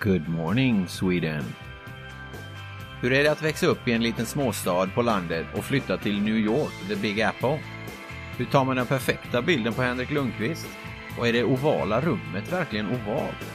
Good 0.00 0.28
morning 0.28 0.88
Sweden. 0.88 1.44
Hur 3.00 3.12
är 3.12 3.24
det 3.24 3.32
att 3.32 3.42
växa 3.42 3.66
upp 3.66 3.88
i 3.88 3.92
en 3.92 4.02
liten 4.02 4.26
småstad 4.26 4.86
på 4.94 5.02
landet 5.02 5.46
och 5.54 5.64
flytta 5.64 5.96
till 5.96 6.22
New 6.22 6.36
York, 6.36 6.72
the 6.88 6.96
Big 6.96 7.20
Apple? 7.20 7.58
Hur 8.36 8.44
tar 8.44 8.64
man 8.64 8.76
den 8.76 8.86
perfekta 8.86 9.42
bilden 9.42 9.72
på 9.72 9.82
Henrik 9.82 10.10
Lundqvist? 10.10 10.68
Och 11.18 11.28
är 11.28 11.32
det 11.32 11.44
ovala 11.44 12.00
rummet 12.00 12.52
verkligen 12.52 12.86
ovalt? 12.86 13.52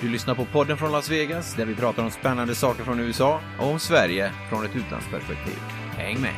Du 0.00 0.08
lyssnar 0.08 0.34
på 0.34 0.44
podden 0.44 0.76
från 0.76 0.92
Las 0.92 1.10
Vegas 1.10 1.54
där 1.54 1.66
vi 1.66 1.74
pratar 1.74 2.02
om 2.04 2.10
spännande 2.10 2.54
saker 2.54 2.84
från 2.84 3.00
USA 3.00 3.40
och 3.58 3.70
om 3.70 3.78
Sverige 3.78 4.32
från 4.48 4.64
ett 4.64 4.76
utlandsperspektiv. 4.76 5.58
Häng 5.96 6.20
med! 6.20 6.34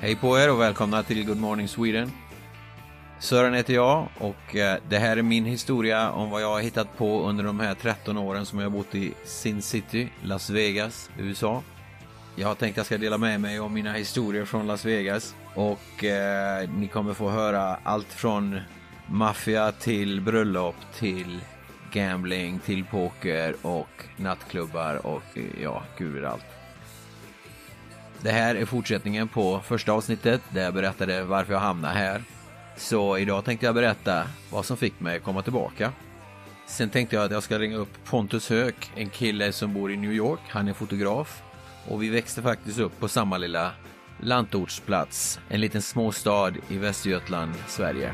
Hej 0.00 0.16
på 0.16 0.38
er 0.38 0.50
och 0.50 0.60
välkomna 0.60 1.02
till 1.02 1.26
Good 1.26 1.40
Morning 1.40 1.68
Sweden. 1.68 2.12
Sören 3.18 3.54
heter 3.54 3.74
jag 3.74 4.08
och 4.18 4.56
eh, 4.56 4.78
det 4.88 4.98
här 4.98 5.16
är 5.16 5.22
min 5.22 5.44
historia 5.44 6.10
om 6.10 6.30
vad 6.30 6.42
jag 6.42 6.48
har 6.48 6.60
hittat 6.60 6.96
på 6.96 7.28
under 7.28 7.44
de 7.44 7.60
här 7.60 7.74
13 7.74 8.18
åren 8.18 8.46
som 8.46 8.58
jag 8.58 8.66
har 8.66 8.76
bott 8.76 8.94
i 8.94 9.14
Sin 9.24 9.62
City, 9.62 10.08
Las 10.22 10.50
Vegas, 10.50 11.10
USA. 11.18 11.62
Jag 12.36 12.48
har 12.48 12.54
tänkt 12.54 12.72
att 12.72 12.76
jag 12.76 12.86
ska 12.86 12.98
dela 12.98 13.18
med 13.18 13.40
mig 13.40 13.58
av 13.58 13.70
mina 13.70 13.92
historier 13.92 14.44
från 14.44 14.66
Las 14.66 14.84
Vegas 14.84 15.34
och 15.54 16.04
eh, 16.04 16.70
ni 16.70 16.88
kommer 16.88 17.14
få 17.14 17.30
höra 17.30 17.78
allt 17.82 18.12
från 18.12 18.60
maffia 19.06 19.72
till 19.72 20.20
bröllop 20.20 20.76
till 20.98 21.40
gambling 21.92 22.58
till 22.58 22.84
poker 22.84 23.54
och 23.62 24.04
nattklubbar 24.16 25.06
och 25.06 25.38
eh, 25.38 25.62
ja, 25.62 25.82
gud 25.98 26.14
vet 26.14 26.24
allt. 26.24 26.57
Det 28.22 28.30
här 28.30 28.54
är 28.54 28.64
fortsättningen 28.64 29.28
på 29.28 29.60
första 29.60 29.92
avsnittet 29.92 30.42
där 30.50 30.62
jag 30.62 30.74
berättade 30.74 31.24
varför 31.24 31.52
jag 31.52 31.60
hamnade 31.60 31.94
här. 31.94 32.22
Så 32.76 33.18
idag 33.18 33.44
tänkte 33.44 33.66
jag 33.66 33.74
berätta 33.74 34.24
vad 34.50 34.64
som 34.64 34.76
fick 34.76 35.00
mig 35.00 35.16
att 35.16 35.22
komma 35.22 35.42
tillbaka. 35.42 35.92
Sen 36.66 36.90
tänkte 36.90 37.16
jag 37.16 37.24
att 37.24 37.30
jag 37.30 37.42
ska 37.42 37.58
ringa 37.58 37.76
upp 37.76 38.04
Pontus 38.04 38.50
Höök, 38.50 38.90
en 38.94 39.10
kille 39.10 39.52
som 39.52 39.74
bor 39.74 39.92
i 39.92 39.96
New 39.96 40.12
York. 40.12 40.40
Han 40.48 40.68
är 40.68 40.72
fotograf. 40.72 41.42
Och 41.88 42.02
vi 42.02 42.08
växte 42.08 42.42
faktiskt 42.42 42.78
upp 42.78 43.00
på 43.00 43.08
samma 43.08 43.38
lilla 43.38 43.72
lantortsplats, 44.20 45.40
en 45.48 45.60
liten 45.60 45.82
småstad 45.82 46.52
i 46.68 46.78
Västergötland, 46.78 47.54
Sverige. 47.66 48.12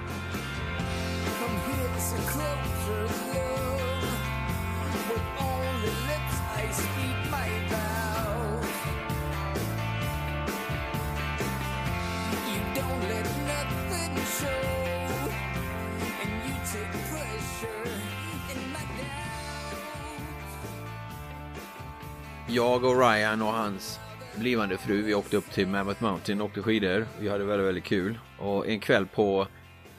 Jag 22.54 22.84
och 22.84 23.00
Ryan 23.00 23.42
och 23.42 23.52
hans 23.52 24.00
blivande 24.38 24.76
fru, 24.76 25.02
vi 25.02 25.14
åkte 25.14 25.36
upp 25.36 25.50
till 25.50 25.68
Mammoth 25.68 26.02
Mountain 26.02 26.40
och 26.40 26.46
åkte 26.46 26.62
skidor. 26.62 27.06
Vi 27.20 27.28
hade 27.28 27.44
väldigt, 27.44 27.66
väldigt 27.66 27.84
kul. 27.84 28.18
Och 28.38 28.68
en 28.68 28.80
kväll 28.80 29.06
på 29.06 29.46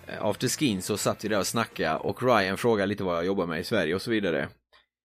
eh, 0.07 0.25
afterskin 0.25 0.81
så 0.81 0.97
satt 0.97 1.25
vi 1.25 1.29
där 1.29 1.39
och 1.39 1.47
snackade 1.47 1.97
och 1.97 2.23
Ryan 2.23 2.57
frågade 2.57 2.87
lite 2.87 3.03
vad 3.03 3.17
jag 3.17 3.25
jobbar 3.25 3.45
med 3.45 3.59
i 3.59 3.63
Sverige 3.63 3.95
och 3.95 4.01
så 4.01 4.11
vidare. 4.11 4.47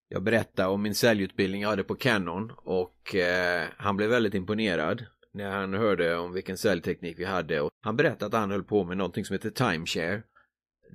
Jag 0.09 0.23
berättade 0.23 0.69
om 0.69 0.81
min 0.81 0.95
säljutbildning 0.95 1.61
jag 1.61 1.69
hade 1.69 1.83
på 1.83 1.95
Canon 1.95 2.51
och 2.57 3.15
eh, 3.15 3.63
han 3.77 3.97
blev 3.97 4.09
väldigt 4.09 4.33
imponerad 4.33 5.05
när 5.33 5.51
han 5.51 5.73
hörde 5.73 6.17
om 6.17 6.33
vilken 6.33 6.57
säljteknik 6.57 7.19
vi 7.19 7.25
hade. 7.25 7.61
Och 7.61 7.69
han 7.83 7.95
berättade 7.95 8.25
att 8.25 8.41
han 8.41 8.51
höll 8.51 8.63
på 8.63 8.83
med 8.83 8.97
någonting 8.97 9.25
som 9.25 9.33
heter 9.33 9.49
timeshare. 9.49 10.21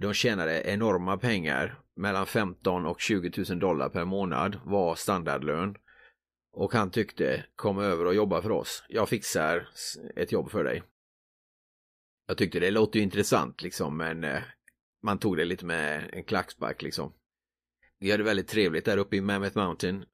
De 0.00 0.14
tjänade 0.14 0.62
enorma 0.62 1.16
pengar, 1.16 1.78
mellan 1.96 2.26
15 2.26 2.86
och 2.86 3.00
20 3.00 3.44
000 3.48 3.58
dollar 3.58 3.88
per 3.88 4.04
månad 4.04 4.60
var 4.64 4.94
standardlön. 4.94 5.76
Och 6.56 6.72
han 6.72 6.90
tyckte, 6.90 7.44
kom 7.56 7.78
över 7.78 8.04
och 8.04 8.14
jobba 8.14 8.42
för 8.42 8.50
oss. 8.50 8.84
Jag 8.88 9.08
fixar 9.08 9.68
ett 10.16 10.32
jobb 10.32 10.50
för 10.50 10.64
dig. 10.64 10.82
Jag 12.26 12.38
tyckte 12.38 12.60
det 12.60 12.70
låter 12.70 12.98
ju 12.98 13.02
intressant 13.02 13.62
liksom, 13.62 13.96
men 13.96 14.24
eh, 14.24 14.42
man 15.02 15.18
tog 15.18 15.36
det 15.36 15.44
lite 15.44 15.64
med 15.64 16.10
en 16.12 16.24
klackspark 16.24 16.82
liksom. 16.82 17.12
Vi 17.98 18.10
hade 18.10 18.22
väldigt 18.22 18.48
trevligt 18.48 18.84
där 18.84 18.96
uppe 18.96 19.16
i 19.16 19.20
Mammoth 19.20 19.58
Mountain. 19.58 20.04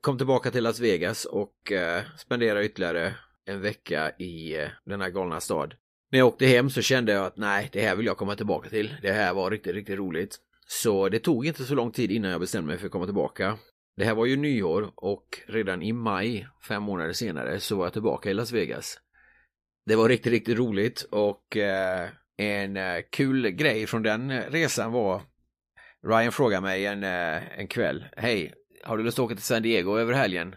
Kom 0.00 0.18
tillbaka 0.18 0.50
till 0.50 0.62
Las 0.62 0.80
Vegas 0.80 1.24
och 1.24 1.72
eh, 1.72 2.02
spenderade 2.18 2.64
ytterligare 2.64 3.14
en 3.44 3.60
vecka 3.60 4.12
i 4.18 4.56
eh, 4.56 4.68
denna 4.84 5.10
galna 5.10 5.40
stad. 5.40 5.74
När 6.10 6.18
jag 6.18 6.28
åkte 6.28 6.46
hem 6.46 6.70
så 6.70 6.82
kände 6.82 7.12
jag 7.12 7.26
att 7.26 7.36
nej, 7.36 7.68
det 7.72 7.80
här 7.80 7.96
vill 7.96 8.06
jag 8.06 8.16
komma 8.16 8.36
tillbaka 8.36 8.68
till. 8.68 8.96
Det 9.02 9.12
här 9.12 9.34
var 9.34 9.50
riktigt, 9.50 9.74
riktigt 9.74 9.98
roligt. 9.98 10.38
Så 10.66 11.08
det 11.08 11.18
tog 11.18 11.46
inte 11.46 11.64
så 11.64 11.74
lång 11.74 11.92
tid 11.92 12.10
innan 12.10 12.30
jag 12.30 12.40
bestämde 12.40 12.66
mig 12.66 12.78
för 12.78 12.86
att 12.86 12.92
komma 12.92 13.04
tillbaka. 13.04 13.58
Det 13.96 14.04
här 14.04 14.14
var 14.14 14.26
ju 14.26 14.36
nyår 14.36 14.92
och 14.96 15.40
redan 15.46 15.82
i 15.82 15.92
maj, 15.92 16.48
fem 16.68 16.82
månader 16.82 17.12
senare, 17.12 17.60
så 17.60 17.76
var 17.76 17.84
jag 17.84 17.92
tillbaka 17.92 18.30
i 18.30 18.34
Las 18.34 18.52
Vegas. 18.52 18.98
Det 19.86 19.96
var 19.96 20.08
riktigt, 20.08 20.32
riktigt 20.32 20.58
roligt 20.58 21.02
och 21.10 21.56
eh, 21.56 22.08
en 22.36 22.76
eh, 22.76 23.02
kul 23.10 23.50
grej 23.50 23.86
från 23.86 24.02
den 24.02 24.42
resan 24.42 24.92
var 24.92 25.22
Ryan 26.06 26.32
frågade 26.32 26.62
mig 26.62 26.86
en, 26.86 27.04
eh, 27.04 27.58
en 27.58 27.68
kväll, 27.68 28.04
hej, 28.16 28.54
har 28.84 28.96
du 28.96 29.04
lust 29.04 29.18
att 29.18 29.24
åka 29.24 29.34
till 29.34 29.44
San 29.44 29.62
Diego 29.62 29.98
över 29.98 30.12
helgen? 30.12 30.54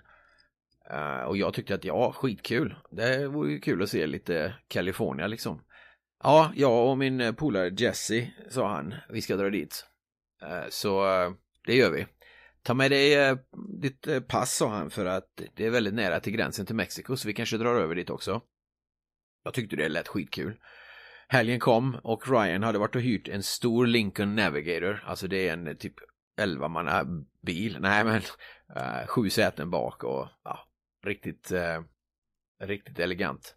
Eh, 0.89 1.23
och 1.23 1.37
jag 1.37 1.53
tyckte 1.53 1.75
att 1.75 1.85
ja, 1.85 2.11
skitkul. 2.11 2.75
Det 2.91 3.27
vore 3.27 3.51
ju 3.51 3.59
kul 3.59 3.83
att 3.83 3.89
se 3.89 4.07
lite 4.07 4.55
California 4.67 5.27
liksom. 5.27 5.61
Ja, 6.23 6.51
jag 6.55 6.89
och 6.89 6.97
min 6.97 7.35
polare 7.35 7.69
Jesse, 7.77 8.31
sa 8.49 8.67
han, 8.67 8.95
vi 9.09 9.21
ska 9.21 9.35
dra 9.35 9.49
dit. 9.49 9.85
Eh, 10.41 10.69
så 10.69 11.05
eh, 11.05 11.31
det 11.65 11.75
gör 11.75 11.91
vi. 11.91 12.05
Ta 12.65 12.73
med 12.73 12.91
dig 12.91 13.13
eh, 13.15 13.37
ditt 13.81 14.07
eh, 14.07 14.19
pass, 14.19 14.55
sa 14.55 14.69
han, 14.69 14.89
för 14.89 15.05
att 15.05 15.41
det 15.55 15.65
är 15.65 15.69
väldigt 15.69 15.93
nära 15.93 16.19
till 16.19 16.33
gränsen 16.33 16.65
till 16.65 16.75
Mexiko, 16.75 17.15
så 17.15 17.27
vi 17.27 17.33
kanske 17.33 17.57
drar 17.57 17.75
över 17.75 17.95
dit 17.95 18.09
också. 18.09 18.41
Jag 19.43 19.53
tyckte 19.53 19.75
det 19.75 19.89
lät 19.89 20.07
skitkul. 20.07 20.59
Helgen 21.27 21.59
kom 21.59 21.95
och 22.03 22.29
Ryan 22.29 22.63
hade 22.63 22.79
varit 22.79 22.95
och 22.95 23.01
hyrt 23.01 23.27
en 23.27 23.43
stor 23.43 23.87
Lincoln 23.87 24.35
Navigator, 24.35 25.03
alltså 25.05 25.27
det 25.27 25.47
är 25.47 25.53
en 25.53 25.67
eh, 25.67 25.73
typ 25.73 25.93
11 26.37 26.67
manna 26.67 27.05
bil, 27.41 27.77
nej 27.79 28.03
men 28.03 28.21
uh, 28.77 29.07
sju 29.07 29.29
säten 29.29 29.69
bak 29.69 30.03
och 30.03 30.27
ja, 30.43 30.59
riktigt, 31.05 31.51
uh, 31.51 31.83
riktigt 32.63 32.99
elegant. 32.99 33.55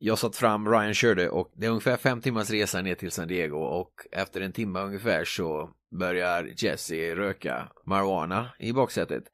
Jag 0.00 0.18
satt 0.18 0.36
fram, 0.36 0.68
Ryan 0.68 0.94
körde 0.94 1.28
och 1.28 1.52
det 1.56 1.66
är 1.66 1.70
ungefär 1.70 1.96
fem 1.96 2.20
timmars 2.20 2.50
resa 2.50 2.82
ner 2.82 2.94
till 2.94 3.10
San 3.10 3.28
Diego 3.28 3.58
och 3.58 3.90
efter 4.12 4.40
en 4.40 4.52
timme 4.52 4.80
ungefär 4.80 5.24
så 5.24 5.70
börjar 5.98 6.52
Jesse 6.56 7.14
röka 7.14 7.72
marijuana 7.86 8.50
i 8.58 8.72
baksätet. 8.72 9.24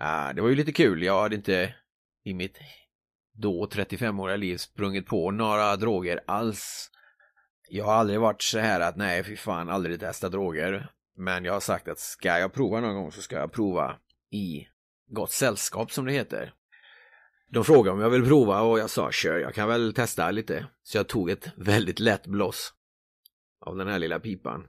Uh, 0.00 0.34
det 0.34 0.42
var 0.42 0.48
ju 0.48 0.54
lite 0.54 0.72
kul, 0.72 1.02
jag 1.02 1.22
hade 1.22 1.36
inte 1.36 1.74
i 2.24 2.34
mitt 2.34 2.58
då 3.32 3.66
35-åriga 3.66 4.36
liv 4.36 4.56
sprungit 4.56 5.06
på 5.06 5.30
några 5.30 5.76
droger 5.76 6.20
alls. 6.26 6.90
Jag 7.68 7.84
har 7.84 7.94
aldrig 7.94 8.20
varit 8.20 8.42
så 8.42 8.58
här 8.58 8.80
att 8.80 8.96
nej, 8.96 9.24
fy 9.24 9.36
fan, 9.36 9.68
aldrig 9.68 10.00
testa 10.00 10.28
droger. 10.28 10.90
Men 11.16 11.44
jag 11.44 11.52
har 11.52 11.60
sagt 11.60 11.88
att 11.88 11.98
ska 11.98 12.38
jag 12.38 12.52
prova 12.52 12.80
någon 12.80 12.94
gång 12.94 13.12
så 13.12 13.22
ska 13.22 13.36
jag 13.36 13.52
prova 13.52 13.96
i 14.30 14.66
gott 15.10 15.30
sällskap 15.30 15.92
som 15.92 16.04
det 16.04 16.12
heter. 16.12 16.52
De 17.52 17.64
frågade 17.64 17.94
om 17.94 18.00
jag 18.00 18.10
ville 18.10 18.26
prova 18.26 18.60
och 18.60 18.78
jag 18.78 18.90
sa 18.90 19.10
kör, 19.10 19.38
jag 19.38 19.54
kan 19.54 19.68
väl 19.68 19.94
testa 19.94 20.30
lite. 20.30 20.66
Så 20.82 20.96
jag 20.96 21.08
tog 21.08 21.30
ett 21.30 21.48
väldigt 21.56 22.00
lätt 22.00 22.26
bloss 22.26 22.72
av 23.66 23.76
den 23.76 23.88
här 23.88 23.98
lilla 23.98 24.20
pipan. 24.20 24.66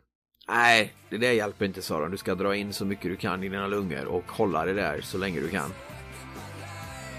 Nej, 0.47 0.93
det 1.09 1.17
där 1.17 1.31
hjälper 1.31 1.65
inte 1.65 1.81
sa 1.81 1.99
de. 1.99 2.11
Du 2.11 2.17
ska 2.17 2.35
dra 2.35 2.55
in 2.55 2.73
så 2.73 2.85
mycket 2.85 3.03
du 3.03 3.15
kan 3.15 3.43
i 3.43 3.49
dina 3.49 3.67
lungor 3.67 4.05
och 4.05 4.31
hålla 4.31 4.65
det 4.65 4.73
där 4.73 5.01
så 5.01 5.17
länge 5.17 5.39
du 5.39 5.49
kan. 5.49 5.73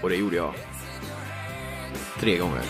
Och 0.03 0.09
det 0.09 0.15
gjorde 0.15 0.35
jag. 0.35 0.53
Tre 2.19 2.37
gånger. 2.37 2.63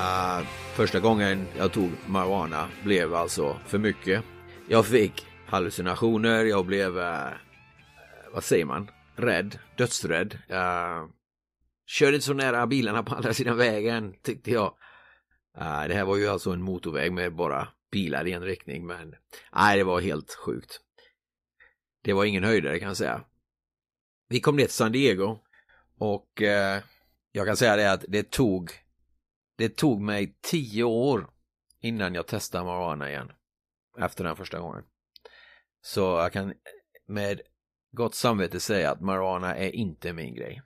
Uh, 0.00 0.46
första 0.74 1.00
gången 1.00 1.46
jag 1.56 1.72
tog 1.72 1.90
marijuana 2.06 2.68
blev 2.84 3.14
alltså 3.14 3.58
för 3.66 3.78
mycket. 3.78 4.24
Jag 4.68 4.86
fick 4.86 5.26
hallucinationer, 5.46 6.44
jag 6.44 6.66
blev, 6.66 6.98
uh, 6.98 7.28
vad 8.32 8.44
säger 8.44 8.64
man, 8.64 8.90
rädd, 9.16 9.58
dödsrädd. 9.76 10.38
Uh, 10.50 11.08
körde 11.86 12.14
inte 12.14 12.26
så 12.26 12.32
nära 12.32 12.66
bilarna 12.66 13.02
på 13.02 13.14
andra 13.14 13.34
sidan 13.34 13.56
vägen 13.56 14.14
tyckte 14.22 14.50
jag. 14.50 14.74
Uh, 15.58 15.88
det 15.88 15.94
här 15.94 16.04
var 16.04 16.16
ju 16.16 16.28
alltså 16.28 16.50
en 16.50 16.62
motorväg 16.62 17.12
med 17.12 17.34
bara 17.34 17.68
bilar 17.92 18.26
i 18.26 18.32
en 18.32 18.42
riktning 18.42 18.86
men 18.86 19.14
nej 19.52 19.78
det 19.78 19.84
var 19.84 20.00
helt 20.00 20.34
sjukt. 20.34 20.80
Det 22.04 22.12
var 22.12 22.24
ingen 22.24 22.44
höjdare 22.44 22.78
kan 22.78 22.88
jag 22.88 22.96
säga. 22.96 23.24
Vi 24.28 24.40
kom 24.40 24.56
ner 24.56 24.64
till 24.64 24.74
San 24.74 24.92
Diego 24.92 25.38
och 25.98 26.42
eh, 26.42 26.82
jag 27.32 27.46
kan 27.46 27.56
säga 27.56 27.76
det 27.76 27.92
att 27.92 28.04
det 28.08 28.30
tog 28.30 28.72
det 29.60 29.76
tog 29.76 30.00
mig 30.00 30.36
tio 30.40 30.84
år 30.84 31.30
innan 31.80 32.14
jag 32.14 32.26
testade 32.26 32.64
marijuana 32.64 33.10
igen. 33.10 33.32
Efter 33.98 34.24
den 34.24 34.36
första 34.36 34.58
gången. 34.58 34.82
Så 35.82 36.00
jag 36.00 36.32
kan 36.32 36.54
med 37.06 37.40
gott 37.92 38.14
samvete 38.14 38.60
säga 38.60 38.90
att 38.90 39.00
marijuana 39.00 39.56
är 39.56 39.70
inte 39.70 40.12
min 40.12 40.34
grej. 40.34 40.62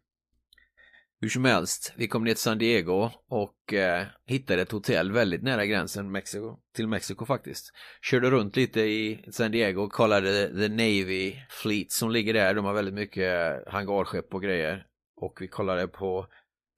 Hur 1.20 1.28
som 1.28 1.44
helst, 1.44 1.92
vi 1.96 2.08
kom 2.08 2.24
ner 2.24 2.30
till 2.30 2.42
San 2.42 2.58
Diego 2.58 3.10
och 3.28 3.72
eh, 3.72 4.06
hittade 4.26 4.62
ett 4.62 4.72
hotell 4.72 5.12
väldigt 5.12 5.42
nära 5.42 5.66
gränsen 5.66 6.12
Mexiko, 6.12 6.58
till 6.74 6.88
Mexiko 6.88 7.26
faktiskt. 7.26 7.72
Körde 8.02 8.30
runt 8.30 8.56
lite 8.56 8.80
i 8.80 9.24
San 9.32 9.50
Diego 9.50 9.82
och 9.82 9.92
kollade 9.92 10.48
The 10.48 10.68
Navy 10.68 11.36
Fleet 11.50 11.92
som 11.92 12.10
ligger 12.10 12.34
där. 12.34 12.54
De 12.54 12.64
har 12.64 12.74
väldigt 12.74 12.94
mycket 12.94 13.62
hangarskepp 13.68 14.34
och 14.34 14.42
grejer. 14.42 14.86
Och 15.16 15.38
vi 15.40 15.48
kollade 15.48 15.88
på 15.88 16.26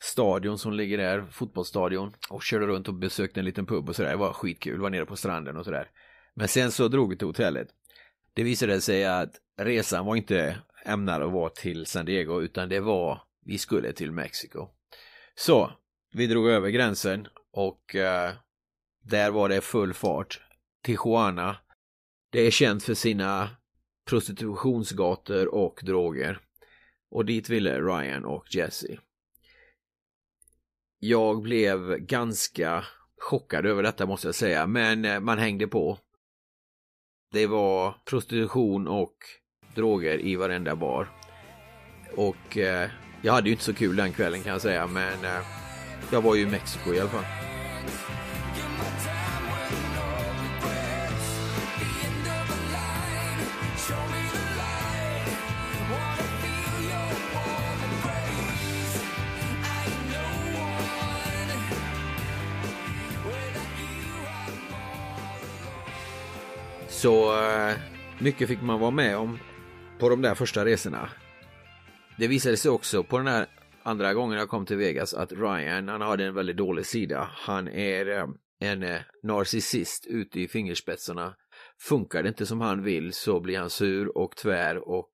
stadion 0.07 0.59
som 0.59 0.73
ligger 0.73 0.99
där, 0.99 1.27
fotbollsstadion. 1.31 2.13
Och 2.31 2.43
körde 2.43 2.67
runt 2.67 2.89
och 2.89 2.95
besökte 2.95 3.41
en 3.41 3.45
liten 3.45 3.67
pub 3.67 3.89
och 3.89 3.97
sådär. 3.97 4.11
Det 4.11 4.17
var 4.17 4.33
skitkul, 4.33 4.81
var 4.81 4.91
nere 4.91 5.07
på 5.07 5.17
stranden 5.17 5.57
och 5.57 5.65
sådär. 5.65 5.91
Men 6.35 6.49
sen 6.49 6.73
så 6.73 6.89
drog 6.89 7.11
vi 7.11 7.17
till 7.17 7.27
hotellet. 7.27 7.69
Det 8.35 8.43
visade 8.43 8.81
sig 8.81 9.05
att 9.05 9.31
resan 9.57 10.07
var 10.07 10.17
inte 10.17 10.59
ämnad 10.85 11.23
att 11.23 11.33
vara 11.33 11.51
till 11.51 11.87
San 11.87 12.07
Diego 12.07 12.43
utan 12.43 12.69
det 12.69 12.81
var 12.81 13.23
vi 13.45 13.59
skulle 13.59 13.93
till 13.93 14.13
Mexiko. 14.13 14.69
Så, 15.35 15.73
vi 16.13 16.27
drog 16.27 16.49
över 16.49 16.69
gränsen 16.69 17.29
och 17.53 17.95
eh, 17.95 18.33
där 19.03 19.31
var 19.31 19.49
det 19.49 19.61
full 19.61 19.95
fart. 19.95 20.41
Tijuana, 20.83 21.57
det 22.31 22.41
är 22.41 22.51
känt 22.51 22.85
för 22.85 22.95
sina 22.95 23.51
prostitutionsgator 24.09 25.55
och 25.55 25.81
droger. 25.83 26.41
Och 27.11 27.25
dit 27.25 27.49
ville 27.49 27.81
Ryan 27.81 28.25
och 28.25 28.55
Jesse. 28.55 28.99
Jag 30.99 31.43
blev 31.43 31.97
ganska 31.97 32.85
chockad 33.19 33.67
över 33.67 33.83
detta 33.83 34.07
måste 34.07 34.29
jag 34.29 34.35
säga, 34.35 34.67
men 34.67 35.05
eh, 35.05 35.21
man 35.21 35.39
hängde 35.39 35.67
på. 35.67 35.99
Det 37.33 37.47
var 37.47 37.95
prostitution 38.05 38.89
och 38.89 39.17
droger 39.75 40.21
i 40.21 40.37
varenda 40.37 40.77
bar. 40.77 41.09
Och 42.17 42.59
eh, 42.59 42.91
jag 43.23 43.33
hade 43.33 43.49
ju 43.49 43.53
inte 43.53 43.65
så 43.65 43.75
kul 43.75 43.97
den 43.97 44.13
kvällen 44.13 44.43
kan 44.43 44.53
jag 44.53 44.63
säga, 44.63 44.87
men 44.87 45.25
eh, 45.25 45.47
jag 46.13 46.23
var 46.23 46.35
ju 46.35 46.43
i 46.43 46.47
Mexiko 46.47 46.95
i 46.95 47.01
alla 47.01 47.11
fall. 47.11 47.46
Så 67.07 67.43
eh, 67.43 67.77
mycket 68.19 68.49
fick 68.49 68.63
man 68.63 68.81
vara 68.81 68.91
med 68.91 69.17
om 69.17 69.39
på 69.99 70.09
de 70.09 70.23
där 70.23 70.35
första 70.35 70.65
resorna. 70.65 71.09
Det 72.19 72.29
visade 72.29 72.57
sig 72.57 72.71
också 72.71 73.05
på 73.05 73.19
den 73.19 73.27
här 73.27 73.47
andra 73.83 74.15
gången 74.15 74.39
jag 74.39 74.49
kom 74.49 74.67
till 74.67 74.77
Vegas 74.77 75.15
att 75.15 75.33
Ryan, 75.33 75.89
han 75.89 76.01
hade 76.01 76.25
en 76.25 76.35
väldigt 76.35 76.57
dålig 76.57 76.87
sida. 76.87 77.31
Han 77.33 77.69
är 77.69 78.09
eh, 78.09 78.27
en 78.61 78.83
eh, 78.83 79.01
narcissist 79.23 80.07
ute 80.07 80.41
i 80.41 80.49
fingerspetsarna. 80.49 81.35
Funkar 81.81 82.23
det 82.23 82.29
inte 82.29 82.47
som 82.47 82.61
han 82.61 82.83
vill 82.83 83.13
så 83.13 83.41
blir 83.41 83.59
han 83.59 83.71
sur 83.71 84.19
och 84.19 84.37
tvär 84.37 84.89
och 84.89 85.13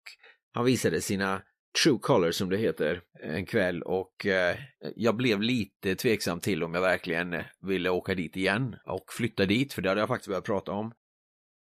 han 0.55 0.65
visade 0.65 1.01
sina 1.01 1.43
true 1.83 1.99
colors 2.03 2.35
som 2.35 2.51
det 2.51 2.57
heter 2.57 3.01
en 3.23 3.47
kväll 3.47 3.83
och 3.83 4.27
eh, 4.27 4.57
jag 4.97 5.17
blev 5.17 5.43
lite 5.43 5.95
tveksam 5.95 6.41
till 6.41 6.63
om 6.63 6.75
jag 6.75 6.83
verkligen 6.83 7.33
eh, 7.33 7.45
ville 7.61 7.91
åka 7.91 8.15
dit 8.15 8.37
igen 8.37 8.77
och 8.87 9.05
flytta 9.13 9.47
dit 9.47 9.73
för 9.73 9.83
det 9.83 9.89
hade 9.89 10.01
jag 10.01 10.09
faktiskt 10.09 10.29
börjat 10.29 10.45
prata 10.45 10.73
om. 10.73 10.93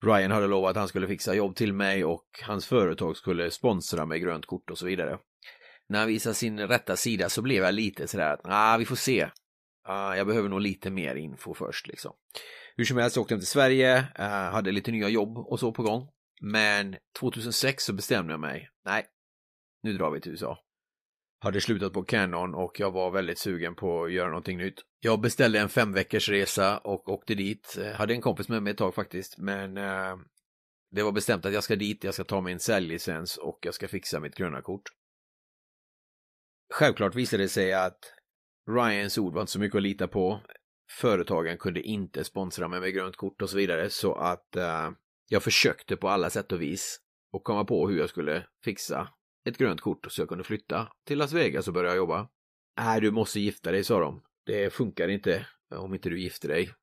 Ryan 0.05 0.31
hade 0.31 0.47
lovat 0.47 0.69
att 0.69 0.77
han 0.77 0.87
skulle 0.87 1.07
fixa 1.07 1.35
jobb 1.35 1.55
till 1.55 1.73
mig 1.73 2.05
och 2.05 2.25
hans 2.43 2.67
företag 2.67 3.17
skulle 3.17 3.51
sponsra 3.51 4.05
med 4.05 4.21
grönt 4.21 4.45
kort 4.45 4.69
och 4.69 4.77
så 4.77 4.85
vidare. 4.85 5.19
När 5.89 5.99
han 5.99 6.07
visade 6.07 6.35
sin 6.35 6.59
rätta 6.59 6.95
sida 6.95 7.29
så 7.29 7.41
blev 7.41 7.63
jag 7.63 7.73
lite 7.73 8.07
sådär 8.07 8.33
att, 8.33 8.41
ah, 8.43 8.77
vi 8.77 8.85
får 8.85 8.95
se. 8.95 9.29
Ah, 9.83 10.15
jag 10.15 10.27
behöver 10.27 10.49
nog 10.49 10.61
lite 10.61 10.89
mer 10.89 11.15
info 11.15 11.53
först 11.53 11.87
liksom. 11.87 12.13
Hur 12.75 12.85
som 12.85 12.97
helst 12.97 13.17
åkte 13.17 13.33
jag 13.33 13.41
till 13.41 13.47
Sverige, 13.47 13.97
eh, 14.15 14.25
hade 14.27 14.71
lite 14.71 14.91
nya 14.91 15.09
jobb 15.09 15.37
och 15.37 15.59
så 15.59 15.71
på 15.71 15.83
gång. 15.83 16.09
Men 16.41 16.95
2006 17.19 17.83
så 17.83 17.93
bestämde 17.93 18.33
jag 18.33 18.39
mig, 18.39 18.69
nej, 18.85 19.05
nu 19.83 19.93
drar 19.93 20.11
vi 20.11 20.21
till 20.21 20.31
USA. 20.31 20.64
Hade 21.45 21.61
slutat 21.61 21.93
på 21.93 22.03
Canon 22.03 22.55
och 22.55 22.79
jag 22.79 22.91
var 22.91 23.11
väldigt 23.11 23.39
sugen 23.39 23.75
på 23.75 24.03
att 24.03 24.11
göra 24.11 24.27
någonting 24.27 24.57
nytt. 24.57 24.81
Jag 24.99 25.21
beställde 25.21 25.59
en 25.59 25.69
fem 25.69 25.93
veckors 25.93 26.29
resa 26.29 26.77
och 26.77 27.09
åkte 27.09 27.35
dit. 27.35 27.77
Eh, 27.81 27.91
hade 27.91 28.13
en 28.13 28.21
kompis 28.21 28.49
med 28.49 28.63
mig 28.63 28.71
ett 28.71 28.77
tag 28.77 28.95
faktiskt, 28.95 29.37
men 29.37 29.77
eh, 29.77 30.17
det 30.91 31.03
var 31.03 31.11
bestämt 31.11 31.45
att 31.45 31.53
jag 31.53 31.63
ska 31.63 31.75
dit, 31.75 32.03
jag 32.03 32.13
ska 32.13 32.23
ta 32.23 32.41
min 32.41 32.59
säljlicens 32.59 33.37
och 33.37 33.59
jag 33.61 33.73
ska 33.73 33.87
fixa 33.87 34.19
mitt 34.19 34.35
gröna 34.35 34.61
kort. 34.61 34.81
Självklart 36.73 37.15
visade 37.15 37.43
det 37.43 37.49
sig 37.49 37.73
att 37.73 37.99
Ryans 38.69 39.17
ord 39.17 39.33
var 39.33 39.41
inte 39.41 39.51
så 39.51 39.59
mycket 39.59 39.75
att 39.75 39.83
lita 39.83 40.07
på. 40.07 40.41
Företagen 40.91 41.57
kunde 41.57 41.81
inte 41.81 42.23
sponsra 42.23 42.67
mig 42.67 42.79
med 42.79 42.93
grönt 42.93 43.15
kort 43.15 43.41
och 43.41 43.49
så 43.49 43.57
vidare 43.57 43.89
så 43.89 44.15
att 44.15 44.55
eh, 44.55 44.91
jag 45.27 45.43
försökte 45.43 45.95
på 45.95 46.09
alla 46.09 46.29
sätt 46.29 46.51
och 46.51 46.61
vis 46.61 46.99
och 47.31 47.43
komma 47.43 47.65
på 47.65 47.89
hur 47.89 47.97
jag 47.97 48.09
skulle 48.09 48.47
fixa 48.63 49.09
ett 49.45 49.57
grönt 49.57 49.81
kort 49.81 50.11
så 50.11 50.21
jag 50.21 50.29
kunde 50.29 50.43
flytta 50.43 50.87
till 51.03 51.17
Las 51.17 51.33
Vegas 51.33 51.67
och 51.67 51.73
börja 51.73 51.95
jobba. 51.95 52.29
Nej, 52.77 53.01
du 53.01 53.11
måste 53.11 53.39
gifta 53.39 53.71
dig, 53.71 53.83
sa 53.83 53.99
de. 53.99 54.21
Det 54.45 54.73
funkar 54.73 55.07
inte 55.07 55.45
eh, 55.71 55.83
om 55.83 55.93
inte 55.93 56.09
du 56.09 56.21
gifter 56.21 56.47
dig. 56.47 56.73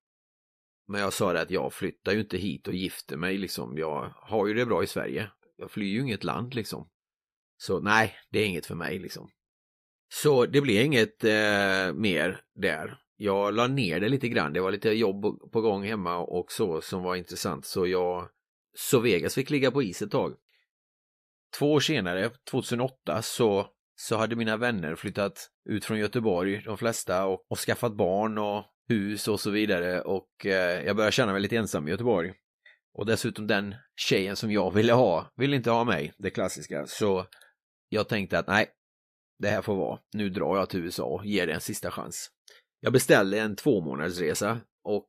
Men 0.89 1.01
jag 1.01 1.13
sa 1.13 1.33
det 1.33 1.41
att 1.41 1.51
jag 1.51 1.73
flyttar 1.73 2.13
ju 2.13 2.21
inte 2.21 2.37
hit 2.37 2.69
och 2.69 2.75
gifter 2.75 3.17
mig 3.17 3.39
liksom. 3.39 3.79
Jag 3.79 4.15
har 4.17 4.47
ju 4.47 4.55
det 4.55 4.67
bra 4.67 4.83
i 4.83 4.87
Sverige. 4.87 5.31
Jag 5.57 5.71
flyr 5.71 5.93
ju 5.93 6.01
inget 6.01 6.25
land 6.25 6.55
liksom. 6.55 6.89
Så 7.57 7.81
nej, 7.81 8.15
det 8.31 8.39
är 8.39 8.47
inget 8.47 8.67
för 8.67 8.75
mig 8.75 8.99
liksom. 8.99 9.31
Så 10.13 10.47
det 10.47 10.61
blev 10.61 10.85
inget 10.85 11.25
eh, 11.25 11.93
mer 11.95 12.41
där. 12.55 12.99
Jag 13.17 13.55
la 13.55 13.67
ner 13.67 14.01
det 14.01 14.09
lite 14.09 14.29
grann. 14.29 14.53
Det 14.53 14.61
var 14.61 14.71
lite 14.71 14.91
jobb 14.91 15.51
på 15.53 15.61
gång 15.61 15.85
hemma 15.85 16.19
och 16.19 16.53
så 16.53 16.81
som 16.81 17.03
var 17.03 17.17
intressant. 17.17 17.67
Så 17.67 17.87
jag 17.87 18.29
så 18.75 19.01
Vegas 19.01 19.35
fick 19.35 19.51
ligga 19.51 19.71
på 19.71 19.83
is 19.83 20.03
ett 20.03 20.11
tag. 20.11 20.35
Två 21.59 21.73
år 21.73 21.81
senare, 21.81 22.31
2008, 22.51 23.23
så, 23.23 23.67
så 24.01 24.17
hade 24.17 24.37
mina 24.37 24.57
vänner 24.57 24.97
flyttat 24.97 25.49
ut 25.69 25.85
från 25.85 25.99
Göteborg, 25.99 26.63
de 26.65 26.79
flesta, 26.79 27.27
och, 27.27 27.47
och 27.49 27.59
skaffat 27.59 27.97
barn 27.97 28.39
och 28.39 28.65
hus 28.89 29.29
och 29.29 29.41
så 29.41 29.51
vidare. 29.51 30.01
Och 30.01 30.47
eh, 30.47 30.85
jag 30.85 30.97
började 30.97 31.13
känna 31.13 31.33
mig 31.33 31.41
lite 31.41 31.57
ensam 31.57 31.89
i 31.89 31.91
Göteborg. 31.91 32.33
Och 32.95 33.07
dessutom 33.07 33.47
den 33.47 33.75
tjejen 33.97 34.37
som 34.37 34.53
jag 34.53 34.75
ville 34.75 34.93
ha, 34.93 35.33
ville 35.37 35.57
inte 35.57 35.71
ha 35.71 35.85
mig, 35.85 36.13
det 36.19 36.31
klassiska. 36.31 36.87
Så 36.87 37.27
jag 37.89 38.09
tänkte 38.09 38.39
att 38.39 38.47
nej, 38.47 38.71
det 39.39 39.49
här 39.49 39.63
får 39.63 39.77
vara. 39.77 39.99
Nu 40.13 40.29
drar 40.31 40.57
jag 40.57 40.71
till 40.71 40.81
USA 40.81 41.05
och 41.05 41.27
ger 41.27 41.47
det 41.47 41.53
en 41.53 41.61
sista 41.61 41.91
chans. 41.91 42.31
Jag 42.81 42.93
beställde 42.93 43.41
en 43.41 43.57
två 43.57 43.81
månadersresa 43.81 44.61
och 44.85 45.09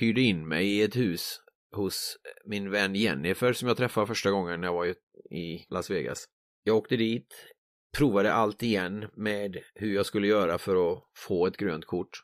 hyrde 0.00 0.20
in 0.20 0.48
mig 0.48 0.66
i 0.66 0.82
ett 0.82 0.96
hus 0.96 1.38
hos 1.72 2.16
eh, 2.24 2.50
min 2.50 2.70
vän 2.70 2.94
Jennifer 2.94 3.52
som 3.52 3.68
jag 3.68 3.76
träffade 3.76 4.06
första 4.06 4.30
gången 4.30 4.60
när 4.60 4.68
jag 4.68 4.74
var 4.74 4.86
i 5.30 5.66
Las 5.68 5.90
Vegas. 5.90 6.24
Jag 6.64 6.76
åkte 6.76 6.96
dit, 6.96 7.34
provade 7.98 8.32
allt 8.32 8.62
igen 8.62 9.08
med 9.16 9.58
hur 9.74 9.94
jag 9.94 10.06
skulle 10.06 10.26
göra 10.26 10.58
för 10.58 10.92
att 10.92 11.04
få 11.16 11.46
ett 11.46 11.56
grönt 11.56 11.84
kort 11.86 12.22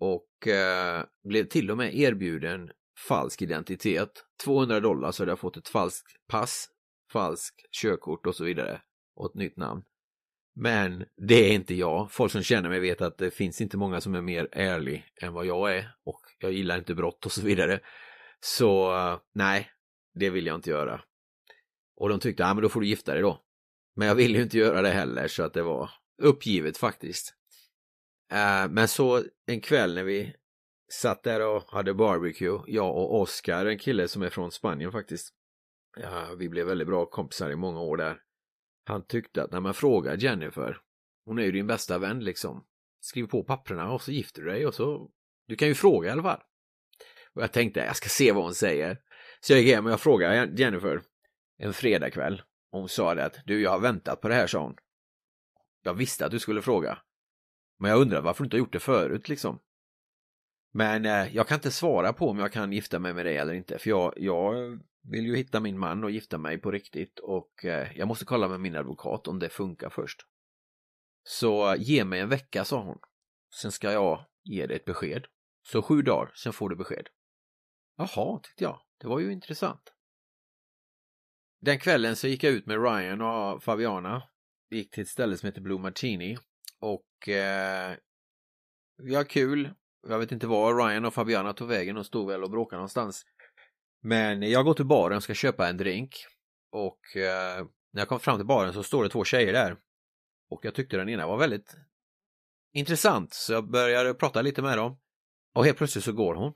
och 0.00 0.48
eh, 0.48 1.04
blev 1.28 1.44
till 1.44 1.70
och 1.70 1.76
med 1.76 1.94
erbjuden 1.94 2.70
falsk 3.08 3.42
identitet. 3.42 4.10
200 4.44 4.80
dollar 4.80 5.12
så 5.12 5.22
hade 5.22 5.30
jag 5.30 5.38
fått 5.38 5.56
ett 5.56 5.68
falskt 5.68 6.12
pass, 6.28 6.68
falskt 7.12 7.72
körkort 7.82 8.26
och 8.26 8.34
så 8.34 8.44
vidare 8.44 8.80
och 9.16 9.26
ett 9.30 9.34
nytt 9.34 9.56
namn. 9.56 9.82
Men 10.54 11.04
det 11.28 11.50
är 11.50 11.52
inte 11.52 11.74
jag. 11.74 12.12
Folk 12.12 12.32
som 12.32 12.42
känner 12.42 12.68
mig 12.68 12.80
vet 12.80 13.00
att 13.00 13.18
det 13.18 13.30
finns 13.30 13.60
inte 13.60 13.76
många 13.76 14.00
som 14.00 14.14
är 14.14 14.22
mer 14.22 14.48
ärlig 14.52 15.04
än 15.22 15.32
vad 15.32 15.46
jag 15.46 15.76
är 15.76 15.94
och 16.04 16.20
jag 16.38 16.52
gillar 16.52 16.78
inte 16.78 16.94
brott 16.94 17.26
och 17.26 17.32
så 17.32 17.42
vidare. 17.42 17.80
Så 18.40 18.92
nej, 19.34 19.70
det 20.14 20.30
vill 20.30 20.46
jag 20.46 20.54
inte 20.54 20.70
göra. 20.70 21.02
Och 21.96 22.08
de 22.08 22.20
tyckte, 22.20 22.42
ja 22.42 22.54
men 22.54 22.62
då 22.62 22.68
får 22.68 22.80
du 22.80 22.86
gifta 22.86 23.12
dig 23.12 23.22
då. 23.22 23.42
Men 23.96 24.08
jag 24.08 24.14
ville 24.14 24.36
ju 24.36 24.42
inte 24.42 24.58
göra 24.58 24.82
det 24.82 24.90
heller 24.90 25.28
så 25.28 25.42
att 25.42 25.54
det 25.54 25.62
var 25.62 25.90
uppgivet 26.22 26.76
faktiskt. 26.76 27.34
Eh, 28.32 28.68
men 28.70 28.88
så 28.88 29.22
en 29.46 29.60
kväll 29.60 29.94
när 29.94 30.04
vi 30.04 30.34
satt 30.92 31.22
där 31.22 31.46
och 31.46 31.70
hade 31.70 31.94
barbecue, 31.94 32.60
jag 32.66 32.96
och 32.96 33.20
Oscar, 33.20 33.66
en 33.66 33.78
kille 33.78 34.08
som 34.08 34.22
är 34.22 34.30
från 34.30 34.52
Spanien 34.52 34.92
faktiskt. 34.92 35.34
Ja, 35.96 36.34
vi 36.38 36.48
blev 36.48 36.66
väldigt 36.66 36.88
bra 36.88 37.06
kompisar 37.06 37.50
i 37.50 37.56
många 37.56 37.80
år 37.80 37.96
där. 37.96 38.22
Han 38.84 39.06
tyckte 39.06 39.42
att 39.42 39.52
när 39.52 39.60
man 39.60 39.74
frågar 39.74 40.16
Jennifer, 40.16 40.80
hon 41.24 41.38
är 41.38 41.42
ju 41.42 41.52
din 41.52 41.66
bästa 41.66 41.98
vän 41.98 42.24
liksom. 42.24 42.66
Skriv 43.00 43.26
på 43.26 43.44
papperna 43.44 43.92
och 43.92 44.02
så 44.02 44.12
gifter 44.12 44.42
du 44.42 44.50
dig 44.50 44.66
och 44.66 44.74
så, 44.74 45.10
du 45.46 45.56
kan 45.56 45.68
ju 45.68 45.74
fråga 45.74 46.08
i 46.08 46.12
alla 46.12 46.22
fall. 46.22 46.42
Och 47.34 47.42
jag 47.42 47.52
tänkte, 47.52 47.80
jag 47.80 47.96
ska 47.96 48.08
se 48.08 48.32
vad 48.32 48.44
hon 48.44 48.54
säger. 48.54 48.98
Så 49.40 49.52
jag 49.52 49.60
gick 49.60 49.74
hem 49.74 49.86
och 49.86 49.92
jag 49.92 50.00
frågade 50.00 50.62
Jennifer 50.62 51.02
en 51.58 51.72
fredagkväll. 51.72 52.42
Hon 52.70 52.88
sa 52.88 53.14
det 53.14 53.24
att, 53.24 53.36
du 53.46 53.62
jag 53.62 53.70
har 53.70 53.78
väntat 53.78 54.20
på 54.20 54.28
det 54.28 54.34
här, 54.34 54.46
sa 54.46 54.62
hon. 54.62 54.76
Jag 55.82 55.94
visste 55.94 56.26
att 56.26 56.30
du 56.30 56.38
skulle 56.38 56.62
fråga. 56.62 56.98
Men 57.78 57.90
jag 57.90 58.00
undrar 58.00 58.20
varför 58.20 58.42
du 58.42 58.46
inte 58.46 58.56
har 58.56 58.58
gjort 58.58 58.72
det 58.72 58.80
förut 58.80 59.28
liksom. 59.28 59.58
Men 60.72 61.04
eh, 61.06 61.36
jag 61.36 61.48
kan 61.48 61.54
inte 61.54 61.70
svara 61.70 62.12
på 62.12 62.28
om 62.28 62.38
jag 62.38 62.52
kan 62.52 62.72
gifta 62.72 62.98
mig 62.98 63.14
med 63.14 63.26
dig 63.26 63.36
eller 63.36 63.52
inte. 63.52 63.78
För 63.78 63.90
jag, 63.90 64.14
jag 64.16 64.78
vill 65.02 65.26
ju 65.26 65.36
hitta 65.36 65.60
min 65.60 65.78
man 65.78 66.04
och 66.04 66.10
gifta 66.10 66.38
mig 66.38 66.58
på 66.58 66.70
riktigt. 66.70 67.18
Och 67.18 67.64
eh, 67.64 67.98
jag 67.98 68.08
måste 68.08 68.24
kolla 68.24 68.48
med 68.48 68.60
min 68.60 68.76
advokat 68.76 69.28
om 69.28 69.38
det 69.38 69.48
funkar 69.48 69.88
först. 69.88 70.26
Så 71.24 71.74
ge 71.78 72.04
mig 72.04 72.20
en 72.20 72.28
vecka, 72.28 72.64
sa 72.64 72.82
hon. 72.82 72.98
Sen 73.54 73.72
ska 73.72 73.92
jag 73.92 74.24
ge 74.44 74.66
dig 74.66 74.76
ett 74.76 74.84
besked. 74.84 75.26
Så 75.62 75.82
sju 75.82 76.02
dagar, 76.02 76.32
sen 76.34 76.52
får 76.52 76.68
du 76.68 76.76
besked. 76.76 77.08
Jaha, 78.00 78.40
tyckte 78.42 78.64
jag. 78.64 78.80
Det 79.00 79.06
var 79.06 79.20
ju 79.20 79.32
intressant. 79.32 79.92
Den 81.60 81.78
kvällen 81.78 82.16
så 82.16 82.28
gick 82.28 82.44
jag 82.44 82.52
ut 82.52 82.66
med 82.66 82.82
Ryan 82.82 83.20
och 83.20 83.62
Fabiana. 83.62 84.22
Vi 84.68 84.76
gick 84.76 84.90
till 84.90 85.02
ett 85.02 85.08
ställe 85.08 85.36
som 85.36 85.46
heter 85.46 85.60
Blue 85.60 85.78
Martini. 85.78 86.38
Och 86.80 87.28
eh, 87.28 87.96
vi 89.02 89.14
har 89.14 89.24
kul. 89.24 89.70
Jag 90.08 90.18
vet 90.18 90.32
inte 90.32 90.46
var 90.46 90.74
Ryan 90.74 91.04
och 91.04 91.14
Fabiana 91.14 91.52
tog 91.52 91.68
vägen. 91.68 91.96
och 91.96 92.06
stod 92.06 92.28
väl 92.28 92.44
och 92.44 92.50
bråkade 92.50 92.76
någonstans. 92.76 93.24
Men 94.02 94.42
jag 94.42 94.64
går 94.64 94.74
till 94.74 94.86
baren 94.86 95.16
och 95.16 95.22
ska 95.22 95.34
köpa 95.34 95.68
en 95.68 95.76
drink. 95.76 96.16
Och 96.72 97.16
eh, 97.16 97.66
när 97.92 98.00
jag 98.00 98.08
kom 98.08 98.20
fram 98.20 98.36
till 98.36 98.46
baren 98.46 98.72
så 98.72 98.82
står 98.82 99.02
det 99.02 99.10
två 99.10 99.24
tjejer 99.24 99.52
där. 99.52 99.76
Och 100.50 100.64
jag 100.64 100.74
tyckte 100.74 100.96
den 100.96 101.08
ena 101.08 101.26
var 101.26 101.36
väldigt 101.36 101.76
intressant. 102.72 103.34
Så 103.34 103.52
jag 103.52 103.70
började 103.70 104.14
prata 104.14 104.42
lite 104.42 104.62
med 104.62 104.78
dem. 104.78 104.98
Och 105.54 105.64
helt 105.64 105.78
plötsligt 105.78 106.04
så 106.04 106.12
går 106.12 106.34
hon. 106.34 106.54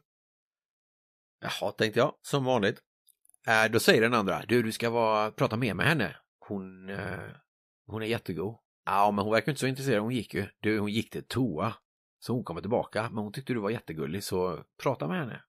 Jaha, 1.44 1.72
tänkte 1.72 2.00
jag, 2.00 2.14
som 2.22 2.44
vanligt. 2.44 2.80
Äh, 3.46 3.72
då 3.72 3.80
säger 3.80 4.00
den 4.00 4.14
andra, 4.14 4.42
du, 4.48 4.62
du 4.62 4.72
ska 4.72 4.90
vara, 4.90 5.30
prata 5.30 5.56
mer 5.56 5.74
med 5.74 5.86
henne. 5.86 6.16
Hon, 6.48 6.90
eh, 6.90 7.18
hon 7.86 8.02
är 8.02 8.06
jättegod. 8.06 8.58
Ja, 8.86 9.10
men 9.10 9.24
hon 9.24 9.32
verkar 9.32 9.52
inte 9.52 9.60
så 9.60 9.66
intresserad, 9.66 10.02
hon 10.02 10.14
gick 10.14 10.34
ju. 10.34 10.46
Du, 10.60 10.78
hon 10.78 10.92
gick 10.92 11.10
till 11.10 11.24
toa. 11.24 11.74
Så 12.18 12.32
hon 12.32 12.44
kommer 12.44 12.60
tillbaka, 12.60 13.02
men 13.02 13.24
hon 13.24 13.32
tyckte 13.32 13.52
du 13.52 13.60
var 13.60 13.70
jättegullig, 13.70 14.24
så 14.24 14.64
prata 14.82 15.08
med 15.08 15.18
henne. 15.18 15.42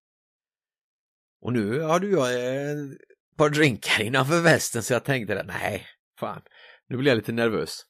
Och 1.41 1.53
nu 1.53 1.79
har 1.79 1.99
du 1.99 2.11
jag 2.11 2.33
eh, 2.33 2.71
ett 3.31 3.37
par 3.37 3.49
drinkar 3.49 4.01
innanför 4.01 4.41
västen, 4.41 4.83
så 4.83 4.93
jag 4.93 5.03
tänkte 5.03 5.39
att 5.39 5.47
nej, 5.47 5.87
fan, 6.19 6.41
nu 6.87 6.97
blir 6.97 7.11
jag 7.11 7.15
lite 7.15 7.31
nervös. 7.31 7.85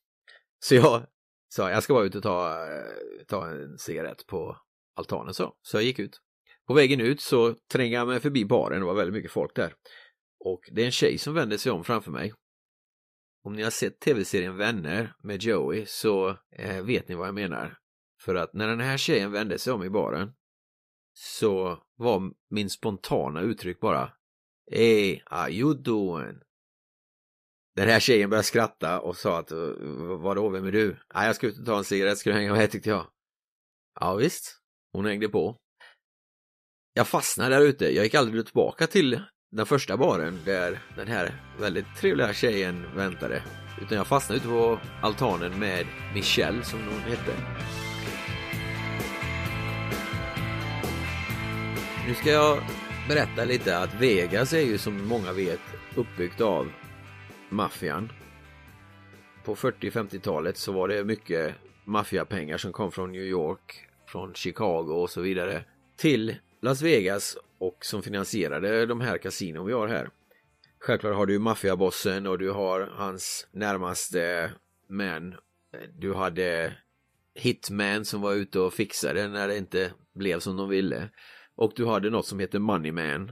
Så 0.60 0.76
jag 0.76 1.06
sa, 1.50 1.72
jag 1.72 1.84
ska 1.84 1.94
bara 1.94 2.06
ut 2.06 2.16
och 2.16 2.24
ta, 2.24 2.68
eh, 2.68 3.26
ta 3.28 3.48
en 3.48 3.78
cigarett 3.78 4.28
på 4.28 4.58
altanen 4.96 5.34
så. 5.34 5.56
Så 5.62 5.78
jag 5.78 5.84
gick 5.84 6.00
ut. 6.00 6.22
På 6.68 6.74
vägen 6.74 7.02
ut 7.02 7.22
så 7.22 7.56
trängde 7.72 7.96
jag 7.96 8.08
mig 8.08 8.20
förbi 8.20 8.46
baren, 8.46 8.80
det 8.80 8.86
var 8.86 8.94
väldigt 8.94 9.14
mycket 9.14 9.32
folk 9.32 9.56
där. 9.56 9.74
Och 10.40 10.70
det 10.72 10.82
är 10.82 10.86
en 10.86 10.92
tjej 10.92 11.18
som 11.18 11.34
vänder 11.34 11.58
sig 11.58 11.72
om 11.72 11.84
framför 11.84 12.12
mig. 12.12 12.34
Om 13.44 13.54
ni 13.54 13.64
har 13.64 13.72
sett 13.72 14.00
tv-serien 14.00 14.58
Vänner 14.58 15.16
med 15.24 15.44
Joey 15.44 15.86
så 15.86 16.38
eh, 16.56 16.82
vet 16.84 17.08
ni 17.08 17.16
vad 17.16 17.28
jag 17.28 17.36
menar. 17.36 17.78
För 18.22 18.36
att 18.36 18.54
när 18.54 18.68
den 18.68 18.80
här 18.80 18.98
tjejen 18.98 19.32
vände 19.32 19.60
sig 19.60 19.74
om 19.74 19.84
i 19.84 19.90
baren 19.90 20.32
så 21.14 21.84
var 21.96 22.32
min 22.50 22.70
spontana 22.70 23.42
uttryck 23.42 23.80
bara 23.80 24.12
Hey, 24.72 25.22
how 25.26 25.50
you 25.50 25.74
doing? 25.74 26.40
Den 27.76 27.90
här 27.90 28.00
tjejen 28.00 28.30
började 28.30 28.44
skratta 28.44 29.00
och 29.00 29.18
sa 29.18 29.40
att 29.40 29.52
vadå, 30.24 30.50
vem 30.50 30.66
är 30.66 30.72
du? 30.72 30.98
Nej, 31.14 31.28
jag 31.28 31.36
ska 31.36 31.48
ut 31.48 31.60
och 31.60 31.66
ta 31.66 31.78
en 31.78 31.84
cigarett, 31.84 32.18
ska 32.18 32.30
du 32.30 32.36
hänga 32.36 32.54
med 32.54 32.72
tyckte 32.72 32.90
jag. 32.90 33.08
Ja 34.00 34.16
visst, 34.16 34.62
hon 34.92 35.06
hängde 35.06 35.30
på. 35.30 35.58
Jag 36.98 37.08
fastnade 37.08 37.56
där 37.56 37.62
ute, 37.62 37.86
jag 37.86 38.04
gick 38.04 38.16
aldrig 38.16 38.46
tillbaka 38.46 38.88
till 38.88 39.22
den 39.52 39.66
första 39.66 39.98
baren 39.98 40.40
där 40.46 40.80
den 40.96 41.08
här 41.08 41.42
väldigt 41.60 41.86
trevliga 41.98 42.34
tjejen 42.34 42.86
väntade. 42.96 43.44
Utan 43.82 43.98
jag 43.98 44.08
fastnade 44.08 44.38
ute 44.38 44.48
på 44.48 44.80
altanen 45.02 45.60
med 45.60 45.86
Michelle 46.14 46.64
som 46.64 46.80
hon 46.80 47.00
hette. 47.00 47.34
Nu 52.08 52.14
ska 52.14 52.32
jag 52.32 52.64
berätta 53.10 53.46
lite 53.46 53.78
att 53.78 54.02
Vegas 54.02 54.54
är 54.54 54.62
ju 54.62 54.78
som 54.78 55.08
många 55.08 55.34
vet 55.34 55.62
uppbyggt 55.96 56.42
av 56.42 56.72
maffian. 57.50 58.12
På 59.44 59.56
40-50-talet 59.56 60.58
så 60.58 60.72
var 60.72 60.88
det 60.88 61.04
mycket 61.04 61.56
maffiapengar 61.86 62.58
som 62.58 62.74
kom 62.74 62.92
från 62.92 63.12
New 63.12 63.26
York, 63.26 63.88
från 64.08 64.34
Chicago 64.34 64.94
och 64.94 65.10
så 65.10 65.22
vidare 65.22 65.64
till 65.98 66.36
Las 66.66 66.82
Vegas 66.82 67.38
och 67.58 67.86
som 67.86 68.04
finansierade 68.04 68.86
de 68.86 69.02
här 69.02 69.18
kasinon 69.18 69.66
vi 69.66 69.74
har 69.74 69.88
här. 69.88 70.10
Självklart 70.80 71.16
har 71.16 71.26
du 71.26 71.40
maffiabossen 71.40 72.28
och 72.28 72.40
du 72.40 72.52
har 72.52 72.82
hans 72.82 73.48
närmaste 73.52 74.52
män. 74.90 75.36
Du 75.94 76.14
hade 76.14 76.78
Hitman 77.36 78.06
som 78.06 78.22
var 78.22 78.34
ute 78.34 78.60
och 78.60 78.74
fixade 78.74 79.28
när 79.28 79.48
det 79.48 79.58
inte 79.58 79.94
blev 80.14 80.40
som 80.40 80.58
de 80.58 80.70
ville. 80.70 81.10
Och 81.56 81.74
du 81.76 81.86
hade 81.86 82.10
något 82.10 82.28
som 82.28 82.40
heter 82.40 82.60
Moneyman 82.60 83.32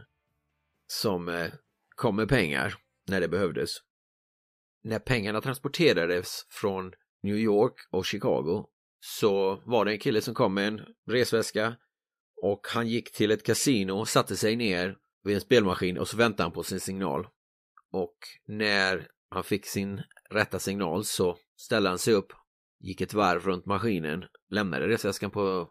som 0.87 1.29
eh, 1.29 1.51
kom 1.95 2.15
med 2.15 2.29
pengar 2.29 2.75
när 3.07 3.21
det 3.21 3.27
behövdes. 3.27 3.69
När 4.83 4.99
pengarna 4.99 5.41
transporterades 5.41 6.45
från 6.49 6.91
New 7.23 7.37
York 7.37 7.73
och 7.91 8.05
Chicago 8.05 8.65
så 8.99 9.61
var 9.65 9.85
det 9.85 9.91
en 9.91 9.99
kille 9.99 10.21
som 10.21 10.33
kom 10.33 10.53
med 10.53 10.67
en 10.67 10.81
resväska 11.07 11.75
och 12.43 12.67
han 12.73 12.87
gick 12.87 13.11
till 13.11 13.31
ett 13.31 13.45
kasino, 13.45 14.05
satte 14.05 14.37
sig 14.37 14.55
ner 14.55 14.97
vid 15.23 15.35
en 15.35 15.41
spelmaskin 15.41 15.97
och 15.97 16.07
så 16.07 16.17
väntade 16.17 16.43
han 16.43 16.51
på 16.51 16.63
sin 16.63 16.79
signal. 16.79 17.27
Och 17.91 18.17
när 18.47 19.07
han 19.29 19.43
fick 19.43 19.65
sin 19.65 20.01
rätta 20.29 20.59
signal 20.59 21.05
så 21.05 21.37
ställde 21.57 21.89
han 21.89 21.99
sig 21.99 22.13
upp, 22.13 22.33
gick 22.79 23.01
ett 23.01 23.13
varv 23.13 23.45
runt 23.45 23.65
maskinen, 23.65 24.25
lämnade 24.49 24.87
resväskan 24.87 25.31
på 25.31 25.69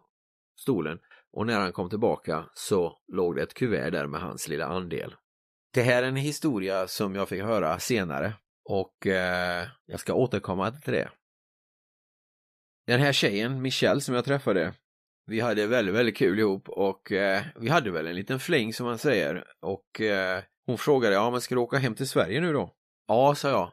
stolen 0.61 0.99
och 1.33 1.47
när 1.47 1.61
han 1.61 1.73
kom 1.73 1.91
tillbaka 1.91 2.45
så 2.55 2.99
låg 3.13 3.37
det 3.37 3.43
ett 3.43 3.55
kuvert 3.55 3.91
där 3.91 4.07
med 4.07 4.21
hans 4.21 4.49
lilla 4.49 4.67
andel. 4.67 5.15
Det 5.75 5.83
här 5.83 6.03
är 6.03 6.09
en 6.09 6.17
historia 6.17 6.87
som 6.87 7.15
jag 7.15 7.29
fick 7.29 7.43
höra 7.43 7.79
senare 7.79 8.35
och 8.65 9.07
eh, 9.07 9.69
jag 9.87 10.01
ska 10.01 10.15
återkomma 10.15 10.71
till 10.71 10.93
det. 10.93 11.11
Den 12.87 13.01
här 13.01 13.13
tjejen, 13.13 13.63
Michelle, 13.63 14.01
som 14.01 14.15
jag 14.15 14.25
träffade, 14.25 14.75
vi 15.27 15.41
hade 15.41 15.67
väldigt, 15.67 15.95
väldigt 15.95 16.17
kul 16.17 16.39
ihop 16.39 16.69
och 16.69 17.13
eh, 17.13 17.43
vi 17.57 17.69
hade 17.69 17.91
väl 17.91 18.07
en 18.07 18.17
liten 18.17 18.41
fling 18.41 18.75
som 18.75 18.87
man 18.87 18.99
säger 18.99 19.45
och 19.61 20.01
eh, 20.01 20.43
hon 20.67 20.79
frågade, 20.79 21.15
ja 21.15 21.31
men 21.31 21.41
ska 21.41 21.55
du 21.55 21.61
åka 21.61 21.79
hem 21.79 21.95
till 21.95 22.09
Sverige 22.09 22.41
nu 22.41 22.53
då? 22.53 22.75
Ja, 23.09 23.35
sa 23.35 23.49
jag. 23.49 23.73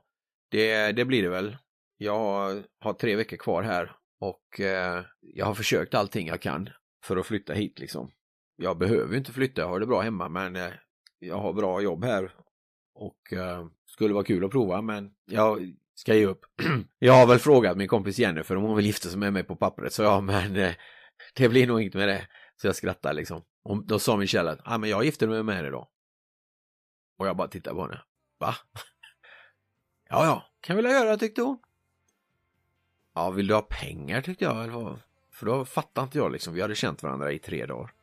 Det, 0.52 0.92
det 0.92 1.06
blir 1.06 1.24
det 1.24 1.30
väl. 1.30 1.58
Jag 1.98 2.64
har 2.80 2.94
tre 2.94 3.16
veckor 3.16 3.38
kvar 3.38 3.64
här 3.64 3.96
och 4.20 4.60
eh, 4.60 5.04
jag 5.22 5.46
har 5.46 5.54
försökt 5.54 5.94
allting 5.94 6.28
jag 6.28 6.42
kan 6.42 6.70
för 7.06 7.18
att 7.18 7.26
flytta 7.26 7.54
hit 7.54 7.80
liksom. 7.80 8.12
Jag 8.56 8.78
behöver 8.78 9.18
inte 9.18 9.32
flytta, 9.32 9.62
jag 9.62 9.68
har 9.68 9.80
det 9.80 9.86
bra 9.86 10.02
hemma 10.02 10.30
men 10.30 10.56
eh, 10.56 10.70
jag 11.20 11.38
har 11.38 11.54
bra 11.54 11.82
jobb 11.82 12.04
här 12.04 12.32
och 12.96 13.34
eh, 13.34 13.66
skulle 13.86 14.14
vara 14.14 14.24
kul 14.24 14.46
att 14.46 14.52
prova 14.52 14.82
men 14.82 15.12
jag 15.26 15.74
ska 15.96 16.16
ge 16.16 16.26
upp. 16.26 16.46
jag 17.00 17.14
har 17.14 17.28
väl 17.28 17.40
frågat 17.40 17.78
min 17.78 17.88
kompis 17.88 18.20
Jennifer 18.20 18.56
om 18.56 18.64
hon 18.64 18.76
vill 18.76 18.86
gifta 18.86 19.10
sig 19.10 19.20
med 19.20 19.34
mig 19.34 19.44
på 19.44 19.56
pappret 19.56 19.94
så 19.94 20.04
ja 20.04 20.22
men 20.22 20.56
eh, 20.56 20.74
det 21.36 21.50
blir 21.50 21.68
nog 21.68 21.82
inget 21.82 21.94
med 21.94 22.08
det. 22.08 22.28
Så 22.56 22.68
jag 22.68 22.76
skrattar 22.76 23.14
liksom. 23.14 23.44
Och 23.64 23.86
då 23.86 24.00
sa 24.00 24.18
Michelle 24.18 24.52
att, 24.52 24.62
ja 24.66 24.74
ah, 24.74 24.78
men 24.78 24.90
jag 24.90 25.06
gifter 25.06 25.28
mig 25.28 25.44
med 25.44 25.56
henne 25.56 25.70
då. 25.70 25.90
Och 27.18 27.28
jag 27.28 27.38
bara 27.38 27.48
tittade 27.48 27.76
på 27.76 27.82
henne. 27.82 28.02
Va? 28.40 28.56
ja, 30.10 30.26
ja, 30.26 30.46
kan 30.62 30.76
väl 30.76 30.86
göra 30.86 31.18
tyckte 31.18 31.42
hon. 31.42 31.60
Ja, 33.16 33.30
vill 33.30 33.48
du 33.48 33.54
ha 33.54 33.62
pengar 33.62 34.22
tyckte 34.22 34.44
jag. 34.46 35.00
För 35.32 35.46
då 35.46 35.66
fattade 35.66 36.06
inte 36.06 36.18
jag 36.18 36.32
liksom. 36.32 36.54
Vi 36.54 36.62
hade 36.62 36.76
känt 36.76 37.04
varandra 37.04 37.32
i 37.32 37.40
tre 37.40 37.66
dagar. 37.66 37.94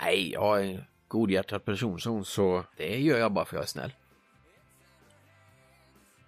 Nej, 0.00 0.32
jag 0.32 0.60
är 0.60 0.64
en 0.64 0.84
godhjärtad 1.08 1.64
person 1.64 2.00
så, 2.00 2.24
så 2.24 2.64
det 2.76 3.00
gör 3.00 3.18
jag 3.18 3.32
bara 3.32 3.44
för 3.44 3.56
jag 3.56 3.62
är 3.62 3.68
snäll. 3.68 3.92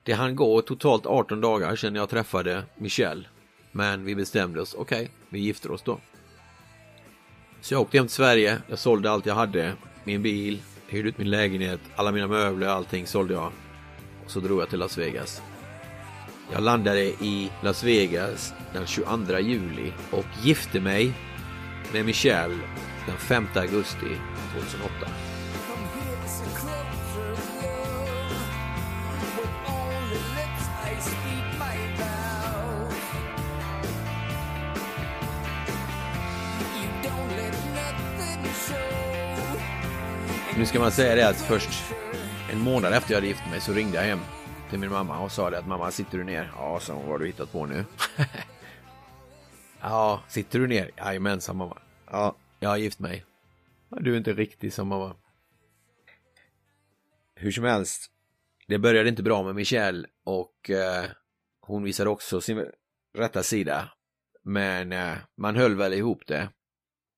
Det 0.03 0.13
hann 0.13 0.37
gå 0.37 0.63
totalt 0.63 1.07
18 1.07 1.41
dagar 1.41 1.77
sedan 1.77 1.95
jag 1.95 2.09
träffade 2.09 2.65
Michelle. 2.77 3.29
Men 3.79 4.05
vi 4.05 4.15
bestämde 4.15 4.61
oss, 4.61 4.75
okej, 4.75 5.03
okay, 5.03 5.09
vi 5.29 5.41
gifter 5.41 5.71
oss 5.71 5.83
då. 5.83 5.99
Så 7.61 7.75
jag 7.75 7.81
åkte 7.81 7.99
hem 7.99 8.07
till 8.07 8.15
Sverige, 8.15 8.59
jag 8.69 8.79
sålde 8.79 9.11
allt 9.11 9.27
jag 9.27 9.35
hade. 9.35 9.73
Min 10.05 10.23
bil, 10.23 10.63
hyrde 10.89 11.09
ut 11.09 11.19
min 11.19 11.31
lägenhet, 11.31 11.81
alla 11.97 12.13
mina 12.13 12.27
möbler, 12.27 12.67
allting 12.67 13.07
sålde 13.07 13.35
jag. 13.35 13.53
Och 14.25 14.31
så 14.31 14.41
drog 14.41 14.61
jag 14.61 14.69
till 14.69 14.79
Las 14.79 14.99
Vegas. 14.99 15.43
Jag 16.53 16.63
landade 16.63 17.05
i 17.05 17.51
Las 17.63 17.85
Vegas 17.85 18.55
den 18.73 18.87
22 18.87 19.39
juli 19.39 19.93
och 20.11 20.27
gifte 20.43 20.81
mig 20.81 21.13
med 21.93 22.05
Michelle 22.05 22.59
den 23.07 23.17
5 23.17 23.47
augusti 23.55 24.17
2008. 24.55 25.18
Nu 40.59 40.67
ska 40.67 40.81
man 40.81 40.93
säga 40.93 41.15
det 41.15 41.29
att 41.29 41.41
först 41.41 41.95
en 42.53 42.61
månad 42.61 42.93
efter 42.93 43.11
jag 43.11 43.17
hade 43.17 43.27
gift 43.27 43.51
mig 43.51 43.61
så 43.61 43.73
ringde 43.73 43.97
jag 43.97 44.03
hem 44.03 44.19
till 44.71 44.79
min 44.79 44.91
mamma 44.91 45.21
och 45.21 45.33
sa 45.33 45.51
det 45.51 45.59
att 45.59 45.67
mamma 45.67 45.91
sitter 45.91 46.19
du 46.19 46.25
ner? 46.25 46.53
Ja, 46.57 46.81
så 46.81 46.95
vad 46.95 47.05
har 47.05 47.19
du 47.19 47.27
hittat 47.27 47.53
på 47.53 47.67
nu? 47.67 47.85
ja, 49.81 50.23
sitter 50.29 50.59
du 50.59 50.67
ner? 50.67 50.91
Jajamensan 50.97 51.57
mamma. 51.57 51.79
Ja, 52.11 52.37
jag 52.61 52.69
har 52.69 52.77
gift 52.77 52.99
mig. 52.99 53.25
Du 53.89 54.13
är 54.13 54.19
inte 54.19 54.33
riktig 54.33 54.73
som 54.73 54.89
mamma. 54.89 55.17
Hur 57.35 57.53
som 57.53 57.65
helst, 57.65 58.11
det 58.67 58.79
började 58.79 59.09
inte 59.09 59.23
bra 59.23 59.43
med 59.43 59.55
Michelle 59.55 60.09
och 60.25 60.71
eh, 60.71 61.05
hon 61.61 61.83
visade 61.83 62.11
också 62.11 62.41
sin 62.41 62.67
rätta 63.19 63.43
sida. 63.43 63.93
Men 64.45 64.93
eh, 64.93 65.17
man 65.37 65.57
höll 65.57 65.77
väl 65.77 65.93
ihop 65.93 66.27
det. 66.27 66.49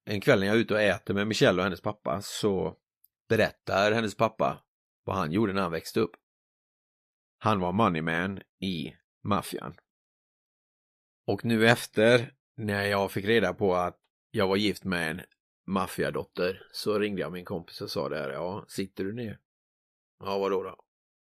En 0.04 0.20
kväll 0.20 0.40
när 0.40 0.47
jag 0.47 0.56
är 0.56 0.61
ute 0.61 0.75
och 0.75 0.80
äter 0.80 1.14
med 1.14 1.26
Michelle 1.26 1.59
och 1.59 1.64
hennes 1.64 1.80
pappa 1.80 2.23
så 2.23 2.76
berättar 3.30 3.92
hennes 3.92 4.14
pappa 4.14 4.64
vad 5.04 5.16
han 5.16 5.32
gjorde 5.32 5.52
när 5.52 5.62
han 5.62 5.72
växte 5.72 6.00
upp. 6.00 6.16
Han 7.38 7.60
var 7.60 7.72
moneyman 7.72 8.42
i 8.60 8.96
maffian. 9.25 9.75
Och 11.26 11.44
nu 11.44 11.68
efter, 11.68 12.34
när 12.56 12.84
jag 12.84 13.12
fick 13.12 13.25
reda 13.25 13.54
på 13.54 13.75
att 13.75 13.99
jag 14.30 14.49
var 14.49 14.56
gift 14.56 14.84
med 14.84 15.10
en 15.10 15.20
maffiadotter, 15.66 16.66
så 16.72 16.99
ringde 16.99 17.20
jag 17.20 17.32
min 17.32 17.44
kompis 17.44 17.80
och 17.80 17.90
sa 17.90 18.08
det 18.08 18.18
här, 18.18 18.30
ja, 18.30 18.64
sitter 18.68 19.04
du 19.04 19.12
ner? 19.12 19.38
Ja, 20.18 20.38
vadå 20.38 20.62
då? 20.62 20.76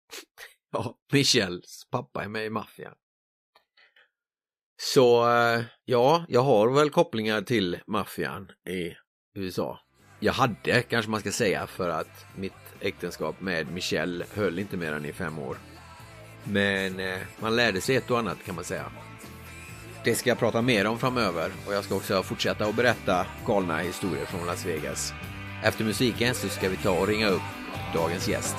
ja, 0.71 0.99
Michels 1.13 1.87
pappa 1.91 2.23
är 2.23 2.27
med 2.27 2.45
i 2.45 2.49
maffian. 2.49 2.95
Så, 4.77 5.29
eh, 5.29 5.63
ja, 5.85 6.25
jag 6.29 6.41
har 6.41 6.73
väl 6.73 6.89
kopplingar 6.89 7.41
till 7.41 7.79
maffian 7.87 8.51
i 8.69 8.95
USA. 9.33 9.84
Jag 10.25 10.33
hade, 10.33 10.81
kanske 10.81 11.11
man 11.11 11.19
ska 11.19 11.31
säga, 11.31 11.67
för 11.67 11.89
att 11.89 12.25
mitt 12.35 12.53
äktenskap 12.79 13.41
med 13.41 13.71
Michelle 13.71 14.25
höll 14.33 14.59
inte 14.59 14.77
mer 14.77 14.93
än 14.93 15.05
i 15.05 15.13
fem 15.13 15.39
år. 15.39 15.57
Men 16.43 16.99
eh, 16.99 17.19
man 17.39 17.55
lärde 17.55 17.81
sig 17.81 17.95
ett 17.95 18.11
och 18.11 18.19
annat 18.19 18.37
kan 18.45 18.55
man 18.55 18.63
säga. 18.63 18.91
Det 20.03 20.15
ska 20.15 20.29
jag 20.29 20.39
prata 20.39 20.61
mer 20.61 20.87
om 20.87 20.99
framöver 20.99 21.51
och 21.67 21.73
jag 21.73 21.83
ska 21.83 21.95
också 21.95 22.23
fortsätta 22.23 22.65
att 22.65 22.75
berätta 22.75 23.25
galna 23.47 23.77
historier 23.77 24.25
från 24.25 24.45
Las 24.45 24.65
Vegas. 24.65 25.13
Efter 25.63 25.83
musiken 25.83 26.35
så 26.35 26.49
ska 26.49 26.69
vi 26.69 26.77
ta 26.77 26.99
och 26.99 27.07
ringa 27.07 27.27
upp 27.27 27.41
dagens 27.93 28.27
gäst. 28.27 28.55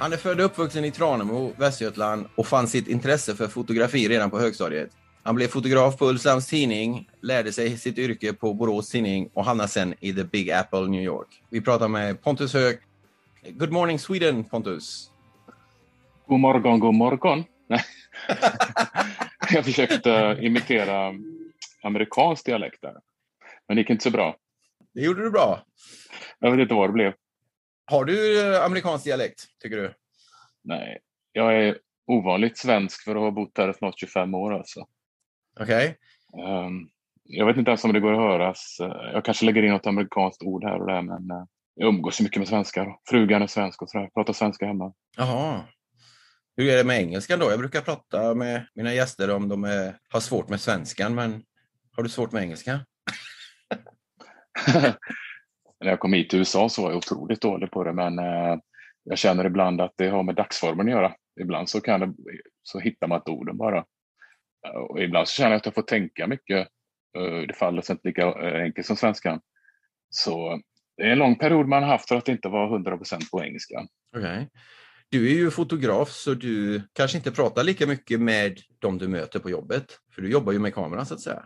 Han 0.00 0.12
är 0.12 0.16
född 0.16 0.40
och 0.40 0.46
uppvuxen 0.46 0.84
i 0.84 0.90
Tranemo, 0.90 1.52
Västergötland 1.56 2.26
och 2.34 2.46
fann 2.46 2.66
sitt 2.66 2.88
intresse 2.88 3.36
för 3.36 3.48
fotografi 3.48 4.08
redan 4.08 4.30
på 4.30 4.38
högstadiet. 4.38 4.90
Han 5.22 5.34
blev 5.34 5.48
fotograf 5.48 5.98
på 5.98 6.06
Ulvshamns 6.06 6.48
tidning, 6.48 7.08
lärde 7.20 7.52
sig 7.52 7.78
sitt 7.78 7.98
yrke 7.98 8.32
på 8.32 8.54
Borås 8.54 8.90
tidning 8.90 9.30
och 9.34 9.44
hamnade 9.44 9.68
sen 9.68 9.94
i 10.00 10.12
The 10.12 10.24
Big 10.24 10.50
Apple, 10.50 10.80
New 10.80 11.02
York. 11.02 11.42
Vi 11.50 11.60
pratar 11.60 11.88
med 11.88 12.22
Pontus 12.22 12.54
Höök. 12.54 12.80
Good 13.48 13.72
morning 13.72 13.98
Sweden, 13.98 14.44
Pontus. 14.44 15.10
God 16.26 16.40
morgon, 16.40 16.80
god 16.80 16.94
morgon. 16.94 17.44
Jag 19.52 19.64
försökte 19.64 20.38
imitera 20.40 21.14
amerikansk 21.82 22.46
dialekt 22.46 22.82
där. 22.82 22.94
Men 23.68 23.76
det 23.76 23.80
gick 23.80 23.90
inte 23.90 24.04
så 24.04 24.10
bra. 24.10 24.36
Det 24.94 25.00
gjorde 25.00 25.22
du 25.22 25.30
bra. 25.30 25.62
Jag 26.38 26.50
vet 26.50 26.60
inte 26.60 26.74
vad 26.74 26.88
det 26.88 26.92
blev. 26.92 27.12
Har 27.90 28.04
du 28.04 28.40
eh, 28.54 28.64
amerikansk 28.64 29.04
dialekt, 29.04 29.44
tycker 29.62 29.76
du? 29.76 29.94
Nej, 30.64 30.98
jag 31.32 31.54
är 31.54 31.78
ovanligt 32.06 32.58
svensk 32.58 33.04
för 33.04 33.16
att 33.16 33.22
ha 33.22 33.30
bott 33.30 33.58
här 33.58 33.70
i 33.70 33.74
snart 33.74 33.98
25 33.98 34.34
år. 34.34 34.54
Alltså. 34.54 34.86
Okej. 35.60 35.98
Ehm, 36.38 36.88
jag 37.24 37.46
vet 37.46 37.56
inte 37.56 37.70
ens 37.70 37.84
om 37.84 37.92
det 37.92 38.00
går 38.00 38.12
att 38.12 38.18
höras. 38.18 38.76
Jag 39.12 39.24
kanske 39.24 39.46
lägger 39.46 39.62
in 39.62 39.72
något 39.72 39.86
amerikanskt 39.86 40.42
ord 40.42 40.64
här 40.64 40.80
och 40.80 40.86
där, 40.86 41.02
men 41.02 41.30
eh, 41.30 41.44
jag 41.74 41.88
umgås 41.88 42.20
ju 42.20 42.24
mycket 42.24 42.38
med 42.38 42.48
svenskar. 42.48 42.96
Frugan 43.08 43.42
är 43.42 43.46
svensk 43.46 43.82
och 43.82 43.90
sådär. 43.90 44.10
Pratar 44.14 44.32
svenska 44.32 44.66
hemma. 44.66 44.92
Jaha. 45.16 45.64
Hur 46.56 46.68
är 46.68 46.76
det 46.76 46.84
med 46.84 47.00
engelskan 47.00 47.38
då? 47.38 47.50
Jag 47.50 47.58
brukar 47.58 47.80
prata 47.80 48.34
med 48.34 48.66
mina 48.74 48.94
gäster 48.94 49.34
om 49.34 49.48
de 49.48 49.64
är, 49.64 49.96
har 50.08 50.20
svårt 50.20 50.48
med 50.48 50.60
svenskan, 50.60 51.14
men 51.14 51.42
har 51.96 52.02
du 52.02 52.08
svårt 52.08 52.32
med 52.32 52.42
engelska? 52.42 52.80
När 55.80 55.90
jag 55.90 56.00
kom 56.00 56.12
hit 56.12 56.30
till 56.30 56.38
USA 56.38 56.68
så 56.68 56.82
var 56.82 56.90
jag 56.90 56.96
otroligt 56.96 57.40
dålig 57.40 57.70
på 57.70 57.84
det, 57.84 57.92
men 57.92 58.18
eh, 58.18 58.58
jag 59.04 59.18
känner 59.18 59.44
ibland 59.44 59.80
att 59.80 59.94
det 59.96 60.08
har 60.08 60.22
med 60.22 60.34
dagsformen 60.34 60.86
att 60.86 60.92
göra. 60.92 61.14
Ibland 61.40 61.68
så, 61.68 61.80
kan 61.80 62.00
det, 62.00 62.14
så 62.62 62.78
hittar 62.78 63.06
man 63.06 63.18
inte 63.18 63.30
orden 63.30 63.56
bara. 63.56 63.78
Eh, 64.66 64.80
och 64.90 65.02
ibland 65.02 65.28
så 65.28 65.34
känner 65.34 65.50
jag 65.50 65.56
att 65.56 65.66
jag 65.66 65.74
får 65.74 65.82
tänka 65.82 66.26
mycket. 66.26 66.68
Eh, 67.18 67.46
Det 67.48 67.54
faller 67.54 67.82
sig 67.82 67.92
inte 67.92 68.08
lika 68.08 68.22
eh, 68.22 68.62
enkelt 68.62 68.86
som 68.86 68.96
svenskan. 68.96 69.40
Så 70.10 70.60
det 70.96 71.02
är 71.02 71.12
en 71.12 71.18
lång 71.18 71.38
period 71.38 71.68
man 71.68 71.82
har 71.82 71.90
haft 71.90 72.08
för 72.08 72.16
att 72.16 72.28
inte 72.28 72.48
vara 72.48 72.78
100% 72.78 73.30
på 73.30 73.44
engelska. 73.44 73.86
Okay. 74.16 74.46
Du 75.10 75.30
är 75.30 75.34
ju 75.34 75.50
fotograf 75.50 76.08
så 76.08 76.34
du 76.34 76.82
kanske 76.92 77.18
inte 77.18 77.32
pratar 77.32 77.64
lika 77.64 77.86
mycket 77.86 78.20
med 78.20 78.58
de 78.78 78.98
du 78.98 79.08
möter 79.08 79.38
på 79.38 79.50
jobbet. 79.50 79.84
För 80.14 80.22
du 80.22 80.30
jobbar 80.30 80.52
ju 80.52 80.58
med 80.58 80.74
kameran 80.74 81.06
så 81.06 81.14
att 81.14 81.20
säga. 81.20 81.44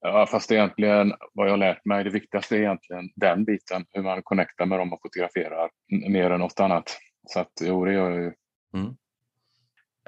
Ja, 0.00 0.26
fast 0.26 0.52
egentligen 0.52 1.12
vad 1.32 1.48
jag 1.48 1.58
lärt 1.58 1.84
mig, 1.84 2.04
det 2.04 2.10
viktigaste 2.10 2.56
är 2.56 2.60
egentligen 2.60 3.10
den 3.16 3.44
biten, 3.44 3.84
hur 3.92 4.02
man 4.02 4.22
connectar 4.22 4.66
med 4.66 4.78
dem 4.78 4.92
och 4.92 5.02
fotograferar, 5.02 5.70
mer 6.08 6.30
än 6.30 6.40
något 6.40 6.60
annat. 6.60 6.98
Så 7.28 7.40
att 7.40 7.52
jo, 7.60 7.84
det 7.84 7.92
gör 7.92 8.10
jag 8.10 8.22
ju. 8.22 8.32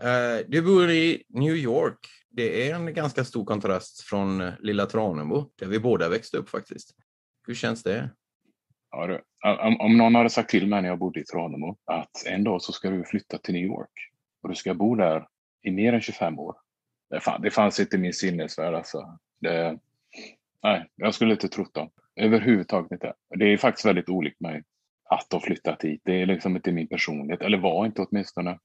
Eh, 0.02 0.46
Du 0.48 0.62
bor 0.62 0.90
i 0.90 1.22
New 1.28 1.56
York. 1.56 1.98
Det 2.30 2.70
är 2.70 2.74
en 2.74 2.94
ganska 2.94 3.24
stor 3.24 3.44
kontrast 3.44 4.00
från 4.02 4.40
eh, 4.40 4.52
lilla 4.60 4.86
Tranemo, 4.86 5.50
där 5.58 5.66
vi 5.66 5.78
båda 5.78 6.08
växte 6.08 6.36
upp 6.38 6.48
faktiskt. 6.48 6.90
Hur 7.46 7.54
känns 7.54 7.82
det? 7.82 8.10
Ja, 8.90 9.06
det, 9.06 9.22
om, 9.60 9.80
om 9.80 9.96
någon 9.96 10.14
hade 10.14 10.30
sagt 10.30 10.50
till 10.50 10.66
mig 10.66 10.82
när 10.82 10.88
jag 10.88 10.98
bodde 10.98 11.20
i 11.20 11.24
Tranemo 11.24 11.76
att 11.84 12.26
en 12.26 12.44
dag 12.44 12.62
så 12.62 12.72
ska 12.72 12.90
du 12.90 13.04
flytta 13.04 13.38
till 13.38 13.54
New 13.54 13.64
York 13.64 13.90
och 14.42 14.48
du 14.48 14.54
ska 14.54 14.74
bo 14.74 14.94
där 14.94 15.26
i 15.62 15.70
mer 15.70 15.92
än 15.92 16.00
25 16.00 16.38
år. 16.38 16.56
Det, 17.10 17.20
fan, 17.20 17.42
det 17.42 17.50
fanns 17.50 17.80
inte 17.80 17.96
i 17.96 17.98
min 17.98 18.12
sinnesvärld 18.12 18.74
alltså. 18.74 19.18
Det, 19.40 19.78
nej, 20.62 20.86
jag 20.96 21.14
skulle 21.14 21.32
inte 21.32 21.48
trott 21.48 21.74
dem. 21.74 21.90
Överhuvudtaget 22.16 22.92
inte. 22.92 23.14
Det 23.38 23.44
är 23.44 23.56
faktiskt 23.56 23.86
väldigt 23.86 24.08
olikt 24.08 24.40
mig 24.40 24.62
att 25.10 25.32
ha 25.32 25.40
flyttat 25.40 25.84
hit. 25.84 26.00
Det 26.04 26.22
är 26.22 26.26
liksom 26.26 26.56
inte 26.56 26.72
min 26.72 26.88
personlighet, 26.88 27.42
eller 27.42 27.58
var 27.58 27.86
inte 27.86 28.02
åtminstone. 28.02 28.58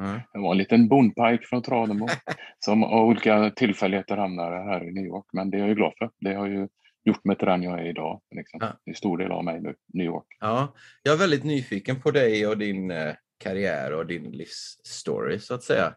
Mm. 0.00 0.20
Jag 0.32 0.40
var 0.40 0.52
en 0.52 0.58
liten 0.58 0.88
bondpajk 0.88 1.46
från 1.46 1.62
Tranemo 1.62 2.08
som 2.58 2.84
av 2.84 3.06
olika 3.06 3.50
tillfälligheter 3.50 4.16
hamnade 4.16 4.56
här 4.56 4.88
i 4.88 4.92
New 4.92 5.04
York. 5.04 5.26
Men 5.32 5.50
det 5.50 5.56
är 5.56 5.58
jag 5.58 5.68
ju 5.68 5.74
glad 5.74 5.92
för. 5.98 6.10
Det 6.20 6.34
har 6.34 6.46
ju 6.46 6.68
gjort 7.04 7.24
mig 7.24 7.36
till 7.36 7.46
den 7.46 7.62
jag 7.62 7.80
är 7.80 7.84
idag. 7.84 8.20
Liksom. 8.30 8.60
Ja. 8.62 8.66
Det 8.66 8.90
är 8.90 8.92
en 8.92 8.94
stor 8.94 9.18
del 9.18 9.32
av 9.32 9.44
mig 9.44 9.60
nu, 9.60 9.74
New 9.92 10.06
York. 10.06 10.26
Ja, 10.40 10.74
jag 11.02 11.14
är 11.14 11.18
väldigt 11.18 11.44
nyfiken 11.44 12.00
på 12.00 12.10
dig 12.10 12.46
och 12.46 12.58
din 12.58 12.90
eh, 12.90 13.14
karriär 13.38 13.92
och 13.92 14.06
din 14.06 14.30
livsstory 14.30 15.38
så 15.38 15.54
att 15.54 15.62
säga. 15.62 15.94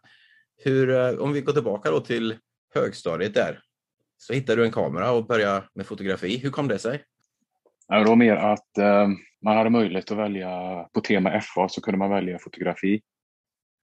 Hur, 0.62 0.90
eh, 0.90 1.18
om 1.18 1.32
vi 1.32 1.40
går 1.40 1.52
tillbaka 1.52 1.90
då 1.90 2.00
till 2.00 2.36
högstadiet 2.74 3.34
där, 3.34 3.60
så 4.18 4.32
hittade 4.32 4.60
du 4.60 4.64
en 4.64 4.72
kamera 4.72 5.12
och 5.12 5.26
började 5.26 5.64
med 5.74 5.86
fotografi. 5.86 6.38
Hur 6.38 6.50
kom 6.50 6.68
det 6.68 6.78
sig? 6.78 7.04
Det 7.88 8.04
var 8.04 8.16
mer 8.16 8.36
att 8.36 8.78
eh, 8.78 9.08
man 9.42 9.56
hade 9.56 9.70
möjlighet 9.70 10.10
att 10.10 10.18
välja 10.18 10.48
på 10.92 11.00
tema 11.00 11.40
FA 11.40 11.68
så 11.68 11.80
kunde 11.80 11.98
man 11.98 12.10
välja 12.10 12.38
fotografi. 12.38 13.00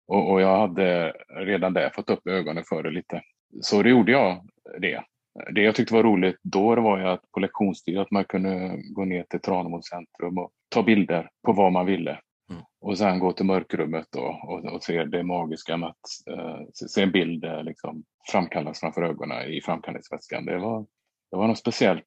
Och, 0.07 0.31
och 0.31 0.41
jag 0.41 0.59
hade 0.59 1.13
redan 1.29 1.73
där 1.73 1.89
fått 1.89 2.09
upp 2.09 2.27
ögonen 2.27 2.63
för 2.69 2.83
det 2.83 2.91
lite. 2.91 3.21
Så 3.61 3.83
det 3.83 3.89
gjorde 3.89 4.11
jag 4.11 4.47
det. 4.79 5.03
Det 5.51 5.61
jag 5.61 5.75
tyckte 5.75 5.93
var 5.93 6.03
roligt 6.03 6.37
då 6.43 6.75
var 6.81 6.99
ju 6.99 7.05
att 7.05 7.31
på 7.31 7.39
lektionstid 7.39 7.97
att 7.97 8.11
man 8.11 8.25
kunde 8.25 8.77
gå 8.95 9.05
ner 9.05 9.23
till 9.23 9.39
Tranemo 9.39 9.81
centrum 9.81 10.37
och 10.37 10.51
ta 10.69 10.83
bilder 10.83 11.29
på 11.45 11.53
vad 11.53 11.71
man 11.71 11.85
ville. 11.85 12.19
Mm. 12.49 12.61
Och 12.81 12.97
sen 12.97 13.19
gå 13.19 13.31
till 13.31 13.45
mörkrummet 13.45 14.07
då, 14.11 14.39
och, 14.47 14.73
och 14.73 14.83
se 14.83 15.03
det 15.03 15.23
magiska 15.23 15.77
med 15.77 15.89
att 15.89 16.37
eh, 16.37 16.59
se, 16.73 17.01
en 17.01 17.11
bild 17.11 17.45
liksom, 17.63 18.03
framkallas 18.31 18.79
framför 18.79 19.01
ögonen 19.01 19.47
i 19.47 19.61
framkallningsvätskan. 19.61 20.45
Det 20.45 20.57
var, 20.57 20.85
det 21.31 21.37
var 21.37 21.47
något 21.47 21.57
speciellt. 21.57 22.03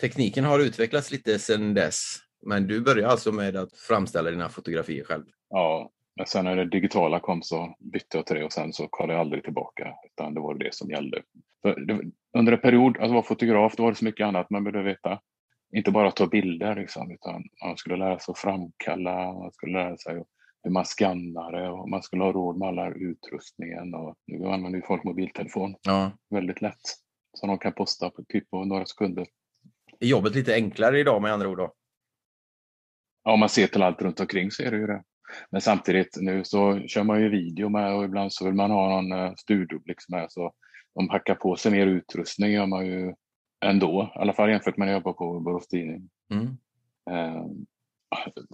Tekniken 0.00 0.44
har 0.44 0.60
utvecklats 0.60 1.10
lite 1.10 1.38
sedan 1.38 1.74
dess, 1.74 2.16
men 2.46 2.66
du 2.66 2.80
började 2.80 3.10
alltså 3.10 3.32
med 3.32 3.56
att 3.56 3.72
framställa 3.72 4.30
dina 4.30 4.48
fotografier 4.48 5.04
själv. 5.04 5.24
Ja, 5.50 5.90
men 6.16 6.26
sen 6.26 6.44
när 6.44 6.56
det 6.56 6.64
digitala 6.64 7.20
kom 7.20 7.42
så 7.42 7.74
bytte 7.78 8.16
jag 8.16 8.26
till 8.26 8.36
det 8.36 8.44
och 8.44 8.52
sen 8.52 8.72
så 8.72 8.88
kom 8.88 9.10
jag 9.10 9.20
aldrig 9.20 9.44
tillbaka, 9.44 9.94
utan 10.06 10.34
det 10.34 10.40
var 10.40 10.54
det 10.54 10.74
som 10.74 10.90
gällde. 10.90 11.22
Det, 11.62 12.00
under 12.38 12.52
en 12.52 12.60
period, 12.60 12.98
att 12.98 13.10
vara 13.10 13.22
fotograf, 13.22 13.76
då 13.76 13.82
var 13.82 13.90
det 13.90 13.96
så 13.96 14.04
mycket 14.04 14.26
annat 14.26 14.50
man 14.50 14.64
behövde 14.64 14.90
veta. 14.90 15.20
Inte 15.76 15.90
bara 15.90 16.10
ta 16.10 16.26
bilder, 16.26 16.74
liksom, 16.76 17.10
utan 17.10 17.42
man 17.64 17.76
skulle 17.76 17.96
lära 17.96 18.18
sig 18.18 18.32
att 18.32 18.38
framkalla, 18.38 19.32
man 19.32 19.52
skulle 19.52 19.72
lära 19.72 19.96
sig 19.96 20.22
hur 20.62 20.70
man 20.70 20.84
skannar 20.84 21.52
det 21.52 21.68
och 21.68 21.88
man 21.88 22.02
skulle 22.02 22.24
ha 22.24 22.32
råd 22.32 22.58
med 22.58 22.68
all 22.68 22.92
utrustningen. 22.96 23.94
Och 23.94 24.16
nu 24.26 24.46
använder 24.46 24.78
ju 24.78 24.86
folk 24.86 25.04
mobiltelefon 25.04 25.74
Ja. 25.82 26.12
väldigt 26.30 26.62
lätt. 26.62 26.82
Så 27.36 27.46
de 27.46 27.58
kan 27.58 27.72
posta 27.72 28.10
på, 28.10 28.24
typ 28.28 28.50
på 28.50 28.64
några 28.64 28.86
sekunder. 28.86 29.26
Är 30.00 30.06
jobbet 30.06 30.34
lite 30.34 30.54
enklare 30.54 31.00
idag 31.00 31.22
med 31.22 31.32
andra 31.32 31.48
ord? 31.48 31.58
Då? 31.58 31.72
Ja, 33.24 33.32
om 33.32 33.40
man 33.40 33.48
ser 33.48 33.66
till 33.66 33.82
allt 33.82 34.02
runt 34.02 34.20
omkring 34.20 34.50
så 34.50 34.62
är 34.62 34.70
det 34.70 34.76
ju 34.76 34.86
det. 34.86 35.02
Men 35.50 35.60
samtidigt 35.60 36.16
nu 36.20 36.44
så 36.44 36.80
kör 36.86 37.02
man 37.02 37.20
ju 37.20 37.28
video 37.28 37.68
med 37.68 37.94
och 37.94 38.04
ibland 38.04 38.32
så 38.32 38.44
vill 38.44 38.54
man 38.54 38.70
ha 38.70 39.00
någon 39.00 39.12
eh, 39.12 39.32
studioblick 39.36 39.98
med. 40.08 40.26
Så 40.32 40.52
de 40.94 41.08
hackar 41.08 41.34
på 41.34 41.56
sig 41.56 41.72
mer 41.72 41.86
utrustning 41.86 42.52
gör 42.52 42.66
man 42.66 42.86
ju 42.86 43.14
ändå. 43.64 44.12
I 44.16 44.18
alla 44.18 44.32
fall 44.32 44.50
jämfört 44.50 44.76
med 44.76 44.86
när 44.86 44.92
jag 44.92 45.00
jobbar 45.00 45.12
på 45.12 45.40
Borås 45.40 45.68
Tidning. 45.68 46.10
Mm. 46.30 46.46
Eh, 47.10 47.46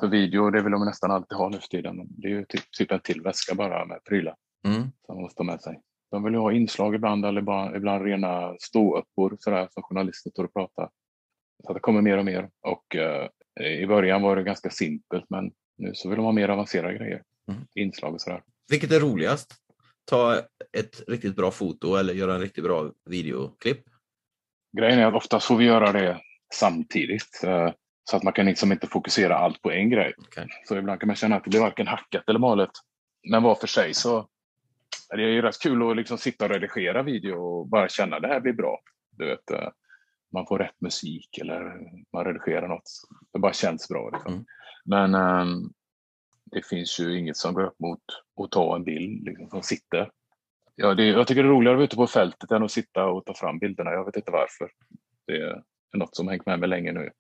för 0.01 0.09
video, 0.09 0.51
det 0.51 0.63
vill 0.63 0.73
de 0.73 0.85
nästan 0.85 1.11
alltid 1.11 1.39
ha 1.39 1.49
nu 1.49 1.59
för 1.59 1.69
tiden. 1.69 2.07
Det 2.09 2.29
är 2.29 2.31
ju 2.31 2.45
typ, 2.45 2.71
typ 2.79 2.91
en 2.93 3.01
till 3.01 3.23
väska 3.23 3.55
bara 3.55 3.85
med 3.87 4.05
prylar 4.05 4.35
Mm. 4.67 4.83
som 4.83 5.17
de 5.17 5.23
måste 5.23 5.41
ha 5.41 5.45
med 5.45 5.61
sig. 5.61 5.81
De 6.11 6.25
vill 6.25 6.33
ju 6.33 6.39
ha 6.39 6.53
inslag 6.53 6.95
ibland 6.95 7.27
eller 7.27 7.41
bara, 7.41 7.77
ibland 7.77 8.05
rena 8.05 8.55
ståuppor 8.59 9.37
sådär 9.41 9.69
som 9.71 9.83
journalister 9.83 10.31
står 10.31 10.45
och 10.45 10.53
pratar. 10.53 10.91
Så 11.67 11.73
det 11.73 11.81
kommer 11.81 12.03
mer 12.03 12.19
och 12.19 12.25
mer 12.25 12.51
och 12.61 12.97
eh, 12.97 13.29
i 13.83 13.87
början 13.87 14.23
var 14.23 14.37
det 14.37 14.43
ganska 14.43 14.71
simpelt 14.71 15.25
men 15.29 15.53
nu 15.79 15.95
så 15.95 16.09
vill 16.09 16.17
de 16.17 16.25
ha 16.25 16.33
mer 16.33 16.49
avancerade 16.49 16.95
grejer. 16.95 17.23
Mm. 17.49 17.61
Inslag 17.75 18.15
och 18.15 18.21
sådär. 18.21 18.43
Vilket 18.71 18.93
är 18.93 19.01
roligast? 19.01 19.55
Ta 20.05 20.39
ett 20.79 21.03
riktigt 21.09 21.37
bra 21.37 21.51
foto 21.51 21.95
eller 21.95 22.15
göra 22.15 22.35
en 22.35 22.41
riktigt 22.41 22.65
bra 22.65 22.93
videoklipp? 23.05 23.90
Grejen 24.79 24.99
är 24.99 25.07
att 25.07 25.15
oftast 25.15 25.47
får 25.47 25.57
vi 25.57 25.65
göra 25.65 25.93
det 25.93 26.21
samtidigt. 26.55 27.45
eh, 27.45 27.71
Så 28.05 28.17
att 28.17 28.23
man 28.23 28.33
kan 28.33 28.47
liksom 28.47 28.73
inte 28.73 28.87
fokusera 28.87 29.37
allt 29.37 29.63
på 29.63 29.71
en 29.71 29.91
grej. 29.91 30.15
Okej. 30.19 30.47
Så 30.69 30.77
ibland 30.77 31.01
kan 31.01 31.07
man 31.07 31.17
känna 31.17 31.37
att 31.37 31.45
det 31.45 31.51
blir 31.51 31.61
varken 31.61 31.87
hackat 31.87 32.29
eller 32.29 32.39
malet. 32.39 32.71
Men 33.31 33.43
var 33.43 33.55
för 33.55 33.67
sig 33.67 33.95
så 33.95 34.29
är 35.13 35.17
det 35.17 35.23
ju 35.23 35.43
rätt 35.43 35.61
kul 35.63 35.91
att 35.91 35.97
liksom 35.97 36.19
sitta 36.19 36.45
och 36.45 36.51
redigera 36.51 37.03
video 37.03 37.35
och 37.35 37.69
bara 37.69 37.89
känna 37.89 38.17
att 38.17 38.23
det 38.23 38.29
här 38.29 38.41
blir 38.41 38.53
bra. 38.53 38.81
Du 39.11 39.27
vet, 39.27 39.51
eh, 39.51 39.69
man 40.33 40.47
får 40.47 40.59
rätt 40.59 40.81
musik 40.81 41.39
eller 41.39 41.63
man 42.13 42.25
redigerar 42.25 42.69
något. 42.69 42.91
Det 43.33 43.39
bara 43.39 43.53
känns 43.53 43.89
bra. 43.89 44.11
Liksom. 44.11 44.33
Mm. 44.33 44.45
Men 44.85 45.15
ehm, 45.15 45.71
det 46.45 46.67
finns 46.67 47.01
ju 47.01 47.19
inget 47.19 47.37
som 47.37 47.55
går 47.55 47.65
upp 47.65 47.81
mot 47.81 48.03
att 48.45 48.51
ta 48.51 48.77
en 48.77 48.85
bild 48.85 49.25
liksom, 49.25 49.49
som 49.51 49.63
sitter. 49.63 50.11
Ja, 50.75 50.95
det, 50.95 51.05
jag 51.05 51.27
tycker 51.27 51.43
det 51.43 51.49
är 51.49 51.53
roligare 51.53 51.75
att 51.75 51.79
vara 51.79 51.85
ute 51.85 51.97
på 51.97 52.07
fältet 52.07 52.51
än 52.51 52.63
att 52.63 52.71
sitta 52.71 53.07
och 53.07 53.25
ta 53.25 53.35
fram 53.35 53.59
bilderna. 53.59 53.91
Jag 53.91 54.05
vet 54.05 54.17
inte 54.17 54.31
varför. 54.31 54.71
Det 55.27 55.33
är 55.33 55.63
något 55.93 56.17
som 56.17 56.29
hängt 56.29 56.47
med 56.47 56.61
mig 56.61 56.69
länge 56.69 56.93
nu. 56.93 57.11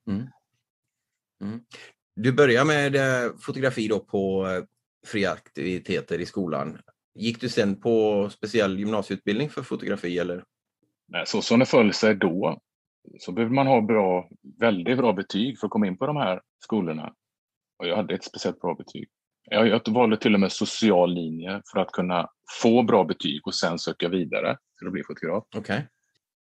Du 2.16 2.32
börjar 2.32 2.64
med 2.64 2.96
eh, 2.96 3.32
fotografi 3.40 3.88
då 3.88 4.00
på 4.00 4.46
eh, 4.46 4.64
fria 5.06 5.32
aktiviteter 5.32 6.18
i 6.18 6.26
skolan. 6.26 6.78
Gick 7.14 7.40
du 7.40 7.48
sen 7.48 7.80
på 7.80 8.28
speciell 8.30 8.78
gymnasieutbildning 8.78 9.50
för 9.50 9.62
fotografi 9.62 10.18
eller? 10.18 10.44
Nej, 11.08 11.26
så 11.26 11.42
som 11.42 11.58
det 11.58 11.66
föll 11.66 11.92
sig 11.92 12.14
då 12.14 12.60
så 13.18 13.32
behöver 13.32 13.54
man 13.54 13.66
ha 13.66 13.80
bra, 13.80 14.28
väldigt 14.58 14.98
bra 14.98 15.12
betyg 15.12 15.58
för 15.58 15.66
att 15.66 15.70
komma 15.70 15.86
in 15.86 15.96
på 15.96 16.06
de 16.06 16.16
här 16.16 16.40
skolorna. 16.58 17.14
Och 17.78 17.86
jag 17.86 17.96
hade 17.96 18.14
ett 18.14 18.24
speciellt 18.24 18.60
bra 18.60 18.74
betyg. 18.74 19.08
Jag, 19.52 19.88
valde 19.88 20.16
till 20.16 20.34
och 20.34 20.40
med 20.40 20.52
social 20.52 21.14
linje 21.14 21.62
för 21.72 21.80
att 21.80 21.92
kunna 21.92 22.28
få 22.62 22.82
bra 22.82 23.04
betyg 23.04 23.46
och 23.46 23.54
sen 23.54 23.78
söka 23.78 24.08
vidare 24.08 24.56
till 24.78 24.86
att 24.86 24.92
bli 24.92 25.02
fotograf. 25.04 25.44
Okej. 25.56 25.88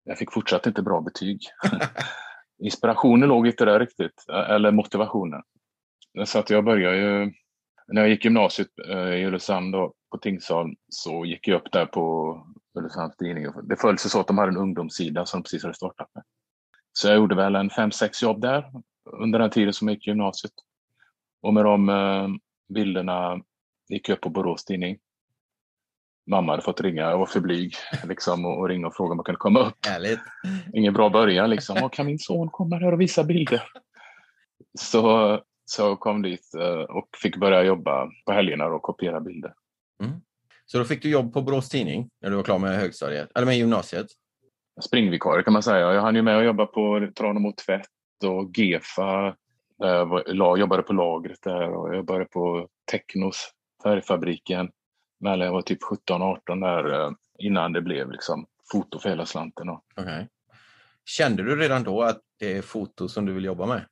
Jag 0.05 0.19
fick 0.19 0.33
fortsatt 0.33 0.66
inte 0.66 0.83
bra 0.83 1.01
betyg. 1.01 1.40
Inspirationen 2.62 3.29
låg 3.29 3.47
inte 3.47 3.64
där 3.64 3.81
riktigt, 3.81 4.25
eller 4.29 4.71
motivationen. 4.71 5.42
Så 6.25 6.38
att 6.38 6.51
jag 6.51 6.64
började 6.64 6.97
ju, 6.97 7.33
när 7.88 8.03
jag 8.03 8.09
gick 8.09 8.25
gymnasiet 8.25 8.69
eh, 8.88 9.14
i 9.14 9.27
Ulricehamn 9.27 9.73
på 9.73 10.19
Tingsholm 10.23 10.75
så 10.88 11.25
gick 11.25 11.49
jag 11.49 11.61
upp 11.61 11.73
där 11.73 11.87
på 11.87 12.37
Ulricehamns 12.79 13.16
tidning. 13.16 13.47
Det 13.62 13.77
föll 13.77 13.99
sig 13.99 14.11
så 14.11 14.21
att 14.21 14.27
de 14.27 14.38
hade 14.38 14.53
en 14.53 14.57
ungdomssida 14.57 15.27
som 15.27 15.40
de 15.40 15.42
precis 15.42 15.62
hade 15.62 15.75
startat 15.75 16.09
med. 16.14 16.25
Så 16.92 17.09
jag 17.09 17.16
gjorde 17.16 17.35
väl 17.35 17.55
en 17.55 17.71
fem, 17.71 17.90
sex 17.90 18.23
jobb 18.23 18.40
där 18.40 18.73
under 19.23 19.38
den 19.38 19.51
tiden 19.51 19.73
som 19.73 19.88
jag 19.88 19.95
gick 19.95 20.07
gymnasiet. 20.07 20.53
Och 21.42 21.55
med 21.55 21.64
de 21.64 21.88
eh, 21.88 22.29
bilderna 22.75 23.41
gick 23.89 24.09
upp 24.09 24.21
på 24.21 24.31
Borås 24.31 24.65
tidning. 24.65 24.99
Mamma 26.31 26.53
hade 26.53 26.63
fått 26.63 26.81
ringa, 26.81 27.03
jag 27.03 27.19
var 27.19 27.27
för 27.27 27.41
blyg 27.41 27.75
liksom, 28.05 28.45
och, 28.47 28.59
och 28.59 28.69
ringa 28.69 28.87
och 28.87 28.97
fråga 28.97 29.13
om 29.13 29.19
jag 29.19 29.27
kunde 29.27 29.39
komma 29.39 29.61
upp. 29.61 29.87
Härligt. 29.87 30.21
Ingen 30.75 30.95
bra 30.95 31.11
början 31.11 31.51
liksom. 31.51 31.77
"Åh, 31.83 31.89
Kan 31.91 32.07
min 32.07 32.19
son 32.19 32.49
komma 32.51 32.77
här 32.77 32.93
och 32.93 33.01
visa 33.01 33.25
bilder? 33.25 33.63
Så, 34.79 35.41
så 35.65 35.83
jag 35.83 36.01
kom 36.01 36.23
dit 36.23 36.55
eh, 36.59 36.81
och 36.97 37.09
fick 37.23 37.37
börja 37.37 37.63
jobba 37.63 38.11
på 38.27 38.33
helgerna 38.33 38.67
och 38.67 38.83
kopiera 38.83 39.21
bilder. 39.21 39.53
Så 40.69 40.79
då 40.79 40.85
fick 40.85 41.03
du 41.03 41.11
jobb 41.11 41.33
på 41.33 41.43
Borås 41.43 41.69
Tidning 41.69 42.11
när 42.23 42.31
du 42.31 42.37
var 42.37 42.43
klar 42.43 42.59
med 42.59 42.77
högstadiet, 42.79 43.31
eller 43.35 43.47
med 43.47 43.57
gymnasiet? 43.57 44.07
Springvikarie 44.81 45.43
kan 45.43 45.53
man 45.53 45.63
säga. 45.63 45.93
Jag 45.95 46.03
hann 46.03 46.15
ju 46.17 46.23
med 46.23 46.39
att 46.39 46.45
jobba 46.45 46.67
på 46.67 47.09
Tranemo 47.17 47.53
Tvätt 47.53 47.87
och 48.25 48.59
Gefa. 48.59 49.37
Där 49.79 49.95
jag 49.95 50.07
var- 50.07 50.25
la- 50.27 50.57
jobbade 50.57 50.83
på 50.83 50.93
lagret 50.93 51.43
där 51.43 51.75
och 51.75 51.89
jag 51.89 51.97
jobbade 51.97 52.25
på 52.25 52.69
Technos, 52.91 53.51
färgfabriken. 53.83 54.71
Mellan 55.21 55.47
jag 55.47 55.53
var 55.53 55.62
typ 55.62 55.79
17-18 55.83 56.61
där 56.61 57.01
eh, 57.05 57.11
innan 57.39 57.73
det 57.73 57.83
blev 57.83 58.11
liksom 58.11 58.47
foto 58.73 58.99
för 58.99 59.09
hela 59.09 59.27
slanten. 59.27 59.69
Okej. 59.97 60.29
Kände 61.05 61.43
du 61.43 61.57
redan 61.57 61.83
då 61.83 62.03
att 62.03 62.21
det 62.39 62.57
är 62.57 62.62
foto 62.62 63.09
som 63.09 63.27
du 63.27 63.33
vill 63.33 63.45
jobba 63.45 63.67
med? 63.67 63.85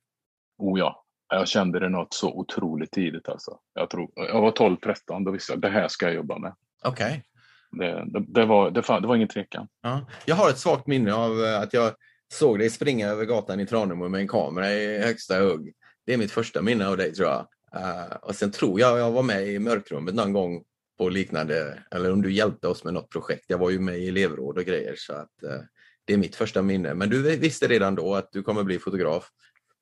oh 0.57 0.79
ja, 0.79 1.03
jag 1.29 1.47
kände 1.47 1.79
det 1.79 1.89
något 1.89 2.13
så 2.13 2.33
otroligt 2.33 2.91
tidigt 2.91 3.29
alltså. 3.29 3.59
Jag, 3.73 3.89
tror, 3.89 4.11
jag 4.15 4.41
var 4.41 4.51
12-13, 4.51 5.25
då 5.25 5.31
visste 5.31 5.53
jag 5.53 5.61
det 5.61 5.69
här 5.69 5.87
ska 5.87 6.05
jag 6.05 6.15
jobba 6.15 6.37
med. 6.37 6.53
Okej. 6.83 7.23
Det, 7.71 8.03
det, 8.05 8.25
det, 8.27 8.45
var, 8.45 8.71
det, 8.71 8.81
det 9.01 9.07
var 9.07 9.15
ingen 9.15 9.27
tvekan. 9.27 9.67
Ja. 9.81 10.05
Jag 10.25 10.35
har 10.35 10.49
ett 10.49 10.57
svagt 10.57 10.87
minne 10.87 11.13
av 11.13 11.31
eh, 11.43 11.61
att 11.61 11.73
jag 11.73 11.93
såg 12.33 12.59
dig 12.59 12.69
springa 12.69 13.09
över 13.09 13.25
gatan 13.25 13.59
i 13.59 13.65
Tranemo 13.65 14.09
med 14.09 14.21
en 14.21 14.27
kamera 14.27 14.73
i 14.73 14.97
högsta 14.97 15.39
hugg. 15.39 15.73
Det 16.05 16.13
är 16.13 16.17
mitt 16.17 16.31
första 16.31 16.61
minne 16.61 16.87
av 16.87 16.97
dig 16.97 17.13
tror 17.13 17.29
jag. 17.29 17.47
Uh, 17.75 18.15
och 18.21 18.35
sen 18.35 18.51
tror 18.51 18.79
jag 18.79 18.99
jag 18.99 19.11
var 19.11 19.23
med 19.23 19.47
i 19.47 19.59
mörkrummet 19.59 20.15
någon 20.15 20.33
gång 20.33 20.63
på 20.97 21.09
liknande, 21.09 21.83
eller 21.91 22.11
om 22.11 22.21
du 22.21 22.31
hjälpte 22.31 22.67
oss 22.67 22.83
med 22.83 22.93
något 22.93 23.09
projekt. 23.09 23.45
Jag 23.47 23.57
var 23.57 23.69
ju 23.69 23.79
med 23.79 23.99
i 23.99 24.07
elevråd 24.07 24.57
och 24.57 24.65
grejer 24.65 24.95
så 24.97 25.13
att 25.13 25.43
uh, 25.43 25.61
det 26.05 26.13
är 26.13 26.17
mitt 26.17 26.35
första 26.35 26.61
minne. 26.61 26.93
Men 26.93 27.09
du 27.09 27.37
visste 27.37 27.67
redan 27.67 27.95
då 27.95 28.15
att 28.15 28.31
du 28.31 28.43
kommer 28.43 28.63
bli 28.63 28.79
fotograf. 28.79 29.29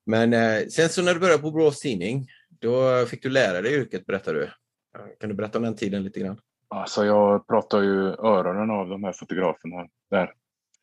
Men 0.06 0.34
uh, 0.34 0.68
sen 0.68 0.90
så 0.90 1.02
när 1.02 1.14
du 1.14 1.20
började 1.20 1.42
på 1.42 1.52
Borås 1.52 1.80
Tidning, 1.80 2.28
då 2.50 3.06
fick 3.06 3.24
du 3.24 3.30
lära 3.30 3.62
dig 3.62 3.74
yrket 3.74 4.06
berättar 4.06 4.34
du. 4.34 4.50
Kan 5.20 5.30
du 5.30 5.36
berätta 5.36 5.58
om 5.58 5.64
den 5.64 5.76
tiden 5.76 6.04
lite 6.04 6.20
grann? 6.20 6.40
Alltså 6.68 7.06
jag 7.06 7.48
pratar 7.48 7.82
ju 7.82 8.08
öronen 8.08 8.70
av 8.70 8.90
de 8.90 9.04
här 9.04 9.14
fotograferna 9.14 9.88
där. 10.10 10.34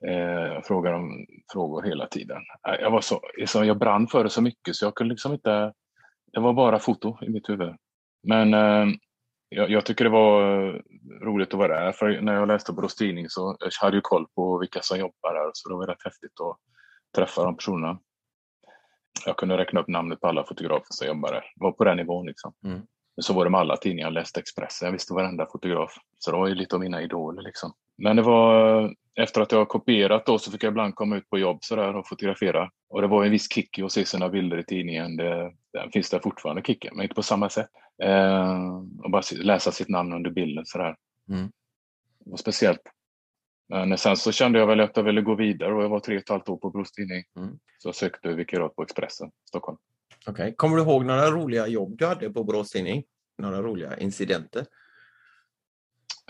Eh, 0.09 0.63
frågar 0.63 0.93
dem 0.93 1.27
frågor 1.53 1.83
hela 1.83 2.07
tiden. 2.07 2.43
Eh, 2.69 2.75
Jag, 2.81 2.91
var 2.91 3.01
så, 3.01 3.21
så, 3.47 3.65
jag 3.65 3.79
brann 3.79 4.07
för 4.07 4.25
det 4.25 4.31
så 4.31 4.43
mycket 4.43 4.77
så 4.77 4.85
jag 4.85 4.95
kunde 4.95 5.15
liksom 5.15 5.33
inte... 5.33 5.73
Det 6.33 6.41
var 6.41 6.53
bara 6.53 6.79
foto 6.79 7.19
i 7.23 7.29
mitt 7.29 7.49
huvud. 7.49 7.75
Men 8.23 8.55
eh, 8.55 8.95
jag, 9.49 9.71
jag 9.71 9.87
tycker 9.87 10.05
det 10.05 10.11
var 10.11 10.67
eh, 10.67 10.75
roligt 11.23 11.55
att 11.55 11.59
vara 11.59 11.85
där. 11.85 11.93
För 11.93 12.21
när 12.21 12.35
jag 12.35 12.49
läste 12.49 12.73
Borås 12.73 12.95
Tidning 12.97 13.27
så 13.29 13.57
jag 13.61 13.71
hade 13.81 13.97
jag 13.97 14.03
koll 14.03 14.27
på 14.35 14.59
vilka 14.59 14.81
som 14.83 14.99
jobbar 14.99 15.35
där. 15.35 15.51
Så 15.55 15.69
det 15.69 15.75
var 15.75 15.87
rätt 15.87 16.05
häftigt 16.05 16.41
att 16.41 16.57
träffa 17.17 17.45
de 17.45 17.57
personerna. 17.57 17.99
Jag 19.27 19.37
kunde 19.37 19.57
räkna 19.57 19.81
upp 19.81 19.89
namnet 19.89 20.21
på 20.21 20.27
alla 20.27 20.45
fotografer 20.45 20.87
som 20.89 21.07
jobbar 21.07 21.33
där. 21.33 21.41
Det 21.41 21.65
var 21.65 21.73
på 21.73 21.85
den 21.85 21.97
nivån 21.97 22.27
liksom. 22.27 22.53
Mm. 22.65 22.81
Men 23.17 23.23
så 23.23 23.35
var 23.35 23.45
det 23.45 23.51
med 23.51 23.61
alla 23.61 23.77
tidningar. 23.77 24.07
Jag 24.07 24.15
läste 24.15 24.41
Expressen. 24.41 24.87
Jag 24.87 24.93
visste 24.93 25.15
varenda 25.15 25.47
fotograf. 25.53 25.95
Så 26.19 26.31
det 26.31 26.37
var 26.37 26.49
ju 26.49 26.55
lite 26.55 26.75
av 26.75 26.81
mina 26.81 27.03
idoler 27.03 27.43
liksom. 27.43 27.73
Men 28.01 28.17
det 28.17 28.23
var 28.23 28.95
efter 29.15 29.41
att 29.41 29.53
jag 29.53 29.59
har 29.59 29.67
kopierat 29.67 30.27
då 30.27 30.39
så 30.39 30.51
fick 30.51 30.63
jag 30.63 30.71
ibland 30.71 30.95
komma 30.95 31.17
ut 31.17 31.31
på 31.31 31.39
jobb 31.39 31.59
sådär 31.61 31.97
och 31.97 32.09
fotografera. 32.09 32.71
Och 32.89 33.03
det 33.03 33.09
var 33.09 33.25
en 33.25 33.31
viss 33.31 33.53
kick 33.53 33.79
i 33.79 33.83
att 33.83 33.93
se 33.93 34.05
sina 34.05 34.29
bilder 34.29 34.59
i 34.59 34.65
tidningen. 34.65 35.17
Det, 35.17 35.53
den 35.73 35.91
finns 35.91 36.11
där 36.11 36.19
fortfarande 36.19 36.63
kicken, 36.63 36.97
men 36.97 37.03
inte 37.03 37.15
på 37.15 37.23
samma 37.23 37.49
sätt. 37.49 37.71
Eh, 38.03 38.77
och 39.03 39.11
bara 39.11 39.23
läsa 39.33 39.73
sitt 39.73 39.89
namn 39.89 40.13
under 40.13 40.31
bilden 40.31 40.67
sådär. 40.67 40.97
Mm. 41.29 41.51
Det 42.25 42.31
var 42.31 42.37
speciellt. 42.37 42.83
Men 43.69 43.99
sen 43.99 44.17
så 44.17 44.33
kände 44.33 44.59
jag 44.59 44.67
väl 44.67 44.81
att 44.81 44.97
jag 44.97 45.05
ville 45.05 45.21
gå 45.21 45.35
vidare 45.35 45.75
och 45.75 45.83
jag 45.83 45.89
var 45.89 46.01
tre 46.01 46.17
och 46.17 46.23
ett 46.23 46.29
halvt 46.29 46.49
år 46.49 46.57
på 46.57 46.71
Borås 46.71 46.93
Tidning. 46.93 47.25
Mm. 47.37 47.59
Så 47.79 47.89
jag 47.89 47.95
sökte 47.95 48.29
vikariat 48.29 48.77
på 48.77 48.83
Expressen, 48.83 49.31
Stockholm. 49.49 49.79
Okej. 50.27 50.55
Kommer 50.57 50.77
du 50.77 50.83
ihåg 50.83 51.05
några 51.05 51.31
roliga 51.31 51.67
jobb 51.67 51.99
du 51.99 52.07
hade 52.07 52.31
på 52.31 52.45
Borås 52.45 52.71
Tidning? 52.71 53.05
Några 53.39 53.63
roliga 53.63 53.99
incidenter? 53.99 54.67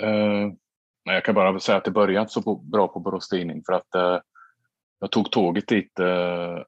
Eh, 0.02 0.52
nej, 1.04 1.14
jag 1.14 1.24
kan 1.24 1.34
bara 1.34 1.60
säga 1.60 1.78
att 1.78 1.84
det 1.84 1.90
började 1.90 2.20
inte 2.20 2.32
så 2.32 2.56
bra 2.56 2.88
på 2.88 3.00
Borås 3.00 3.28
Tidning 3.28 3.62
för 3.66 3.72
att 3.72 3.94
eh, 3.94 4.18
jag 5.00 5.10
tog 5.10 5.30
tåget 5.30 5.68
dit 5.68 5.98
eh, 5.98 6.58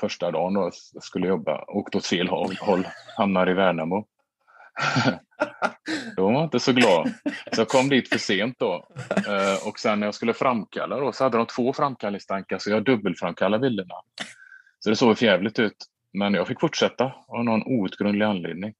första 0.00 0.30
dagen 0.30 0.56
och 0.56 0.74
skulle 1.02 1.28
jobba. 1.28 1.64
Åkte 1.68 1.98
åt 1.98 2.06
fel 2.06 2.28
håll, 2.28 2.56
håll 2.60 2.88
hamnade 3.16 3.50
i 3.50 3.54
Värnamo. 3.54 4.06
då 6.16 6.24
var 6.24 6.32
jag 6.32 6.44
inte 6.44 6.60
så 6.60 6.72
glad. 6.72 7.12
Så 7.52 7.60
jag 7.60 7.68
kom 7.68 7.88
dit 7.88 8.08
för 8.08 8.18
sent 8.18 8.58
då. 8.58 8.88
Eh, 9.28 9.68
och 9.68 9.78
sen 9.78 10.00
när 10.00 10.06
jag 10.06 10.14
skulle 10.14 10.34
framkalla 10.34 11.00
då, 11.00 11.12
så 11.12 11.24
hade 11.24 11.36
de 11.36 11.46
två 11.46 11.72
framkallningstankar 11.72 12.58
så 12.58 12.70
jag 12.70 12.84
dubbelframkallade 12.84 13.60
bilderna. 13.60 13.94
Så 14.78 14.90
det 14.90 14.96
såg 14.96 15.18
förjävligt 15.18 15.58
ut. 15.58 15.86
Men 16.12 16.34
jag 16.34 16.48
fick 16.48 16.60
fortsätta 16.60 17.12
av 17.28 17.44
någon 17.44 17.62
outgrundlig 17.62 18.26
anledning. 18.26 18.74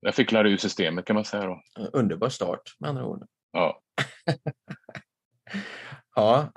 Jag 0.00 0.14
fick 0.14 0.32
lära 0.32 0.48
ut 0.48 0.60
systemet 0.60 1.04
kan 1.04 1.14
man 1.14 1.24
säga 1.24 1.46
då. 1.46 1.62
Underbar 1.92 2.28
start 2.28 2.76
med 2.78 2.90
andra 2.90 3.04
ord. 3.06 3.26
Ja, 3.56 3.80
Ja, 6.16 6.52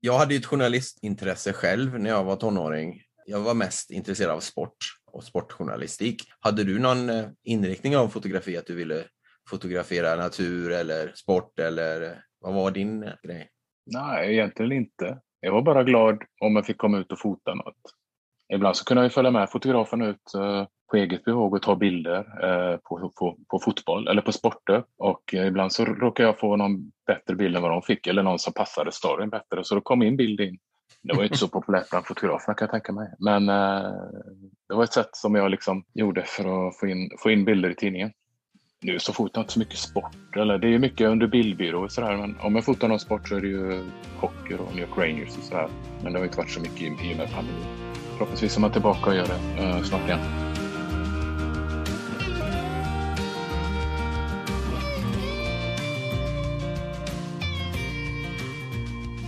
jag 0.00 0.18
hade 0.18 0.34
ju 0.34 0.38
ett 0.38 0.46
journalistintresse 0.46 1.52
själv 1.52 1.98
när 1.98 2.10
jag 2.10 2.24
var 2.24 2.36
tonåring. 2.36 3.02
Jag 3.26 3.40
var 3.40 3.54
mest 3.54 3.90
intresserad 3.90 4.30
av 4.30 4.40
sport 4.40 4.76
och 5.12 5.24
sportjournalistik. 5.24 6.22
Hade 6.40 6.64
du 6.64 6.78
någon 6.78 7.10
eh, 7.10 7.28
inriktning 7.44 7.96
av 7.96 8.08
fotografi, 8.08 8.56
att 8.56 8.66
du 8.66 8.74
ville 8.74 9.04
fotografera 9.50 10.16
natur 10.16 10.72
eller 10.72 11.12
sport 11.14 11.58
eller 11.58 12.24
vad 12.40 12.54
var 12.54 12.70
din 12.70 13.02
eh, 13.02 13.12
grej? 13.22 13.48
Nej, 13.86 14.32
egentligen 14.32 14.72
inte. 14.72 15.20
Jag 15.40 15.52
var 15.52 15.62
bara 15.62 15.84
glad 15.84 16.22
om 16.40 16.56
jag 16.56 16.66
fick 16.66 16.78
komma 16.78 16.98
ut 16.98 17.12
och 17.12 17.20
fota 17.20 17.54
något. 17.54 17.82
Ibland 18.54 18.76
så 18.76 18.84
kunde 18.84 19.00
jag 19.00 19.06
ju 19.06 19.10
följa 19.10 19.30
med 19.30 19.50
fotografen 19.50 20.02
ut 20.02 20.34
eh, 20.34 20.64
på 20.90 20.96
eget 20.96 21.24
bevåg 21.24 21.54
och 21.54 21.62
ta 21.62 21.76
bilder 21.76 22.18
eh, 22.18 22.76
på, 22.76 23.12
på, 23.18 23.36
på 23.50 23.58
fotboll 23.58 24.08
eller 24.08 24.22
på 24.22 24.32
sporter. 24.32 24.84
Och 24.98 25.34
eh, 25.34 25.46
ibland 25.46 25.72
så 25.72 25.84
råkade 25.84 26.28
jag 26.28 26.38
få 26.38 26.56
någon 26.56 26.90
bättre 27.06 27.34
bild 27.34 27.56
än 27.56 27.62
vad 27.62 27.70
de 27.70 27.82
fick 27.82 28.06
eller 28.06 28.22
någon 28.22 28.38
som 28.38 28.52
passade 28.52 28.92
storyn 28.92 29.30
bättre. 29.30 29.64
Så 29.64 29.74
då 29.74 29.80
kom 29.80 29.98
min 29.98 30.16
bild 30.16 30.40
in. 30.40 30.58
Det 31.02 31.14
var 31.14 31.22
ju 31.22 31.26
inte 31.26 31.38
så 31.38 31.48
populärt 31.48 31.90
bland 31.90 32.06
fotograferna 32.06 32.54
kan 32.54 32.66
jag 32.66 32.70
tänka 32.70 32.92
mig. 32.92 33.08
Men 33.18 33.46
det 34.68 34.74
var 34.74 34.84
ett 34.84 34.92
sätt 34.92 35.08
som 35.12 35.34
jag 35.34 35.50
liksom 35.50 35.84
gjorde 35.94 36.22
för 36.22 36.68
att 36.68 36.78
få 36.78 36.86
in, 36.86 37.10
få 37.18 37.30
in 37.30 37.44
bilder 37.44 37.70
i 37.70 37.74
tidningen. 37.74 38.12
Nu 38.80 38.98
så 38.98 39.12
fotar 39.12 39.40
jag 39.40 39.42
inte 39.42 39.52
så 39.52 39.58
mycket 39.58 39.78
sport. 39.78 40.36
Eller 40.36 40.58
det 40.58 40.66
är 40.66 40.70
ju 40.70 40.78
mycket 40.78 41.08
under 41.08 41.26
bildbyrå 41.26 41.84
och 41.84 41.92
sådär. 41.92 42.16
Men 42.16 42.36
om 42.40 42.54
jag 42.54 42.64
fotar 42.64 42.88
någon 42.88 43.00
sport 43.00 43.28
så 43.28 43.36
är 43.36 43.40
det 43.40 43.48
ju 43.48 43.84
hockey 44.16 44.54
och 44.54 44.74
New 44.74 44.88
York 44.88 44.98
Rangers 44.98 45.38
och 45.38 45.44
sådär. 45.44 45.68
Men 46.02 46.12
det 46.12 46.18
har 46.18 46.26
inte 46.26 46.38
varit 46.38 46.50
så 46.50 46.60
mycket 46.60 46.82
i 46.82 47.12
och 47.12 47.16
med 47.16 47.32
pandemin. 47.32 47.91
Förhoppningsvis 48.12 48.56
är 48.56 48.60
man 48.60 48.72
tillbaka 48.72 49.10
och 49.10 49.16
gör 49.16 49.26
det 49.26 49.62
eh, 49.62 49.82
snart 49.82 50.04
igen. 50.06 50.20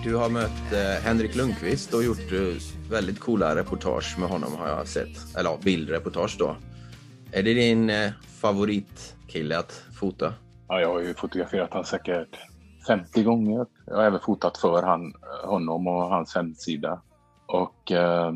Du 0.04 0.16
har 0.16 0.28
mött 0.28 0.72
eh, 0.72 1.04
Henrik 1.04 1.34
Lundqvist 1.34 1.94
och 1.94 2.04
gjort 2.04 2.32
eh, 2.32 2.90
väldigt 2.90 3.20
coola 3.20 3.56
reportage 3.56 4.18
med 4.18 4.28
honom 4.28 4.52
har 4.58 4.68
jag 4.68 4.88
sett. 4.88 5.36
Eller 5.36 5.50
ja, 5.50 5.58
bildreportage 5.62 6.36
då. 6.38 6.56
Är 7.32 7.42
det 7.42 7.54
din 7.54 7.90
eh, 7.90 8.10
favoritkille 8.40 9.58
att 9.58 9.84
fota? 10.00 10.34
Ja, 10.68 10.80
jag 10.80 10.88
har 10.88 11.00
ju 11.00 11.14
fotograferat 11.14 11.68
han 11.72 11.84
säkert 11.84 12.38
50 12.86 13.22
gånger. 13.22 13.66
Jag 13.86 13.96
har 13.96 14.04
även 14.04 14.20
fotat 14.20 14.58
för 14.58 14.82
han, 14.82 15.14
honom 15.44 15.86
och 15.86 16.08
hans 16.08 16.34
hemsida. 16.34 17.02
Och 17.46 17.92
eh, 17.92 18.32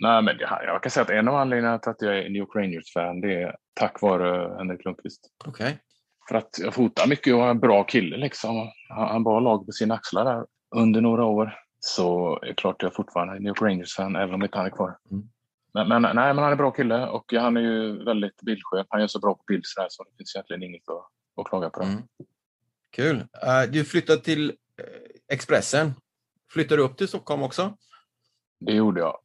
nej, 0.00 0.22
men 0.22 0.36
det, 0.36 0.48
jag 0.66 0.82
kan 0.82 0.90
säga 0.90 1.04
att 1.04 1.10
en 1.10 1.28
av 1.28 1.34
anledningarna 1.34 1.78
till 1.78 1.90
att 1.90 2.02
jag 2.02 2.18
är 2.18 2.22
New 2.22 2.36
York 2.36 2.56
Rangers-fan 2.56 3.20
det 3.20 3.42
är 3.42 3.56
tack 3.74 4.02
vare 4.02 4.56
Henrik 4.58 4.84
Lundqvist. 4.84 5.20
Okej. 5.46 5.78
För 6.28 6.34
att 6.34 6.58
jag 6.58 6.74
fotar 6.74 7.06
mycket 7.06 7.34
och 7.34 7.44
är 7.44 7.50
en 7.50 7.60
bra 7.60 7.84
kille 7.84 8.16
liksom. 8.16 8.70
Han 8.88 9.08
han 9.08 9.24
bar 9.24 9.40
lag 9.40 9.66
på 9.66 9.72
sina 9.72 9.94
axlar 9.94 10.24
där 10.24 10.46
under 10.76 11.00
några 11.00 11.24
år. 11.24 11.54
Så 11.80 12.38
är 12.42 12.46
det 12.46 12.54
klart 12.54 12.82
jag 12.82 12.94
fortfarande 12.94 13.34
är 13.34 13.38
New 13.38 13.48
York 13.48 13.62
Rangers-fan 13.62 14.16
även 14.16 14.34
om 14.34 14.42
inte 14.42 14.58
han 14.58 14.66
är 14.66 14.70
kvar. 14.70 14.96
Mm. 15.10 15.28
Men, 15.74 15.88
men, 15.88 16.02
nej, 16.02 16.14
men 16.14 16.38
han 16.38 16.46
är 16.46 16.50
en 16.50 16.56
bra 16.56 16.70
kille 16.70 17.06
och 17.06 17.32
han 17.32 17.56
är 17.56 17.60
ju 17.60 18.04
väldigt 18.04 18.42
bildskön. 18.42 18.84
Han 18.88 19.00
gör 19.00 19.08
så 19.08 19.18
bra 19.18 19.34
på 19.34 19.42
bild 19.46 19.62
så, 19.66 19.86
så 19.90 20.04
det 20.04 20.10
finns 20.16 20.34
egentligen 20.34 20.62
inget 20.62 20.88
att, 20.88 21.40
att 21.40 21.48
klaga 21.48 21.70
på. 21.70 21.82
Mm. 21.82 22.02
Kul. 22.90 23.16
Eh, 23.16 23.70
du 23.72 23.84
flyttade 23.84 24.20
till 24.20 24.50
eh, 24.50 25.34
Expressen. 25.34 25.94
Flyttade 26.52 26.80
du 26.80 26.84
upp 26.84 26.96
till 26.96 27.08
Stockholm 27.08 27.42
också? 27.42 27.76
Det 28.60 28.72
gjorde 28.72 29.00
jag. 29.00 29.18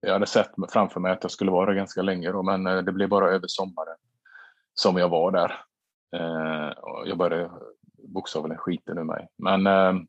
Jag 0.00 0.12
hade 0.12 0.26
sett 0.26 0.50
framför 0.72 1.00
mig 1.00 1.12
att 1.12 1.22
jag 1.22 1.30
skulle 1.30 1.50
vara 1.50 1.74
ganska 1.74 2.02
länge 2.02 2.32
då, 2.32 2.42
men 2.42 2.66
eh, 2.66 2.78
det 2.78 2.92
blev 2.92 3.08
bara 3.08 3.30
över 3.30 3.46
sommaren 3.46 3.96
som 4.74 4.96
jag 4.96 5.08
var 5.08 5.32
där. 5.32 5.52
Eh, 6.16 6.72
jag 7.06 7.18
började 7.18 7.50
bokstavligen 8.14 8.58
skiten 8.58 8.98
ur 8.98 9.04
mig. 9.04 9.28
Men 9.38 9.66
eh, 9.66 10.02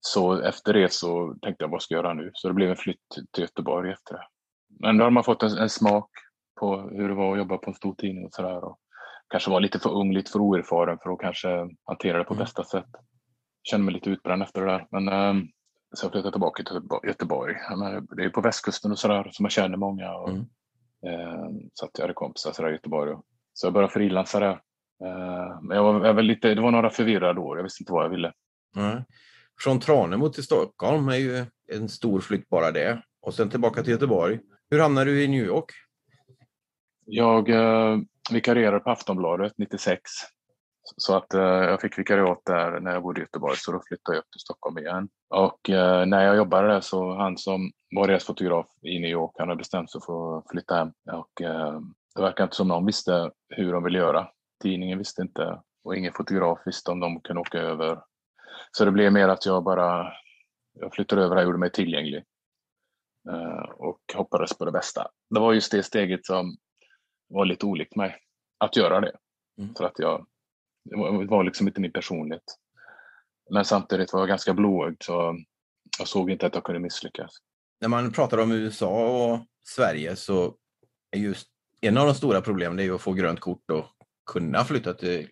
så 0.00 0.40
efter 0.42 0.72
det 0.72 0.92
så 0.92 1.34
tänkte 1.42 1.64
jag 1.64 1.70
vad 1.70 1.82
ska 1.82 1.94
jag 1.94 2.04
göra 2.04 2.14
nu? 2.14 2.30
Så 2.34 2.48
det 2.48 2.54
blev 2.54 2.70
en 2.70 2.76
flytt 2.76 3.08
till 3.32 3.42
Göteborg 3.42 3.92
efter 3.92 4.14
det. 4.14 4.26
Men 4.80 4.98
då 4.98 5.04
har 5.04 5.10
man 5.10 5.24
fått 5.24 5.42
en, 5.42 5.58
en 5.58 5.70
smak 5.70 6.10
på 6.60 6.76
hur 6.80 7.08
det 7.08 7.14
var 7.14 7.32
att 7.32 7.38
jobba 7.38 7.58
på 7.58 7.70
en 7.70 7.74
stor 7.74 7.94
tidning 7.94 8.26
och 8.26 8.32
sådär. 8.32 8.62
Kanske 9.28 9.50
var 9.50 9.60
lite 9.60 9.78
för 9.78 9.90
ung, 9.94 10.12
lite 10.12 10.30
för 10.30 10.38
oerfaren 10.38 10.98
för 11.02 11.10
att 11.10 11.20
kanske 11.20 11.48
hantera 11.84 12.18
det 12.18 12.24
på 12.24 12.34
Mm. 12.34 12.44
bästa 12.44 12.64
sätt. 12.64 12.90
Kände 13.62 13.84
mig 13.84 13.94
lite 13.94 14.10
utbränd 14.10 14.42
efter 14.42 14.60
det 14.60 14.72
där. 14.72 14.86
Men 14.90 15.08
så 15.94 16.04
jag 16.04 16.12
flyttade 16.12 16.32
tillbaka 16.32 16.62
till 16.62 16.80
Göteborg-. 17.08 17.56
Jag 17.70 18.08
Det 18.16 18.24
är 18.24 18.28
på 18.28 18.40
västkusten 18.40 18.92
och 18.92 18.98
sådär 18.98 19.28
så 19.32 19.42
man 19.42 19.50
känner 19.50 19.76
många. 19.76 20.14
Och, 20.14 20.28
Mm. 20.28 20.40
eh, 21.06 21.48
så 21.72 21.84
att 21.84 21.90
jag 21.94 22.02
hade 22.02 22.14
kompisar 22.14 22.52
sådär 22.52 22.68
i 22.68 22.72
Göteborg. 22.72 23.16
Så 23.52 23.66
jag 23.66 23.72
började 23.74 23.92
frilansa 23.92 24.40
där. 24.40 24.60
Eh, 25.04 25.60
men 25.62 25.76
jag 25.76 25.84
var, 25.84 26.06
jag 26.06 26.14
var 26.14 26.22
lite, 26.22 26.54
det 26.54 26.60
var 26.60 26.70
några 26.70 26.90
förvirrade 26.90 27.40
år. 27.40 27.56
Jag 27.56 27.62
visste 27.64 27.82
inte 27.82 27.92
vad 27.92 28.04
jag 28.04 28.10
ville. 28.10 28.32
Nej. 28.74 29.04
Från 29.60 29.80
Tranemo 29.80 30.28
till 30.28 30.44
Stockholm 30.44 31.08
är 31.08 31.16
ju 31.16 31.46
en 31.72 31.88
stor 31.88 32.20
flytt 32.20 32.48
bara 32.48 32.70
det. 32.70 33.02
Och 33.20 33.34
sen 33.34 33.50
tillbaka 33.50 33.82
till 33.82 33.92
Göteborg. 33.92 34.40
Hur 34.70 34.80
hamnade 34.80 35.10
du 35.10 35.24
i 35.24 35.28
New 35.28 35.44
York? 35.44 35.70
Jag 37.06 37.48
eh, 37.48 37.98
vikarierade 38.30 38.80
på 38.80 38.90
Aftonbladet 38.90 39.52
96. 39.58 40.00
Så 40.96 41.16
att 41.16 41.34
eh, 41.34 41.42
jag 41.42 41.80
fick 41.80 41.98
vikariat 41.98 42.42
där 42.46 42.80
när 42.80 42.92
jag 42.92 43.02
bodde 43.02 43.20
i 43.20 43.24
Göteborg 43.24 43.56
så 43.56 43.72
då 43.72 43.82
flyttade 43.88 44.16
jag 44.16 44.22
upp 44.22 44.30
till 44.30 44.40
Stockholm 44.40 44.78
igen. 44.78 45.08
Och 45.30 45.70
eh, 45.70 46.06
när 46.06 46.24
jag 46.24 46.36
jobbade 46.36 46.68
där 46.68 46.80
så 46.80 47.14
han 47.14 47.38
som 47.38 47.72
var 47.96 48.08
deras 48.08 48.24
fotograf 48.24 48.66
i 48.82 48.98
New 48.98 49.10
York, 49.10 49.32
han 49.38 49.48
hade 49.48 49.58
bestämt 49.58 49.90
sig 49.90 50.00
för 50.06 50.38
att 50.38 50.50
flytta 50.50 50.74
hem. 50.74 50.92
Och 51.12 51.42
eh, 51.42 51.80
det 52.14 52.22
verkar 52.22 52.44
inte 52.44 52.56
som 52.56 52.68
någon 52.68 52.86
visste 52.86 53.30
hur 53.48 53.72
de 53.72 53.84
ville 53.84 53.98
göra. 53.98 54.28
Tidningen 54.62 54.98
visste 54.98 55.22
inte 55.22 55.60
och 55.84 55.96
ingen 55.96 56.12
fotograf 56.12 56.58
visste 56.66 56.90
om 56.90 57.00
de 57.00 57.20
kunde 57.20 57.40
åka 57.40 57.58
över. 57.58 58.00
Så 58.72 58.84
det 58.84 58.90
blev 58.90 59.12
mer 59.12 59.28
att 59.28 59.46
jag 59.46 59.64
bara 59.64 60.12
jag 60.80 60.94
flyttade 60.94 61.22
över 61.22 61.36
och 61.36 61.42
gjorde 61.42 61.58
mig 61.58 61.70
tillgänglig. 61.70 62.24
Eh, 63.30 63.70
och 63.70 64.00
hoppades 64.14 64.58
på 64.58 64.64
det 64.64 64.72
bästa. 64.72 65.08
Det 65.30 65.40
var 65.40 65.52
just 65.52 65.72
det 65.72 65.82
steget 65.82 66.26
som 66.26 66.56
var 67.28 67.44
lite 67.44 67.66
olikt 67.66 67.96
mig 67.96 68.16
att 68.58 68.76
göra 68.76 69.00
det. 69.00 69.12
Mm. 69.58 69.74
För 69.74 69.84
att 69.84 69.98
jag, 69.98 70.26
det 70.84 70.96
var, 71.26 71.44
liksom 71.44 71.66
inte 71.66 71.80
min 71.80 71.92
personlighet. 71.92 72.42
Men 73.50 73.64
samtidigt 73.64 74.12
var 74.12 74.20
jag 74.20 74.28
ganska 74.28 74.54
blåögd 74.54 75.02
så 75.02 75.38
jag 75.98 76.08
såg 76.08 76.30
inte 76.30 76.46
att 76.46 76.54
jag 76.54 76.64
kunde 76.64 76.80
misslyckas. 76.80 77.30
När 77.80 77.88
man 77.88 78.12
pratar 78.12 78.38
om 78.38 78.52
USA 78.52 79.06
och 79.06 79.46
Sverige 79.66 80.16
så 80.16 80.56
är 81.10 81.18
just 81.18 81.48
en 81.80 81.98
av 81.98 82.06
de 82.06 82.14
stora 82.14 82.40
problemen 82.40 82.76
det 82.76 82.84
är 82.84 82.92
att 82.92 83.00
få 83.00 83.12
grönt 83.12 83.40
kort 83.40 83.70
och 83.70 83.84
kunna 84.32 84.64
flytta 84.64 84.94
till 84.94 85.28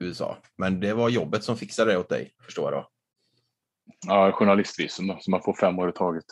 USA. 0.00 0.38
Men 0.58 0.80
det 0.80 0.94
var 0.94 1.08
jobbet 1.08 1.44
som 1.44 1.56
fixade 1.56 1.92
det 1.92 1.98
åt 1.98 2.08
dig, 2.08 2.34
förstår 2.42 2.72
jag 2.72 2.82
då. 2.82 2.88
Ja, 4.06 4.32
journalistvisum 4.32 5.06
då, 5.06 5.18
så 5.20 5.30
man 5.30 5.42
får 5.42 5.54
fem 5.54 5.78
år 5.78 5.88
i 5.88 5.92
taget. 5.92 6.24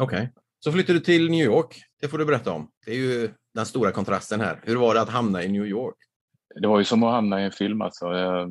Okej. 0.00 0.32
Så 0.60 0.72
flyttade 0.72 0.98
du 0.98 1.04
till 1.04 1.30
New 1.30 1.44
York. 1.44 1.82
Det 2.00 2.08
får 2.08 2.18
du 2.18 2.24
berätta 2.24 2.52
om. 2.52 2.70
Det 2.86 2.90
är 2.90 2.96
ju 2.96 3.30
den 3.54 3.66
stora 3.66 3.92
kontrasten 3.92 4.40
här. 4.40 4.60
Hur 4.62 4.76
var 4.76 4.94
det 4.94 5.00
att 5.00 5.08
hamna 5.08 5.42
i 5.42 5.48
New 5.48 5.66
York? 5.66 5.96
Det 6.54 6.68
var 6.68 6.78
ju 6.78 6.84
som 6.84 7.02
att 7.02 7.12
hamna 7.12 7.40
i 7.40 7.44
en 7.44 7.52
film 7.52 7.82
alltså. 7.82 8.06
Eh, 8.06 8.46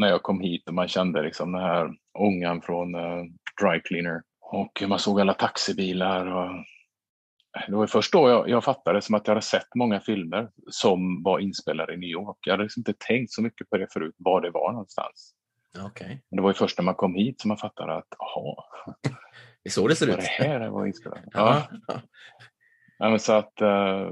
när 0.00 0.08
jag 0.08 0.22
kom 0.22 0.40
hit 0.40 0.68
och 0.68 0.74
man 0.74 0.88
kände 0.88 1.22
liksom 1.22 1.52
den 1.52 1.62
här 1.62 1.90
ångan 2.18 2.62
från 2.62 2.94
eh, 2.94 3.24
dry 3.62 3.80
cleaner. 3.84 4.22
Och 4.40 4.82
man 4.88 4.98
såg 4.98 5.20
alla 5.20 5.34
taxibilar. 5.34 6.26
Och... 6.26 6.64
Det 7.68 7.76
var 7.76 7.86
först 7.86 8.12
då 8.12 8.28
jag, 8.28 8.48
jag 8.48 8.64
fattade 8.64 9.02
som 9.02 9.14
att 9.14 9.26
jag 9.26 9.34
hade 9.34 9.46
sett 9.46 9.74
många 9.74 10.00
filmer 10.00 10.50
som 10.70 11.22
var 11.22 11.38
inspelade 11.38 11.94
i 11.94 11.96
New 11.96 12.08
York. 12.10 12.36
Jag 12.40 12.52
hade 12.52 12.62
liksom 12.62 12.80
inte 12.80 12.94
tänkt 12.98 13.32
så 13.32 13.42
mycket 13.42 13.70
på 13.70 13.76
det 13.76 13.86
förut, 13.92 14.14
var 14.18 14.40
det 14.40 14.50
var 14.50 14.72
någonstans. 14.72 15.34
Okej. 15.86 16.22
Men 16.30 16.36
det 16.36 16.42
var 16.42 16.50
ju 16.50 16.54
först 16.54 16.78
när 16.78 16.84
man 16.84 16.94
kom 16.94 17.14
hit 17.14 17.40
som 17.40 17.48
man 17.48 17.58
fattade 17.58 17.94
att, 17.96 18.08
jaha, 18.18 18.64
Det 19.62 19.68
är 19.68 19.70
så 19.70 19.88
det 19.88 19.96
ser 19.96 20.06
ut. 20.06 20.16
det 20.16 20.22
här 20.22 20.68
var 20.68 20.86
inspelat? 20.86 21.18
Ja. 21.32 21.62
Ja, 22.98 23.10
men 23.10 23.18
så 23.18 23.32
att 23.32 23.60
eh, 23.60 24.10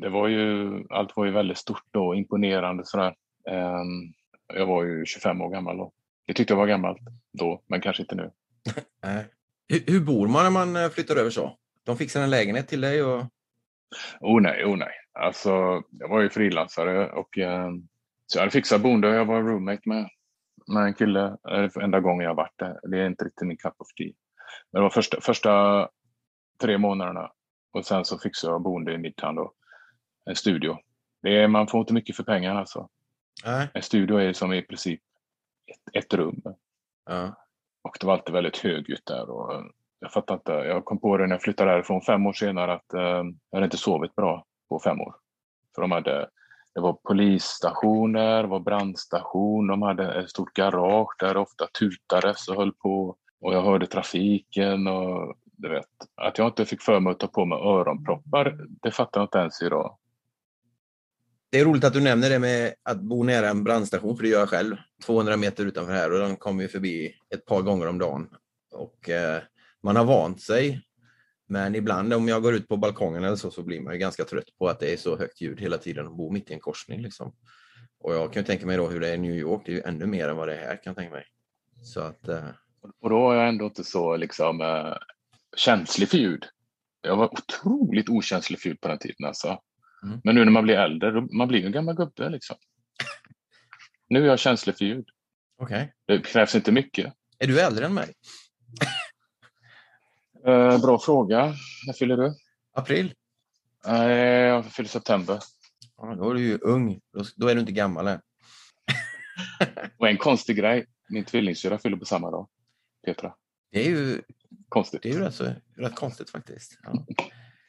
det 0.00 0.08
var 0.08 0.28
ju, 0.28 0.84
allt 0.90 1.16
var 1.16 1.24
ju 1.24 1.30
väldigt 1.30 1.58
stort 1.58 1.96
och 1.96 2.16
imponerande 2.16 2.84
sådär. 2.84 3.14
Ehm, 3.50 4.12
jag 4.54 4.66
var 4.66 4.84
ju 4.84 5.06
25 5.06 5.40
år 5.40 5.50
gammal 5.50 5.76
då. 5.76 5.92
Det 6.26 6.34
tyckte 6.34 6.52
jag 6.52 6.58
var 6.58 6.66
gammalt 6.66 6.98
då, 7.32 7.62
men 7.66 7.80
kanske 7.80 8.02
inte 8.02 8.14
nu. 8.14 8.30
Hur, 9.86 10.00
bor 10.00 10.28
man 10.28 10.44
när 10.44 10.50
man 10.50 10.76
eh, 10.76 10.90
flyttar 10.90 11.16
över 11.16 11.30
så? 11.30 11.56
De 11.84 11.96
fixar 11.96 12.22
en 12.22 12.30
lägenhet 12.30 12.68
till 12.68 12.80
dig 12.80 13.02
och 13.02 13.24
Oh 14.20 14.40
nej, 14.40 14.64
oh 14.64 14.76
nej. 14.76 14.92
Alltså, 15.12 15.82
jag 15.90 16.08
var 16.08 16.20
ju 16.20 16.30
frilansare 16.30 17.10
och 17.10 17.38
eh, 17.38 17.70
så 18.26 18.38
jag 18.38 18.40
hade 18.40 18.50
fixat 18.50 18.80
boende 18.80 19.08
jag 19.08 19.24
var 19.24 19.42
roommate 19.42 19.82
med, 19.84 20.08
med 20.66 20.84
en 20.84 20.94
kille. 20.94 21.24
eh, 21.24 21.68
för 21.68 21.80
enda 21.80 22.00
gången 22.00 22.24
jag 22.24 22.34
varit 22.34 22.58
där. 22.58 22.80
Det 22.90 22.98
är 22.98 23.06
inte 23.06 23.24
riktigt 23.24 23.48
min 23.48 23.56
cup 23.56 23.74
of 23.78 23.88
tea. 23.98 24.12
Men 24.72 24.80
det 24.80 24.82
var 24.82 24.90
första, 24.90 25.20
första 25.20 25.88
tre 26.60 26.78
månaderna 26.78 27.30
och 27.72 27.86
sen 27.86 28.04
så 28.04 28.18
fixade 28.18 28.52
jag 28.52 28.62
boende 28.62 28.92
i 28.92 28.98
Midtown 28.98 29.34
då. 29.34 29.52
En 30.26 30.36
studio. 30.36 30.78
Det 31.22 31.42
är, 31.42 31.48
man 31.48 31.66
får 31.66 31.80
inte 31.80 31.94
mycket 31.94 32.16
för 32.16 32.22
pengarna 32.22 32.60
alltså. 32.60 32.88
Nej. 33.44 33.68
En 33.74 33.82
studio 33.82 34.16
är 34.16 34.32
som 34.32 34.52
i 34.52 34.62
princip 34.62 35.00
ett, 35.66 36.04
ett 36.04 36.14
rum. 36.14 36.42
Ja. 37.06 37.34
Och 37.82 37.96
det 38.00 38.06
var 38.06 38.12
alltid 38.12 38.34
väldigt 38.34 38.58
högljutt 38.58 39.06
där. 39.06 39.30
Och 39.30 39.54
eh, 39.54 39.64
jag 40.00 40.12
fattar 40.12 40.34
inte. 40.34 40.52
Jag 40.52 40.84
kom 40.84 41.00
på 41.00 41.16
det 41.16 41.26
när 41.26 41.34
jag 41.34 41.42
flyttade 41.42 41.70
därifrån 41.70 42.02
fem 42.02 42.26
år 42.26 42.32
senare 42.32 42.72
att 42.72 42.94
eh, 42.94 43.00
jag 43.50 43.52
hade 43.52 43.64
inte 43.64 43.76
sovit 43.76 44.14
bra 44.14 44.44
på 44.68 44.80
fem 44.80 45.00
år. 45.00 45.14
För 45.74 45.82
de 45.82 45.90
hade, 45.90 46.28
det 46.74 46.80
var 46.80 46.92
polisstationer, 46.92 48.42
det 48.42 48.48
var 48.48 48.60
brandstation, 48.60 49.66
de 49.66 49.82
hade 49.82 50.14
ett 50.14 50.30
stort 50.30 50.54
garage 50.54 51.16
där 51.18 51.34
det 51.34 51.40
ofta 51.40 51.66
tutades 51.66 52.48
och 52.48 52.56
höll 52.56 52.72
på. 52.72 53.16
Och 53.40 53.54
jag 53.54 53.62
hörde 53.62 53.86
trafiken 53.86 54.86
och 54.86 55.36
du 55.42 55.68
vet, 55.68 55.88
att 56.14 56.38
jag 56.38 56.46
inte 56.46 56.64
fick 56.64 56.82
för 56.82 57.00
mig 57.00 57.10
att 57.10 57.18
ta 57.18 57.26
på 57.26 57.44
mig 57.44 57.58
öronproppar, 57.58 58.58
det 58.82 58.90
fattar 58.90 59.20
jag 59.20 59.24
inte 59.24 59.38
ens 59.38 59.62
idag. 59.62 59.96
Det 61.56 61.60
är 61.60 61.64
roligt 61.64 61.84
att 61.84 61.92
du 61.92 62.00
nämner 62.00 62.30
det 62.30 62.38
med 62.38 62.74
att 62.82 63.00
bo 63.00 63.22
nära 63.22 63.48
en 63.48 63.64
brandstation, 63.64 64.16
för 64.16 64.22
det 64.22 64.28
gör 64.28 64.38
jag 64.38 64.48
själv. 64.48 64.76
200 65.06 65.36
meter 65.36 65.66
utanför 65.66 65.92
här 65.92 66.12
och 66.12 66.18
de 66.18 66.36
kommer 66.36 66.62
ju 66.62 66.68
förbi 66.68 67.14
ett 67.34 67.44
par 67.44 67.62
gånger 67.62 67.86
om 67.86 67.98
dagen. 67.98 68.28
Och 68.72 69.10
eh, 69.10 69.42
man 69.82 69.96
har 69.96 70.04
vant 70.04 70.40
sig. 70.40 70.82
Men 71.48 71.74
ibland 71.74 72.12
om 72.12 72.28
jag 72.28 72.42
går 72.42 72.54
ut 72.54 72.68
på 72.68 72.76
balkongen 72.76 73.24
eller 73.24 73.36
så, 73.36 73.50
så 73.50 73.62
blir 73.62 73.80
man 73.80 73.92
ju 73.92 73.98
ganska 73.98 74.24
trött 74.24 74.58
på 74.58 74.68
att 74.68 74.80
det 74.80 74.92
är 74.92 74.96
så 74.96 75.18
högt 75.18 75.40
ljud 75.40 75.60
hela 75.60 75.78
tiden 75.78 76.06
och 76.06 76.16
bo 76.16 76.30
mitt 76.30 76.50
i 76.50 76.54
en 76.54 76.60
korsning. 76.60 77.02
Liksom. 77.02 77.32
Och 78.00 78.14
jag 78.14 78.32
kan 78.32 78.42
ju 78.42 78.46
tänka 78.46 78.66
mig 78.66 78.76
då 78.76 78.88
hur 78.88 79.00
det 79.00 79.08
är 79.08 79.14
i 79.14 79.18
New 79.18 79.36
York, 79.36 79.62
det 79.66 79.72
är 79.72 79.76
ju 79.76 79.82
ännu 79.82 80.06
mer 80.06 80.28
än 80.28 80.36
vad 80.36 80.48
det 80.48 80.54
är 80.54 80.66
här 80.66 80.82
kan 80.82 80.90
jag 80.90 80.96
tänka 80.96 81.12
mig. 81.12 81.24
Så 81.82 82.00
att, 82.00 82.28
eh, 82.28 82.48
Och 83.02 83.10
då 83.10 83.20
var 83.20 83.34
jag 83.34 83.48
ändå 83.48 83.64
inte 83.64 83.84
så 83.84 84.16
liksom, 84.16 84.60
eh, 84.60 84.96
känslig 85.56 86.08
för 86.08 86.18
ljud. 86.18 86.44
Jag 87.00 87.16
var 87.16 87.32
otroligt 87.32 88.08
okänslig 88.08 88.60
för 88.60 88.68
ljud 88.68 88.80
på 88.80 88.88
den 88.88 88.98
tiden. 88.98 89.26
Alltså. 89.26 89.58
Mm. 90.02 90.20
Men 90.24 90.34
nu 90.34 90.44
när 90.44 90.52
man 90.52 90.64
blir 90.64 90.74
äldre, 90.76 91.10
då, 91.10 91.20
man 91.20 91.48
blir 91.48 91.60
ju 91.60 91.66
en 91.66 91.72
gammal 91.72 91.94
gubbe. 91.96 92.28
Liksom. 92.28 92.56
Nu 94.08 94.22
är 94.22 94.26
jag 94.26 94.38
känslig 94.38 94.76
för 94.78 94.84
ljud. 94.84 95.08
okej. 95.58 95.92
Det 96.06 96.18
krävs 96.20 96.54
inte 96.54 96.72
mycket. 96.72 97.12
Är 97.38 97.46
du 97.46 97.60
äldre 97.60 97.86
än 97.86 97.94
mig? 97.94 98.12
Eh, 100.46 100.80
bra 100.80 100.98
fråga. 100.98 101.54
När 101.86 101.92
fyller 101.92 102.16
du? 102.16 102.34
April? 102.74 103.14
Eh, 103.86 103.94
jag 104.12 104.64
fyller 104.64 104.88
september. 104.88 105.38
Ja, 105.96 106.14
då 106.14 106.30
är 106.30 106.34
du 106.34 106.40
ju 106.40 106.58
ung. 106.58 107.00
Då, 107.12 107.24
då 107.36 107.48
är 107.48 107.54
du 107.54 107.60
inte 107.60 107.72
gammal 107.72 108.06
än. 108.08 108.20
Och 109.98 110.08
en 110.08 110.16
konstig 110.16 110.56
grej. 110.56 110.86
Min 111.08 111.24
tvillingsyrra 111.24 111.78
fyller 111.78 111.96
på 111.96 112.04
samma 112.04 112.30
dag. 112.30 112.48
Petra. 113.06 113.34
Det 113.72 113.86
är 113.86 113.90
ju, 113.90 114.22
Konstigt. 114.68 115.02
det 115.02 115.08
är 115.08 115.12
ju 115.12 115.20
rätt, 115.20 115.34
så, 115.34 115.52
rätt 115.76 115.94
konstigt 115.94 116.30
faktiskt. 116.30 116.78
Ja. 116.82 117.06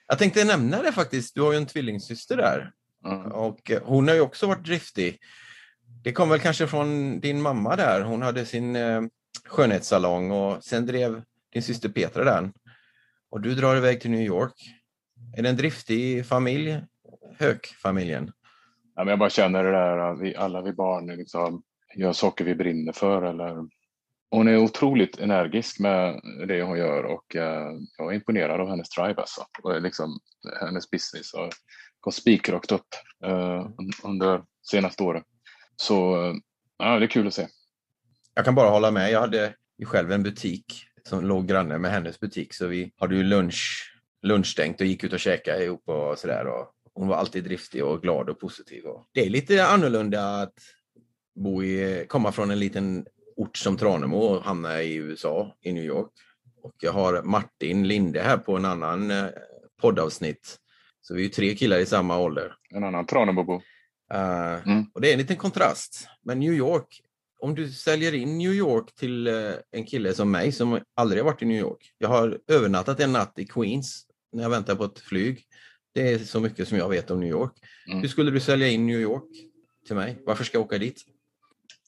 Jag 0.07 0.19
tänkte 0.19 0.43
nämna 0.43 0.81
det 0.81 0.91
faktiskt. 0.91 1.35
Du 1.35 1.41
har 1.41 1.51
ju 1.51 1.57
en 1.57 1.65
tvillingsyster 1.65 2.37
där. 2.37 2.71
Mm. 3.05 3.31
Och 3.31 3.71
eh, 3.71 3.81
hon 3.83 4.07
har 4.07 4.15
ju 4.15 4.21
också 4.21 4.47
varit 4.47 4.65
driftig. 4.65 5.17
Det 6.03 6.11
kom 6.11 6.29
väl 6.29 6.39
kanske 6.39 6.67
från 6.67 7.19
din 7.19 7.41
mamma 7.41 7.75
där. 7.75 8.01
Hon 8.01 8.21
hade 8.21 8.45
sin 8.45 8.75
eh, 8.75 9.01
skönhetssalong 9.45 10.31
och 10.31 10.63
sen 10.63 10.85
drev 10.85 11.21
din 11.53 11.63
syster 11.63 11.89
Petra 11.89 12.23
den. 12.23 12.53
Och 13.29 13.41
du 13.41 13.55
drar 13.55 13.75
iväg 13.75 14.01
till 14.01 14.11
New 14.11 14.21
York. 14.21 14.53
Är 15.37 15.43
det 15.43 15.49
en 15.49 15.57
driftig 15.57 16.25
familj? 16.25 16.81
Höök-familjen? 17.39 18.31
Ja, 18.95 19.03
men 19.03 19.07
jag 19.07 19.19
bara 19.19 19.29
känner 19.29 19.63
det 19.63 19.71
där 19.71 20.15
vi, 20.15 20.35
alla 20.35 20.61
vi 20.61 20.73
barn 20.73 21.07
liksom, 21.07 21.63
gör 21.95 22.13
saker 22.13 22.45
vi 22.45 22.55
brinner 22.55 22.93
för. 22.93 23.21
Eller... 23.23 23.76
Hon 24.29 24.47
är 24.47 24.57
otroligt 24.57 25.19
energisk 25.19 25.79
med 25.79 26.21
det 26.47 26.61
hon 26.61 26.77
gör 26.77 27.03
och 27.03 27.35
eh, 27.35 27.71
jag 27.97 28.11
är 28.11 28.15
imponerad 28.15 28.61
av 28.61 28.69
hennes 28.69 28.89
drive 28.89 29.15
alltså. 29.17 29.45
Och 29.63 29.75
eh, 29.75 29.81
liksom, 29.81 30.19
hennes 30.59 30.89
business 30.89 31.33
har 31.33 31.49
gått 31.99 32.15
spikrakt 32.15 32.71
upp 32.71 32.87
eh, 33.25 33.69
under 34.03 34.43
senaste 34.71 35.03
åren. 35.03 35.23
Så 35.75 36.15
ja, 36.77 36.99
det 36.99 37.05
är 37.05 37.09
kul 37.09 37.27
att 37.27 37.33
se. 37.33 37.47
Jag 38.33 38.45
kan 38.45 38.55
bara 38.55 38.69
hålla 38.69 38.91
med. 38.91 39.11
Jag 39.11 39.19
hade 39.19 39.53
ju 39.77 39.85
själv 39.85 40.11
en 40.11 40.23
butik 40.23 40.83
som 41.03 41.25
låg 41.25 41.47
granne 41.47 41.77
med 41.77 41.91
hennes 41.91 42.19
butik. 42.19 42.53
Så 42.53 42.67
vi 42.67 42.91
hade 42.97 43.15
ju 43.15 43.23
lunch, 43.23 43.93
lunchstängt 44.21 44.81
och 44.81 44.87
gick 44.87 45.03
ut 45.03 45.13
och 45.13 45.19
käkade 45.19 45.63
ihop 45.63 45.89
och 45.89 46.19
sådär. 46.19 46.47
Och 46.47 46.71
hon 46.93 47.07
var 47.07 47.15
alltid 47.15 47.43
driftig 47.43 47.85
och 47.85 48.01
glad 48.01 48.29
och 48.29 48.39
positiv. 48.39 48.85
Och 48.85 49.07
det 49.13 49.25
är 49.25 49.29
lite 49.29 49.67
annorlunda 49.67 50.41
att 50.41 50.53
bo 51.35 51.63
i, 51.63 52.05
komma 52.09 52.31
från 52.31 52.51
en 52.51 52.59
liten 52.59 53.05
ort 53.37 53.57
som 53.57 53.77
Tranemo 53.77 54.17
och 54.17 54.43
hamna 54.43 54.81
i 54.83 54.95
USA, 54.95 55.55
i 55.61 55.73
New 55.73 55.83
York. 55.83 56.11
Och 56.63 56.75
jag 56.79 56.91
har 56.91 57.23
Martin 57.23 57.87
Linde 57.87 58.21
här 58.21 58.37
på 58.37 58.57
en 58.57 58.65
annan 58.65 59.11
eh, 59.11 59.25
poddavsnitt. 59.81 60.57
Så 61.01 61.13
vi 61.13 61.21
är 61.21 61.23
ju 61.23 61.29
tre 61.29 61.55
killar 61.55 61.79
i 61.79 61.85
samma 61.85 62.19
ålder. 62.19 62.53
En 62.69 62.83
annan 62.83 63.05
Tranebobo. 63.05 63.61
Eh, 64.13 64.67
Mm. 64.67 64.85
Och 64.93 65.01
det 65.01 65.09
är 65.09 65.13
en 65.13 65.19
liten 65.19 65.35
kontrast. 65.35 66.07
Men 66.23 66.39
New 66.39 66.53
York, 66.53 67.01
om 67.39 67.55
du 67.55 67.71
säljer 67.71 68.13
in 68.13 68.37
New 68.37 68.53
York 68.53 68.95
till 68.95 69.27
eh, 69.27 69.53
en 69.71 69.85
kille 69.85 70.13
som 70.13 70.31
mig 70.31 70.51
som 70.51 70.79
aldrig 70.95 71.23
har 71.23 71.31
varit 71.31 71.41
i 71.41 71.45
New 71.45 71.59
York. 71.59 71.93
Jag 71.97 72.09
har 72.09 72.39
övernattat 72.47 72.99
en 72.99 73.11
natt 73.11 73.39
i 73.39 73.45
Queens 73.45 74.05
när 74.31 74.43
jag 74.43 74.49
väntar 74.49 74.75
på 74.75 74.83
ett 74.83 74.99
flyg. 74.99 75.43
Det 75.93 76.11
är 76.11 76.19
så 76.19 76.39
mycket 76.39 76.67
som 76.67 76.77
jag 76.77 76.89
vet 76.89 77.11
om 77.11 77.19
New 77.19 77.29
York. 77.29 77.53
Mm. 77.87 78.01
Hur 78.01 78.07
skulle 78.07 78.31
du 78.31 78.39
sälja 78.39 78.67
in 78.67 78.87
New 78.87 78.99
York 78.99 79.29
till 79.87 79.95
mig? 79.95 80.17
Varför 80.25 80.43
ska 80.43 80.57
jag 80.57 80.65
åka 80.65 80.77
dit? 80.77 81.01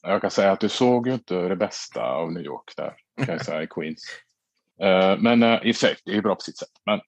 Jag 0.02 0.20
kan 0.20 0.30
säga 0.30 0.52
att 0.52 0.60
du 0.60 0.68
såg 0.68 1.06
ju 1.06 1.14
inte 1.14 1.48
det 1.48 1.56
bästa 1.56 2.02
av 2.02 2.32
New 2.32 2.44
York 2.44 2.72
där, 2.76 2.94
kan 3.16 3.34
jag 3.34 3.44
säga, 3.44 3.62
i 3.62 3.66
Queens. 3.66 4.04
Eh, 4.82 5.18
men 5.18 5.42
uh, 5.42 5.66
i 5.66 5.72
och 5.72 5.76
för 5.76 5.86
sig, 5.86 5.96
det 6.04 6.10
är 6.10 6.14
ju 6.14 6.22
bra 6.22 6.34
på 6.34 6.40
sitt 6.40 6.58
sätt. 6.58 6.68
Men 6.86 7.00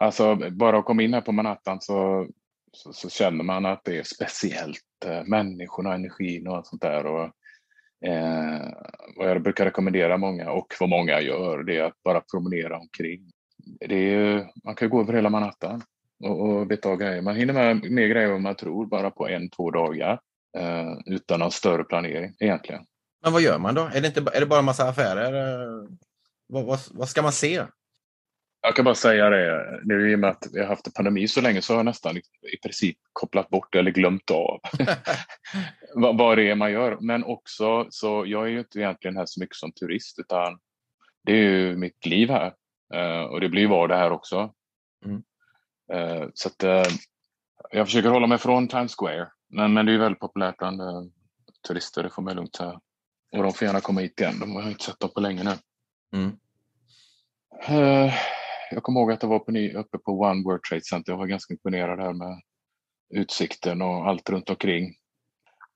alltså, 0.00 0.36
bara 0.50 0.78
att 0.78 0.84
komma 0.84 1.02
in 1.02 1.14
här 1.14 1.20
på 1.20 1.32
Manhattan 1.32 1.80
så, 1.80 2.28
så, 2.72 2.92
så 2.92 3.10
känner 3.10 3.44
man 3.44 3.66
att 3.66 3.84
det 3.84 3.98
är 3.98 4.02
speciellt. 4.02 4.84
Uh, 5.06 5.22
människorna, 5.24 5.94
energin 5.94 6.48
och 6.48 6.56
allt 6.56 6.66
sånt 6.66 6.82
där. 6.82 7.06
Och, 7.06 7.24
eh, 8.08 8.68
vad 9.16 9.30
jag 9.30 9.42
brukar 9.42 9.64
rekommendera 9.64 10.16
många, 10.16 10.50
och 10.50 10.74
vad 10.80 10.88
många 10.88 11.20
gör, 11.20 11.62
det 11.62 11.78
är 11.78 11.84
att 11.84 12.02
bara 12.02 12.20
promenera 12.20 12.78
omkring. 12.78 13.30
Det 13.88 14.14
är, 14.14 14.50
man 14.64 14.74
kan 14.74 14.90
gå 14.90 15.00
över 15.00 15.12
hela 15.12 15.30
Manhattan 15.30 15.82
och, 16.24 16.40
och 16.40 16.66
beta 16.66 16.96
grejer. 16.96 17.22
Man 17.22 17.36
hinner 17.36 17.54
med 17.54 17.90
mer 17.90 18.06
grejer 18.06 18.32
än 18.32 18.42
man 18.42 18.54
tror, 18.54 18.86
bara 18.86 19.10
på 19.10 19.28
en, 19.28 19.50
två 19.50 19.70
dagar. 19.70 20.20
Eh, 20.58 20.92
utan 21.06 21.40
någon 21.40 21.52
större 21.52 21.84
planering 21.84 22.34
egentligen. 22.40 22.84
Men 23.22 23.32
vad 23.32 23.42
gör 23.42 23.58
man 23.58 23.74
då? 23.74 23.90
Är 23.94 24.00
det, 24.00 24.06
inte, 24.06 24.20
är 24.34 24.40
det 24.40 24.46
bara 24.46 24.58
en 24.58 24.64
massa 24.64 24.88
affärer? 24.88 25.32
Eh, 25.32 25.88
Vad, 26.46 26.64
vad, 26.64 26.80
vad 26.90 27.08
ska 27.08 27.22
man 27.22 27.32
se? 27.32 27.64
Jag 28.64 28.76
kan 28.76 28.84
bara 28.84 28.94
säga 28.94 29.30
det, 29.30 29.80
nu 29.84 30.10
i 30.12 30.14
och 30.14 30.18
med 30.18 30.30
att 30.30 30.46
vi 30.52 30.60
har 30.60 30.66
haft 30.66 30.86
en 30.86 30.92
pandemi 30.92 31.28
så 31.28 31.40
länge 31.40 31.62
så 31.62 31.72
har 31.72 31.78
jag 31.78 31.84
nästan 31.84 32.16
i, 32.16 32.22
princip 32.62 32.96
kopplat 33.12 33.48
bort 33.48 33.74
eller 33.74 33.90
glömt 33.90 34.30
av 34.30 34.60
vad, 35.94 36.18
vad 36.18 36.38
det 36.38 36.50
är 36.50 36.54
man 36.54 36.72
gör. 36.72 36.98
Men 37.00 37.24
också, 37.24 37.86
så 37.90 38.24
jag 38.26 38.42
är 38.42 38.50
ju 38.50 38.58
inte 38.58 38.78
egentligen 38.78 39.16
här 39.16 39.26
så 39.26 39.40
mycket 39.40 39.56
som 39.56 39.72
turist 39.72 40.18
utan 40.18 40.58
det 41.24 41.32
är 41.32 41.36
ju 41.36 41.76
mitt 41.76 42.06
liv 42.06 42.30
här. 42.30 42.52
Eh, 42.94 43.22
och 43.22 43.40
det 43.40 43.48
blir 43.48 43.62
ju 43.62 43.68
vardag 43.68 43.96
här 43.96 44.10
också. 44.10 44.52
Mm. 45.04 45.22
Så 46.34 46.48
att 46.48 46.88
jag 47.72 47.86
försöker 47.86 48.08
hålla 48.08 48.26
mig 48.26 48.38
från 48.38 48.68
Times 48.68 48.94
Square. 48.96 49.28
Men, 49.48 49.72
men 49.72 49.86
det 49.86 49.92
är 49.92 49.98
väldigt 49.98 50.20
populärt 50.20 50.58
bland 50.58 50.80
eh, 50.80 51.02
turister, 51.68 52.02
det 52.02 52.10
får 52.10 52.22
man 52.22 52.36
lugnt 52.36 52.56
säga. 52.56 52.80
Och 53.36 53.42
de 53.42 53.52
får 53.52 53.66
gärna 53.66 53.80
komma 53.80 54.00
hit 54.00 54.20
igen, 54.20 54.38
de 54.40 54.54
har 54.54 54.68
inte 54.68 54.84
sett 54.84 55.00
dem 55.00 55.10
på 55.14 55.20
länge 55.20 55.44
nu. 55.44 55.54
Mm. 56.18 56.36
Eh, 57.68 58.14
Jag 58.70 58.82
kommer 58.82 59.00
ihåg 59.00 59.12
att 59.12 59.22
jag 59.22 59.30
var 59.30 59.38
på 59.38 59.50
ny, 59.52 59.72
uppe 59.74 59.98
på 59.98 60.12
One 60.20 60.42
World 60.44 60.62
Trade 60.62 60.84
Center. 60.84 61.12
Jag 61.12 61.18
var 61.18 61.26
ganska 61.26 61.54
imponerad 61.54 62.00
här 62.00 62.12
med 62.12 62.40
utsikten 63.14 63.82
och 63.82 64.08
allt 64.08 64.30
runt 64.30 64.50
omkring. 64.50 64.94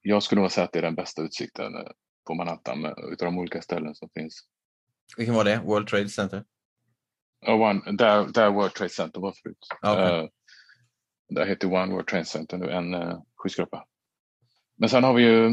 Jag 0.03 0.23
skulle 0.23 0.41
nog 0.41 0.53
säga 0.53 0.65
att 0.65 0.73
det 0.73 0.79
är 0.79 0.83
den 0.83 0.95
bästa 0.95 1.23
utsikten 1.23 1.75
eh, 1.75 1.91
på 2.27 2.35
Manhattan 2.35 2.85
utav 2.85 3.27
de 3.27 3.39
olika 3.39 3.63
ställen 3.63 3.95
som 3.95 4.09
finns. 4.15 4.41
Vilken 5.17 5.35
var 5.35 5.45
det? 5.45 5.61
World 5.65 5.89
Trade 5.89 6.09
Center? 6.09 6.45
Ja, 7.41 7.55
One, 7.71 7.93
där, 7.93 8.27
där 8.27 8.51
World 8.51 8.75
Trade 8.75 8.91
Center 8.91 9.21
var 9.21 9.33
förut. 9.43 9.59
Ja, 9.83 9.93
okej. 9.93 10.31
Det 11.29 11.35
där 11.35 11.47
heter 11.47 11.73
One 11.73 11.93
World 11.93 12.07
Trade 12.07 12.25
Center 12.25 12.59
nu, 12.59 12.71
en 12.71 12.95
eh, 12.95 13.19
skyskrapa. 13.37 13.85
Men 14.79 14.89
sen 14.89 15.05
har 15.05 15.15
vi 15.15 15.23
ju 15.23 15.51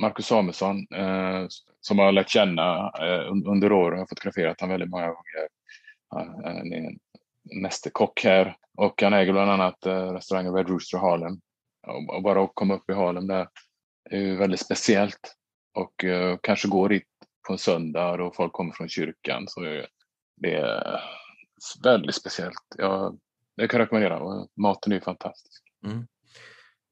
Marcus 0.00 0.26
Samuelsson 0.26 0.86
eh, 0.94 1.46
som 1.80 1.98
har 1.98 2.12
lärt 2.12 2.28
känna 2.28 2.92
eh, 3.00 3.30
under 3.30 3.72
åren. 3.72 3.98
Jag 3.98 4.02
har 4.02 4.06
fotograferat 4.06 4.60
honom 4.60 4.70
väldigt 4.70 4.90
många 4.90 5.06
gånger. 5.06 5.48
Eh, 6.16 6.44
han 6.44 6.72
är 6.72 6.76
en 6.76 6.98
mästerkock 7.62 8.24
här 8.24 8.56
och 8.76 9.02
han 9.02 9.12
äger 9.12 9.32
bland 9.32 9.50
annat 9.50 9.86
eh, 9.86 10.12
restaurangen 10.12 10.54
Red 10.54 10.68
Rooster 10.68 10.98
Harlem. 10.98 11.40
Och, 11.86 12.16
och 12.16 12.22
bara 12.22 12.44
att 12.44 12.54
komma 12.54 12.74
upp 12.74 12.90
i 12.90 12.92
Harlem 12.92 13.26
där 13.26 13.48
är 14.10 14.18
ju 14.18 14.36
väldigt 14.36 14.60
speciellt. 14.60 15.34
Och 15.74 16.04
eh, 16.04 16.38
kanske 16.42 16.68
gå 16.68 16.88
dit 16.88 17.08
på 17.46 17.52
en 17.52 17.58
söndag 17.58 18.22
och 18.22 18.36
folk 18.36 18.52
kommer 18.52 18.72
från 18.72 18.88
kyrkan 18.88 19.44
så 19.48 19.62
är 19.62 19.86
väldigt 21.84 22.14
speciellt. 22.14 22.62
Jag 22.78 23.18
det 23.56 23.68
kan 23.68 23.80
jag 23.80 23.86
rekommendera. 23.86 24.18
Och 24.18 24.48
Maten 24.56 24.92
är 24.92 24.96
ju 24.96 25.00
fantastisk. 25.00 25.62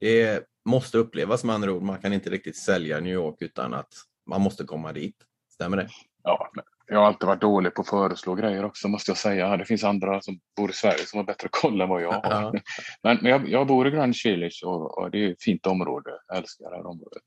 Det 0.01 0.47
måste 0.65 0.99
upplevas 0.99 1.45
med 1.45 1.55
andra 1.55 1.73
ord. 1.73 1.83
Man 1.83 1.99
kan 1.99 2.13
inte 2.13 2.31
riktigt 2.31 2.57
sälja 2.57 3.01
New 3.01 3.13
York 3.13 3.37
utan 3.41 3.75
att 3.75 3.95
man 4.27 4.41
måste 4.41 4.65
komma 4.65 4.93
dit. 4.93 5.17
Stämmer 5.53 5.77
det? 5.77 5.89
Ja, 6.23 6.51
jag 6.87 6.99
har 6.99 7.07
alltid 7.07 7.27
varit 7.27 7.41
dålig 7.41 7.75
på 7.75 7.83
att 7.83 7.89
föreslå 7.89 8.35
grejer 8.35 8.65
också 8.65 8.89
måste 8.89 9.11
jag 9.11 9.19
säga. 9.19 9.57
Det 9.57 9.65
finns 9.65 9.85
andra 9.85 10.21
som 10.21 10.41
bor 10.57 10.71
i 10.71 10.73
Sverige 10.73 11.07
som 11.07 11.17
har 11.17 11.25
bättre 11.25 11.49
koll 11.51 11.81
än 11.81 11.89
vad 11.89 12.03
jag 12.03 12.13
har. 12.13 12.53
Men, 12.53 12.63
men 13.21 13.31
jag, 13.31 13.49
jag 13.49 13.67
bor 13.67 13.89
i 13.89 13.91
Grand 13.91 14.15
Village 14.25 14.63
och, 14.65 14.99
och 14.99 15.11
det 15.11 15.19
är 15.19 15.31
ett 15.33 15.43
fint 15.43 15.67
område. 15.67 16.11
Jag 16.29 16.37
älskar 16.37 16.71
det 16.71 16.77
här 16.77 16.87
området. 16.87 17.23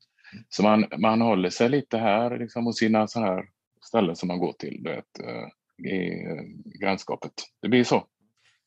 Så 0.49 0.63
man, 0.63 0.85
man 0.97 1.21
håller 1.21 1.49
sig 1.49 1.69
lite 1.69 1.97
här 1.97 2.37
liksom, 2.37 2.67
och 2.67 2.75
sina 2.75 3.07
sådana 3.07 3.31
här 3.31 3.45
ställen 3.85 4.15
som 4.15 4.27
man 4.27 4.39
går 4.39 4.53
till 4.53 4.81
vet, 4.83 5.19
eh, 5.23 5.47
i 5.91 6.23
eh, 6.25 6.43
grannskapet. 6.79 7.31
Det 7.61 7.69
blir 7.69 7.83
så. 7.83 8.07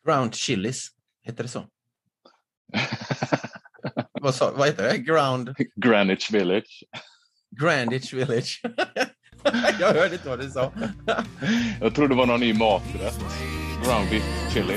Ground 0.07 0.35
Chilis, 0.35 0.89
heter 1.25 1.43
det 1.43 1.49
så? 1.49 1.67
vad, 4.21 4.35
sa, 4.35 4.53
vad 4.57 4.67
heter 4.67 4.83
det? 4.83 4.99
Ground 4.99 5.55
Greenwich 5.77 6.31
Village. 6.31 6.85
Greenwich 7.61 8.13
Village. 8.13 8.61
jag 9.81 9.95
hörde 9.95 10.13
inte 10.13 10.29
vad 10.29 10.41
du 10.41 10.51
sa. 10.51 10.73
Jag 11.81 11.95
tror 11.95 12.09
det 12.09 12.15
var 12.15 12.27
någon 12.27 12.41
ny 12.41 12.55
maträtt. 12.55 13.19
Ground 13.85 14.11
beef 14.11 14.53
chili. 14.55 14.77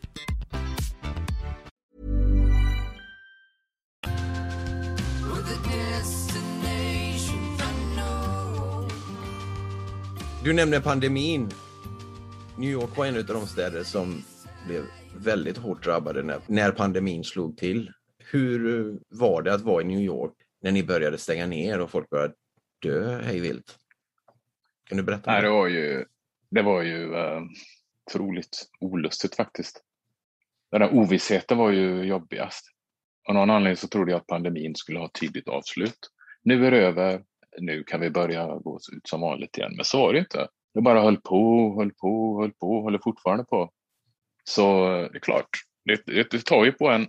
Du 10.43 10.53
nämnde 10.53 10.81
pandemin. 10.81 11.49
New 12.57 12.69
York 12.69 12.97
var 12.97 13.05
en 13.05 13.17
av 13.17 13.25
de 13.25 13.47
städer 13.47 13.83
som 13.83 14.23
blev 14.67 14.83
väldigt 15.17 15.57
hårt 15.57 15.83
drabbade 15.83 16.23
när, 16.23 16.41
när 16.47 16.71
pandemin 16.71 17.23
slog 17.23 17.57
till. 17.57 17.91
Hur 18.31 18.99
var 19.09 19.41
det 19.41 19.53
att 19.53 19.61
vara 19.61 19.81
i 19.81 19.85
New 19.85 19.99
York 19.99 20.33
när 20.61 20.71
ni 20.71 20.83
började 20.83 21.17
stänga 21.17 21.45
ner 21.45 21.79
och 21.79 21.91
folk 21.91 22.09
började 22.09 22.33
dö 22.79 23.21
hej 23.21 23.39
vilt? 23.39 23.77
Kan 24.89 24.97
du 24.97 25.03
berätta? 25.03 25.31
Nej, 25.31 25.41
det 25.41 25.49
var 25.49 25.67
ju, 25.67 26.05
det 26.49 26.61
var 26.61 26.81
ju 26.81 27.15
eh, 27.15 27.41
otroligt 28.09 28.69
olustigt 28.79 29.35
faktiskt. 29.35 29.83
Den 30.71 30.81
där 30.81 30.93
ovissheten 30.93 31.57
var 31.57 31.71
ju 31.71 32.03
jobbigast. 32.03 32.65
Av 33.27 33.35
någon 33.35 33.49
anledning 33.49 33.77
så 33.77 33.87
trodde 33.87 34.11
jag 34.11 34.19
att 34.19 34.27
pandemin 34.27 34.75
skulle 34.75 34.99
ha 34.99 35.05
ett 35.05 35.19
tydligt 35.19 35.47
avslut. 35.47 35.99
Nu 36.43 36.65
är 36.65 36.71
det 36.71 36.77
över, 36.77 37.23
nu 37.59 37.83
kan 37.83 37.99
vi 37.99 38.09
börja 38.09 38.47
gå 38.47 38.79
ut 38.93 39.07
som 39.07 39.21
vanligt 39.21 39.57
igen. 39.57 39.73
Men 39.75 39.85
så 39.85 39.99
var 39.99 40.13
det 40.13 40.19
inte. 40.19 40.47
Det 40.73 40.81
bara 40.81 41.01
höll 41.01 41.17
på, 41.17 41.73
höll 41.77 41.91
på, 41.93 42.41
höll 42.41 42.51
på, 42.51 42.81
håller 42.81 42.99
fortfarande 43.03 43.43
på. 43.43 43.71
Så 44.43 44.87
det 44.87 45.17
är 45.17 45.19
klart, 45.19 45.49
det, 45.85 46.05
det, 46.05 46.31
det 46.31 46.45
tar 46.45 46.65
ju 46.65 46.71
på 46.71 46.89
en. 46.89 47.07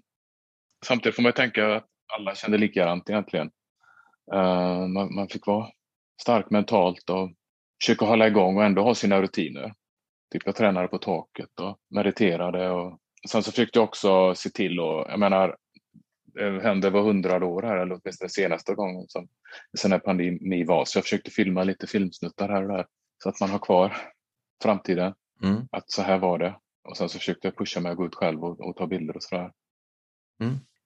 Samtidigt 0.87 1.17
får 1.17 1.23
man 1.23 1.29
ju 1.29 1.35
tänka 1.35 1.77
att 1.77 1.87
alla 2.19 2.35
kände 2.35 2.59
likadant 2.59 3.11
egentligen. 3.11 3.51
Uh, 4.35 4.87
man, 4.87 5.15
man 5.15 5.29
fick 5.29 5.47
vara 5.47 5.69
stark 6.23 6.51
mentalt 6.51 7.11
och 7.11 7.33
försöka 7.83 8.05
hålla 8.05 8.27
igång 8.27 8.57
och 8.57 8.65
ändå 8.65 8.83
ha 8.83 8.95
sina 8.95 9.23
rutiner. 9.23 9.75
Typ 10.33 10.43
jag 10.47 10.57
tränade 10.57 10.89
på 10.89 10.99
taket 10.99 11.61
och 11.61 11.79
mediterade 11.91 12.71
och 12.71 12.99
sen 13.29 13.43
så 13.43 13.51
försökte 13.51 13.79
jag 13.79 13.85
också 13.85 14.35
se 14.35 14.51
till 14.51 14.81
och 14.81 15.07
jag 15.09 15.19
menar 15.19 15.57
hände 16.63 16.91
var 16.91 17.03
hundrade 17.03 17.47
år 17.47 17.63
här 17.63 17.77
eller 17.77 18.01
åtminstone 18.03 18.29
senaste 18.29 18.75
gången 18.75 19.09
som 19.09 19.29
sen 19.79 19.91
när 19.91 19.99
pandemi 19.99 20.65
var 20.65 20.85
så 20.85 20.99
jag 20.99 21.05
försökte 21.05 21.31
filma 21.31 21.65
lite 21.65 21.87
filmsnuttar 21.87 22.49
här 22.49 22.63
och 22.63 22.69
där 22.69 22.87
så 23.23 23.29
att 23.29 23.41
man 23.41 23.51
har 23.51 23.59
kvar 23.59 23.97
framtiden 24.63 25.15
Mm. 25.43 25.69
att 25.73 25.91
så 25.91 26.03
här 26.03 26.19
var 26.19 26.39
det 26.39 26.55
och 26.89 26.97
sen 26.97 27.09
så 27.09 27.19
försökte 27.19 27.47
jag 27.47 27.57
pusha 27.57 27.81
mig 27.81 27.93
att 27.93 27.99
gå 27.99 28.07
ut 28.07 28.15
själv 28.15 28.45
och, 28.45 28.61
och 28.61 28.77
ta 28.77 28.87
bilder 28.87 29.17
och 29.17 29.23
sådär. 29.23 29.53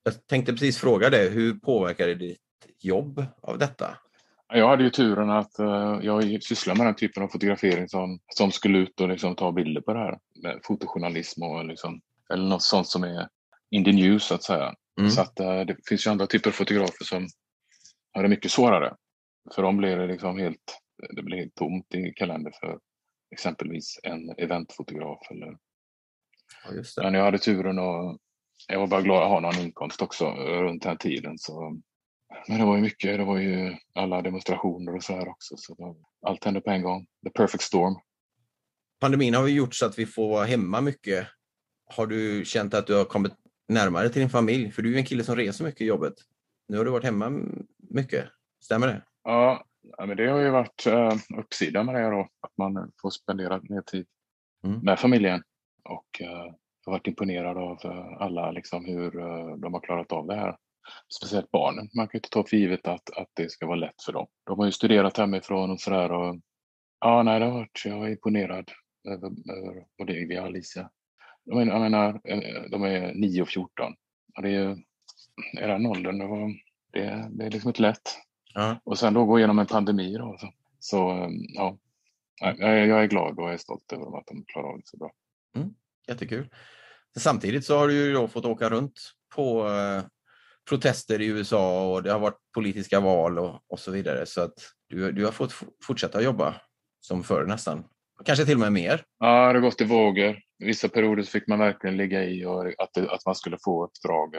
Jag 0.02 0.26
tänkte 0.26 0.52
precis 0.52 0.78
fråga 0.78 1.10
dig, 1.10 1.30
hur 1.30 1.54
påverkade 1.54 2.14
ditt 2.14 2.40
jobb 2.78 3.24
av 3.42 3.58
detta? 3.58 3.98
Jag 4.48 4.68
hade 4.68 4.84
ju 4.84 4.90
turen 4.90 5.30
att 5.30 5.58
eh, 5.58 5.98
jag 6.02 6.42
sysslar 6.42 6.74
med 6.74 6.86
den 6.86 6.94
typen 6.94 7.22
av 7.22 7.28
fotografering 7.28 7.88
som, 7.88 8.18
som 8.34 8.52
skulle 8.52 8.78
ut 8.78 9.00
och 9.00 9.08
liksom 9.08 9.36
ta 9.36 9.52
bilder 9.52 9.80
på 9.80 9.92
det 9.92 9.98
här. 9.98 10.18
Med 10.42 10.60
fotojournalism 10.62 11.42
och 11.42 11.64
liksom, 11.64 12.00
eller 12.32 12.48
något 12.48 12.62
sånt 12.62 12.86
som 12.86 13.04
är 13.04 13.28
in 13.70 13.84
the 13.84 13.92
news 13.92 14.24
så 14.24 14.34
att 14.34 14.42
säga. 14.42 14.74
Mm. 15.00 15.10
Så 15.10 15.20
att 15.20 15.40
eh, 15.40 15.60
det 15.60 15.76
finns 15.88 16.06
ju 16.06 16.10
andra 16.10 16.26
typer 16.26 16.50
av 16.50 16.54
fotografer 16.54 17.04
som 17.04 17.28
har 18.12 18.22
det 18.22 18.28
mycket 18.28 18.50
svårare. 18.50 18.96
För 19.54 19.62
dem 19.62 19.76
blir 19.76 19.96
det 19.96 20.06
liksom 20.06 20.38
helt, 20.38 20.78
det 21.16 21.22
blir 21.22 21.36
helt 21.36 21.54
tomt 21.54 21.94
i 21.94 22.12
kalender 22.16 22.52
för 22.60 22.78
exempelvis 23.30 24.00
en 24.02 24.30
eventfotograf. 24.30 25.30
Eller, 25.30 25.56
Ja, 26.96 27.02
men 27.02 27.14
jag 27.14 27.24
hade 27.24 27.38
turen 27.38 27.78
och 27.78 28.18
jag 28.68 28.80
var 28.80 28.86
bara 28.86 29.02
glad 29.02 29.22
att 29.22 29.28
ha 29.28 29.40
någon 29.40 29.58
inkomst 29.58 30.02
också 30.02 30.30
runt 30.34 30.82
den 30.82 30.90
här 30.90 30.96
tiden. 30.96 31.38
Så. 31.38 31.80
Men 32.48 32.58
det 32.58 32.64
var 32.66 32.76
ju 32.76 32.82
mycket, 32.82 33.18
det 33.18 33.24
var 33.24 33.38
ju 33.38 33.76
alla 33.94 34.22
demonstrationer 34.22 34.94
och 34.94 35.04
så 35.04 35.12
här 35.12 35.28
också. 35.28 35.56
Så 35.56 35.96
allt 36.26 36.44
hände 36.44 36.60
på 36.60 36.70
en 36.70 36.82
gång. 36.82 37.06
The 37.24 37.30
perfect 37.30 37.62
storm. 37.62 37.94
Pandemin 39.00 39.34
har 39.34 39.46
ju 39.46 39.54
gjort 39.54 39.74
så 39.74 39.86
att 39.86 39.98
vi 39.98 40.06
får 40.06 40.28
vara 40.28 40.44
hemma 40.44 40.80
mycket. 40.80 41.26
Har 41.94 42.06
du 42.06 42.44
känt 42.44 42.74
att 42.74 42.86
du 42.86 42.94
har 42.94 43.04
kommit 43.04 43.32
närmare 43.68 44.08
till 44.08 44.20
din 44.20 44.30
familj? 44.30 44.70
För 44.70 44.82
du 44.82 44.88
är 44.88 44.92
ju 44.92 44.98
en 44.98 45.04
kille 45.04 45.24
som 45.24 45.36
reser 45.36 45.64
mycket 45.64 45.80
i 45.80 45.84
jobbet. 45.84 46.14
Nu 46.68 46.76
har 46.76 46.84
du 46.84 46.90
varit 46.90 47.04
hemma 47.04 47.42
mycket. 47.90 48.24
Stämmer 48.64 48.86
det? 48.86 49.02
Ja, 49.24 49.64
men 49.98 50.16
det 50.16 50.26
har 50.26 50.38
ju 50.38 50.50
varit 50.50 50.86
uh, 50.86 51.38
uppsidan 51.38 51.86
med 51.86 51.94
det 51.94 52.10
då. 52.10 52.20
Att 52.40 52.52
man 52.58 52.76
eh, 52.76 52.84
får 53.02 53.10
spendera 53.10 53.60
mer 53.62 53.82
tid 53.82 54.06
Mm. 54.64 54.80
med 54.80 54.98
familjen. 54.98 55.42
Och 55.84 56.20
eh, 56.20 56.26
jag 56.84 56.86
har 56.86 56.92
varit 56.92 57.06
imponerad 57.06 57.58
av 57.58 57.78
eh, 57.84 58.22
alla, 58.22 58.50
liksom, 58.50 58.84
hur 58.84 59.18
eh, 59.18 59.56
de 59.56 59.74
har 59.74 59.80
klarat 59.80 60.12
av 60.12 60.26
det 60.26 60.34
här. 60.34 60.56
Speciellt 61.18 61.50
barnen. 61.50 61.88
Man 61.96 62.06
kan 62.08 62.10
ju 62.12 62.18
inte 62.18 62.30
ta 62.30 62.44
för 62.44 62.56
givet 62.56 62.88
att, 62.88 63.10
att 63.16 63.28
det 63.34 63.50
ska 63.50 63.66
vara 63.66 63.76
lätt 63.76 64.02
för 64.04 64.12
dem. 64.12 64.26
De 64.46 64.58
har 64.58 64.66
ju 64.66 64.72
studerat 64.72 65.16
hemifrån 65.16 65.70
och 65.70 65.80
sådär. 65.80 66.12
Och, 66.12 66.40
ja, 67.00 67.22
nej, 67.22 67.40
det 67.40 67.46
har 67.46 67.52
varit, 67.52 67.82
jag 67.84 68.06
är 68.06 68.10
imponerad 68.10 68.70
över, 69.08 69.26
över 69.28 69.86
både 69.98 70.12
Ivy 70.12 70.38
och 70.38 70.44
Alicia. 70.44 70.90
Jag 71.48 71.80
menar, 71.80 72.20
eh, 72.24 72.62
de 72.70 72.82
är 72.82 73.14
9 73.14 73.42
och 73.42 73.48
14. 73.48 73.94
Och 74.36 74.42
det 74.42 74.48
är 74.48 74.52
ju, 74.52 74.70
i 75.62 75.66
den 75.66 75.86
åldern, 75.86 76.18
det, 76.18 76.26
var, 76.26 76.54
det, 76.92 77.44
är 77.44 77.50
liksom 77.50 77.68
inte 77.68 77.82
lätt. 77.82 78.18
Ja. 78.54 78.80
Och 78.84 78.98
sen 78.98 79.14
då 79.14 79.24
gå 79.24 79.38
igenom 79.38 79.58
en 79.58 79.66
pandemi 79.66 80.16
då. 80.18 80.36
Så, 80.40 80.52
så 80.78 81.10
eh, 81.10 81.28
ja, 81.54 81.78
jag 82.40 82.86
jag 82.88 83.02
är 83.02 83.06
glad 83.06 83.38
och 83.38 83.44
jag 83.44 83.52
är 83.52 83.58
stolt 83.58 83.92
över 83.92 84.18
att 84.18 84.26
de 84.26 84.44
klarar 84.46 84.68
av 84.68 84.76
det 84.76 84.86
så 84.86 84.96
bra. 84.96 85.10
Jättekul. 86.08 86.48
Samtidigt 87.18 87.64
så 87.64 87.78
har 87.78 87.88
du 87.88 87.94
ju 87.94 88.12
då 88.12 88.28
fått 88.28 88.44
åka 88.44 88.68
runt 88.68 89.00
på 89.34 89.68
eh, 89.68 90.04
protester 90.68 91.20
i 91.20 91.26
USA 91.26 91.92
och 91.92 92.02
det 92.02 92.12
har 92.12 92.18
varit 92.18 92.40
politiska 92.54 93.00
val 93.00 93.38
och, 93.38 93.60
och 93.68 93.78
så 93.78 93.90
vidare. 93.90 94.26
Så 94.26 94.40
att 94.40 94.54
du, 94.88 95.12
du 95.12 95.24
har 95.24 95.32
fått 95.32 95.52
fortsätta 95.82 96.22
jobba 96.22 96.54
som 97.00 97.24
förr 97.24 97.46
nästan. 97.46 97.84
Kanske 98.26 98.44
till 98.44 98.54
och 98.54 98.60
med 98.60 98.72
mer. 98.72 99.04
Ja, 99.18 99.46
det 99.46 99.58
har 99.58 99.60
gått 99.60 99.80
i 99.80 99.84
vågor. 99.84 100.38
Vissa 100.58 100.88
perioder 100.88 101.22
fick 101.22 101.48
man 101.48 101.58
verkligen 101.58 101.96
ligga 101.96 102.24
i 102.24 102.44
och 102.44 102.66
att, 102.66 102.90
det, 102.94 103.10
att 103.10 103.26
man 103.26 103.34
skulle 103.34 103.58
få 103.64 103.84
uppdrag. 103.84 104.34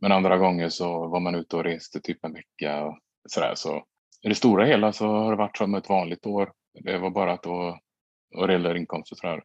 Men 0.00 0.12
andra 0.12 0.36
gånger 0.36 0.68
så 0.68 1.08
var 1.08 1.20
man 1.20 1.34
ute 1.34 1.56
och 1.56 1.64
reste 1.64 2.00
typ 2.00 2.24
en 2.24 2.32
vecka. 2.32 2.84
Och 2.84 2.98
sådär. 3.28 3.52
Så 3.54 3.84
I 4.22 4.28
det 4.28 4.34
stora 4.34 4.64
hela 4.64 4.92
så 4.92 5.06
har 5.06 5.30
det 5.30 5.36
varit 5.36 5.56
som 5.56 5.74
ett 5.74 5.88
vanligt 5.88 6.26
år. 6.26 6.52
Det 6.84 6.98
var 6.98 7.10
bara 7.10 7.32
att 7.32 7.42
då, 7.42 7.78
och 8.36 8.46
det 8.46 8.52
gäller 8.52 8.74
inkomst 8.74 9.12
och 9.12 9.18
sådär. 9.18 9.42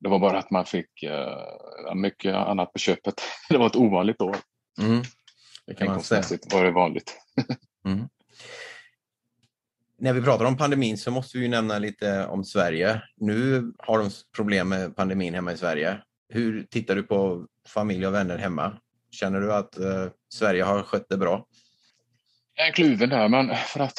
Det 0.00 0.08
var 0.08 0.18
bara 0.18 0.38
att 0.38 0.50
man 0.50 0.64
fick 0.64 1.02
eh, 1.02 1.94
mycket 1.94 2.34
annat 2.34 2.72
på 2.72 2.78
köpet. 2.78 3.14
Det 3.48 3.58
var 3.58 3.66
ett 3.66 3.76
ovanligt 3.76 4.20
år. 4.20 4.36
Mm. 4.82 5.02
Det 5.66 5.74
kan 5.74 5.86
man 5.86 6.02
säga. 6.02 6.22
Var 6.52 6.64
det 6.64 6.70
vanligt. 6.70 7.16
När 9.98 10.12
vi 10.12 10.22
pratar 10.22 10.44
om 10.44 10.56
pandemin 10.56 10.98
så 10.98 11.10
måste 11.10 11.38
vi 11.38 11.44
ju 11.44 11.50
nämna 11.50 11.78
lite 11.78 12.26
om 12.26 12.44
Sverige. 12.44 13.02
Nu 13.16 13.72
har 13.78 13.98
de 13.98 14.10
problem 14.36 14.68
med 14.68 14.96
pandemin 14.96 15.34
hemma 15.34 15.52
i 15.52 15.56
Sverige. 15.56 15.98
Hur 16.28 16.62
tittar 16.62 16.96
du 16.96 17.02
på 17.02 17.46
familj 17.68 18.06
och 18.06 18.14
vänner 18.14 18.38
hemma? 18.38 18.78
Känner 19.10 19.40
du 19.40 19.54
att 19.54 19.78
eh, 19.78 20.06
Sverige 20.34 20.62
har 20.62 20.82
skött 20.82 21.06
det 21.08 21.16
bra? 21.16 21.46
Jag 22.54 22.68
är 22.68 22.72
kluven 22.72 23.08
där, 23.08 23.28
men 23.28 23.56
för 23.56 23.80
att 23.80 23.98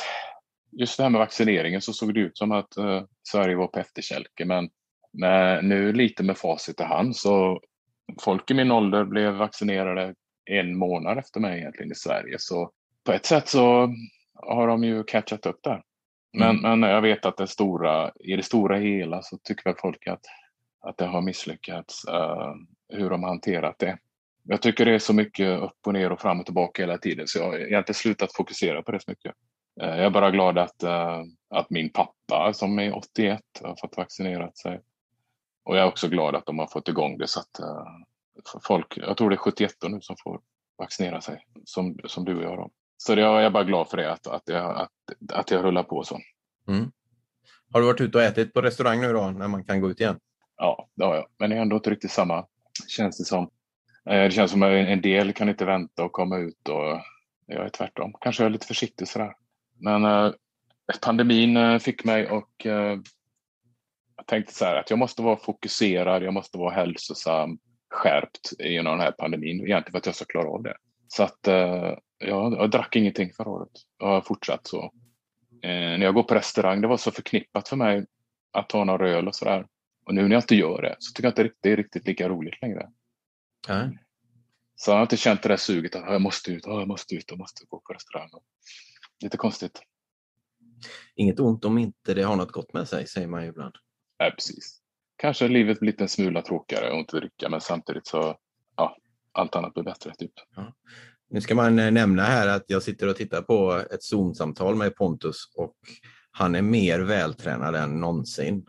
just 0.72 0.98
det 0.98 1.04
här 1.04 1.10
med 1.10 1.20
vaccineringen 1.20 1.82
så 1.82 1.94
såg 1.94 2.14
det 2.14 2.20
ut 2.20 2.38
som 2.38 2.52
att 2.52 2.78
eh, 2.78 3.04
Sverige 3.24 3.56
var 3.56 3.68
på 3.68 3.80
efterkälke. 3.80 4.46
Men 4.46 4.70
med, 5.14 5.66
nu 5.66 5.94
lite 5.94 6.24
med 6.24 6.38
facit 6.38 6.80
i 6.80 6.84
hand 6.84 7.16
så 7.16 7.62
folk 8.22 8.52
i 8.52 8.54
min 8.54 8.72
ålder 8.72 9.06
blev 9.06 9.34
vaccinerade 9.34 10.16
en 10.46 10.78
månad 10.78 11.18
efter 11.18 11.40
mig 11.40 11.60
egentligen 11.60 11.92
i 11.92 11.96
Sverige. 11.96 12.36
Så 12.40 12.72
på 13.06 13.12
ett 13.12 13.26
sätt 13.26 13.48
så 13.48 13.94
har 14.36 14.68
de 14.68 14.84
ju 14.84 15.04
catchat 15.04 15.46
upp 15.46 15.60
där. 15.64 15.84
Men, 16.38 16.62
men 16.62 16.82
jag 16.82 17.02
vet 17.02 17.26
att 17.26 17.38
det 17.38 17.48
stora, 17.48 18.12
i 18.20 18.36
det 18.36 18.44
stora 18.44 18.78
hela 18.78 19.22
så 19.22 19.38
tycker 19.38 19.64
väl 19.64 19.76
folk 19.82 20.08
att, 20.08 20.26
att 20.82 20.98
det 20.98 21.06
har 21.06 21.22
misslyckats 21.22 22.06
eh, 22.06 22.54
hur 22.90 23.10
de 23.10 23.24
har 23.24 23.30
hanterat 23.30 23.80
det. 23.80 23.98
Jag 24.44 24.62
tycker 24.62 24.86
det 24.86 24.94
är 24.94 25.00
så 25.00 25.14
mycket 25.14 25.60
upp 25.60 25.88
och 25.88 25.94
ner 25.94 26.12
och 26.12 26.22
fram 26.22 26.40
och 26.40 26.46
tillbaka 26.46 26.82
hela 26.82 26.98
tiden 26.98 27.28
så 27.28 27.40
jag 27.40 27.46
har 27.46 27.58
egentligen 27.58 27.96
slutat 27.96 28.36
fokusera 28.36 28.82
på 28.82 28.92
det 28.92 29.00
så 29.00 29.12
mycket. 29.12 29.36
Eh, 29.82 29.90
jag 29.90 30.06
är 30.06 30.10
bara 30.10 30.32
glad 30.32 30.58
att, 30.58 30.84
eh, 30.84 31.22
att 31.50 31.70
min 31.70 31.90
pappa 31.90 32.54
som 32.54 32.80
är 32.80 32.96
81 32.96 33.42
har 33.64 33.76
fått 33.82 33.98
vaccinerat 33.98 34.58
sig. 34.58 34.82
Och 35.64 35.78
jag 35.78 35.84
är 35.84 35.88
också 35.88 36.08
glad 36.08 36.36
att 36.36 36.46
de 36.46 36.60
har 36.60 36.68
fått 36.68 36.90
igång 36.90 37.18
det 37.18 37.28
så 37.28 37.40
att 37.40 37.60
folk, 38.64 38.98
jag 38.98 39.18
tror 39.18 39.30
det 39.30 39.36
är 39.36 39.38
71 39.38 39.72
nu 39.90 40.02
som 40.02 40.16
får 40.24 40.42
vaccinera 40.78 41.22
sig, 41.22 41.46
som, 41.66 42.00
som 42.06 42.26
du 42.26 42.38
och 42.38 42.44
jag. 42.44 42.58
Då. 42.58 42.70
Så 42.98 43.16
det, 43.16 43.22
jag 43.22 43.44
är 43.44 43.50
bara 43.50 43.64
glad 43.64 43.90
för 43.90 43.98
det, 43.98 44.12
att, 44.12 44.28
att, 44.28 44.44
jag, 44.46 44.78
att, 44.78 44.92
att 45.34 45.52
jag 45.52 45.66
rullar 45.66 45.84
på 45.84 46.04
så. 46.04 46.20
Mm. 46.68 46.92
Har 47.74 47.80
du 47.80 47.86
varit 47.86 48.02
ute 48.02 48.18
och 48.18 48.24
ätit 48.24 48.54
på 48.54 48.62
restaurang 48.62 49.02
nu 49.02 49.14
då, 49.14 49.32
när 49.32 49.48
man 49.48 49.64
kan 49.64 49.82
gå 49.82 49.90
ut 49.90 50.00
igen? 50.00 50.20
Ja, 50.58 50.90
det 50.96 51.06
har 51.06 51.16
jag. 51.16 51.26
Men 51.40 51.50
det 51.50 51.56
är 51.56 51.62
ändå 51.62 51.76
inte 51.76 51.90
riktigt 51.90 52.12
samma, 52.12 52.46
känns 52.88 53.18
det 53.18 53.26
som. 53.26 53.44
Eh, 54.10 54.24
Det 54.24 54.32
känns 54.32 54.52
som 54.52 54.64
att 54.64 54.70
en 54.70 55.02
del 55.02 55.34
kan 55.34 55.50
inte 55.50 55.66
vänta 55.66 56.04
och 56.04 56.12
komma 56.12 56.38
ut 56.38 56.70
och 56.70 57.02
jag 57.46 57.66
är 57.66 57.70
tvärtom. 57.70 58.14
Kanske 58.22 58.44
är 58.44 58.46
jag 58.46 58.52
lite 58.52 58.68
försiktig 58.68 59.08
sådär. 59.08 59.34
Men 59.80 60.06
eh, 60.06 60.32
pandemin 61.02 61.58
eh, 61.58 61.80
fick 61.80 62.04
mig 62.04 62.30
och 62.30 62.66
eh, 62.66 62.98
jag 64.18 64.28
tänkte 64.28 64.54
så 64.54 64.66
här 64.66 64.76
att 64.76 64.90
jag 64.90 65.00
måste 65.00 65.22
vara 65.22 65.38
fokuserad, 65.38 66.24
jag 66.24 66.34
måste 66.34 66.58
vara 66.58 66.74
hälsosam, 66.76 67.58
skärpt 67.90 68.54
genom 68.60 68.92
den 68.98 69.06
här 69.06 69.12
pandemin, 69.12 69.62
egentligen 69.62 69.92
för 69.92 69.98
att 69.98 70.06
jag 70.06 70.16
ska 70.16 70.26
klara 70.26 70.50
av 70.50 70.64
det. 70.64 70.76
Så 71.08 71.24
att 71.24 71.48
eh, 71.48 71.94
jag, 72.18 72.54
jag 72.54 72.72
drack 72.72 72.96
ingenting 72.96 73.34
förra 73.34 73.50
året. 73.50 73.72
Jag 73.98 74.08
har 74.08 74.22
fortsatt 74.22 74.68
så. 74.68 74.84
Eh, 75.62 75.70
när 75.70 76.04
jag 76.04 76.14
går 76.14 76.24
på 76.24 76.36
restaurang, 76.36 76.82
det 76.82 76.88
var 76.88 76.98
så 76.98 77.12
förknippat 77.12 77.68
för 77.68 77.76
mig 77.76 78.06
att 78.52 78.70
ta 78.70 78.84
några 78.84 79.10
öl 79.10 79.28
och 79.28 79.36
sådär. 79.36 79.68
Och 80.06 80.14
nu 80.16 80.22
när 80.22 80.32
jag 80.36 80.42
inte 80.42 80.56
gör 80.56 80.82
det 80.82 80.96
så 81.00 81.14
tycker 81.14 81.24
jag 81.28 81.32
inte 81.32 81.56
det 81.62 81.72
är 81.72 81.78
riktigt 81.78 82.08
lika 82.08 82.30
roligt 82.30 82.62
längre. 82.62 82.92
Nej. 83.68 84.00
Så 84.76 84.92
jag 84.92 84.96
har 84.96 85.02
inte 85.02 85.18
känt 85.18 85.44
det 85.44 85.50
där 85.50 85.58
suget 85.58 85.96
att 85.96 86.04
"Ah, 86.04 86.12
jag 86.12 86.22
måste 86.22 86.52
ut, 86.52 86.68
ah, 86.68 86.80
jag 86.80 86.88
måste 86.88 87.16
ut, 87.16 87.26
jag 87.28 87.40
måste 87.40 87.66
gå 87.66 87.80
på 87.80 87.94
restaurang. 87.94 88.30
Lite 89.24 89.38
konstigt. 89.38 89.82
Inget 91.16 91.40
ont 91.40 91.66
om 91.66 91.78
inte 91.78 92.14
det 92.14 92.22
har 92.24 92.36
något 92.36 92.52
gott 92.52 92.74
med 92.74 92.88
sig, 92.88 93.08
säger 93.08 93.28
man 93.28 93.44
ju 93.44 93.50
ibland. 93.50 93.76
Nej, 94.20 94.32
precis. 94.32 94.82
Kanske 95.18 95.48
livet 95.48 95.80
blir 95.80 96.02
en 96.02 96.10
smula 96.10 96.42
tråkigare 96.42 96.92
och 96.92 97.00
inte 97.00 97.18
dricka, 97.18 97.50
men 97.50 97.62
samtidigt 97.62 98.08
så, 98.08 98.38
ja, 98.76 98.98
allt 99.32 99.56
annat 99.56 99.74
blir 99.74 99.84
bättre. 99.84 100.14
Typ. 100.16 100.32
Nu 101.30 101.42
ska 101.42 101.56
man 101.56 101.80
eh, 101.80 101.92
nämna 101.92 102.24
här 102.24 102.48
att 102.48 102.64
jag 102.68 102.84
sitter 102.84 103.08
och 103.08 103.16
tittar 103.16 103.42
på 103.42 103.84
ett 103.92 104.04
Zoom-samtal 104.04 104.76
med 104.76 104.96
Pontus 104.96 105.52
och 105.56 105.76
han 106.32 106.56
är 106.56 106.62
mer 106.62 107.00
vältränad 107.00 107.76
än 107.76 108.00
någonsin. 108.00 108.66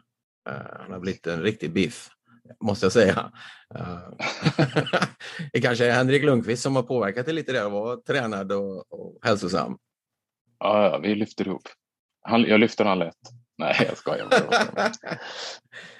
Eh, 0.48 0.80
han 0.80 0.92
har 0.92 1.00
blivit 1.00 1.26
en 1.26 1.42
riktig 1.42 1.72
biff, 1.72 2.08
måste 2.60 2.86
jag 2.86 2.92
säga. 2.92 3.32
Eh, 3.74 3.98
det 5.52 5.60
kanske 5.60 5.86
är 5.86 5.92
Henrik 5.92 6.22
Lundqvist 6.22 6.62
som 6.62 6.76
har 6.76 6.82
påverkat 6.82 7.26
det 7.26 7.32
lite 7.32 7.52
där 7.52 7.66
att 7.66 7.72
vara 7.72 7.96
tränad 7.96 8.52
och, 8.52 8.92
och 8.92 9.18
hälsosam. 9.22 9.78
Ja, 10.58 10.98
vi 11.02 11.14
lyfter 11.14 11.46
ihop. 11.46 11.62
Han, 12.22 12.42
jag 12.42 12.60
lyfter 12.60 12.84
han 12.84 12.98
lätt. 12.98 13.16
Nej, 13.58 13.86
jag 13.88 13.96
skojar. 13.96 14.28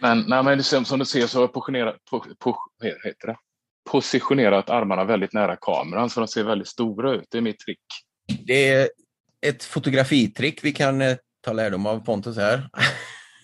men, 0.01 0.25
nej, 0.29 0.43
men 0.43 0.63
som, 0.63 0.85
som 0.85 0.99
du 0.99 1.05
ser 1.05 1.27
så 1.27 1.39
har 1.39 1.43
jag 1.43 1.53
positionerat, 1.53 1.97
po, 2.11 2.21
po, 2.39 2.55
vad 2.79 2.89
heter 2.89 3.27
det? 3.27 3.37
Positionerat 3.87 4.71
armarna 4.71 5.05
väldigt 5.05 5.33
nära 5.33 5.57
kameran 5.57 6.11
så 6.11 6.21
de 6.21 6.29
ser 6.29 6.45
väldigt 6.45 6.69
stora 6.69 7.13
ut. 7.13 7.27
Det 7.31 7.39
är 7.39 7.43
mitt 7.43 7.59
trick. 7.59 7.85
Det 8.47 8.69
är 8.69 8.89
ett 9.47 9.65
fotografitrick 9.65 10.65
vi 10.65 10.73
kan 10.73 11.03
eh, 11.03 11.17
ta 11.41 11.53
lärdom 11.53 11.87
av 11.87 12.05
Pontus 12.05 12.37
här. 12.37 12.69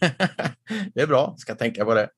det 0.94 1.00
är 1.00 1.06
bra, 1.06 1.34
ska 1.38 1.54
tänka 1.54 1.84
på 1.84 1.94
det. 1.94 2.08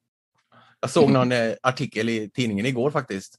Jag 0.80 0.90
såg 0.90 1.10
någon 1.10 1.32
eh, 1.32 1.52
artikel 1.62 2.08
i 2.08 2.30
tidningen 2.30 2.66
igår 2.66 2.90
faktiskt 2.90 3.38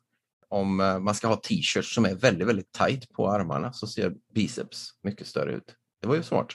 om 0.50 0.80
eh, 0.80 1.00
man 1.00 1.16
ska 1.16 1.28
ha 1.28 1.36
t-shirts 1.36 1.96
som 1.96 2.06
är 2.06 2.16
väldigt, 2.16 2.48
väldigt 2.48 2.72
tight 2.72 3.10
på 3.10 3.32
armarna 3.32 3.74
så 3.74 3.88
ser 3.88 4.14
biceps 4.34 4.90
mycket 5.04 5.28
större 5.28 5.54
ut. 5.54 5.76
Det 6.02 6.08
var 6.08 6.16
ju 6.16 6.24
smart. 6.24 6.48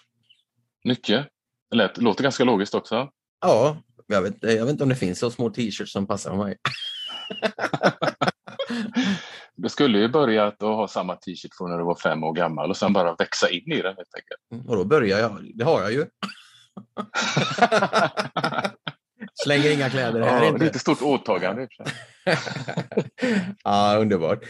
Mycket. 0.84 1.26
Det 1.70 1.76
lät, 1.76 1.98
låter 1.98 2.22
ganska 2.22 2.44
logiskt 2.44 2.74
också. 2.74 3.10
Ja, 3.40 3.82
jag 4.06 4.22
vet, 4.22 4.36
jag 4.40 4.64
vet 4.64 4.68
inte 4.70 4.82
om 4.82 4.88
det 4.88 4.96
finns 4.96 5.18
så 5.18 5.30
små 5.30 5.50
t-shirts 5.50 5.92
som 5.92 6.06
passar 6.06 6.36
mig. 6.36 6.56
Du 9.56 9.68
skulle 9.68 9.98
ju 9.98 10.08
börja 10.08 10.46
att 10.46 10.60
ha 10.60 10.88
samma 10.88 11.16
t-shirt 11.16 11.54
från 11.58 11.70
när 11.70 11.78
du 11.78 11.84
var 11.84 11.94
fem 11.94 12.24
år 12.24 12.32
gammal 12.32 12.70
och 12.70 12.76
sen 12.76 12.92
bara 12.92 13.14
växa 13.14 13.50
in 13.50 13.72
i 13.72 13.82
den 13.82 13.94
helt 13.96 14.14
enkelt. 14.14 14.68
Och 14.68 14.76
då 14.76 14.84
börjar 14.84 15.18
jag. 15.18 15.50
Det 15.54 15.64
har 15.64 15.82
jag 15.82 15.92
ju. 15.92 16.06
Slänger 19.44 19.70
inga 19.70 19.90
kläder 19.90 20.20
här 20.20 20.42
Ja, 20.42 20.48
inte. 20.48 20.64
lite 20.64 20.78
stort 20.78 21.02
åtagande. 21.02 21.68
ja, 23.64 23.96
underbart. 23.98 24.44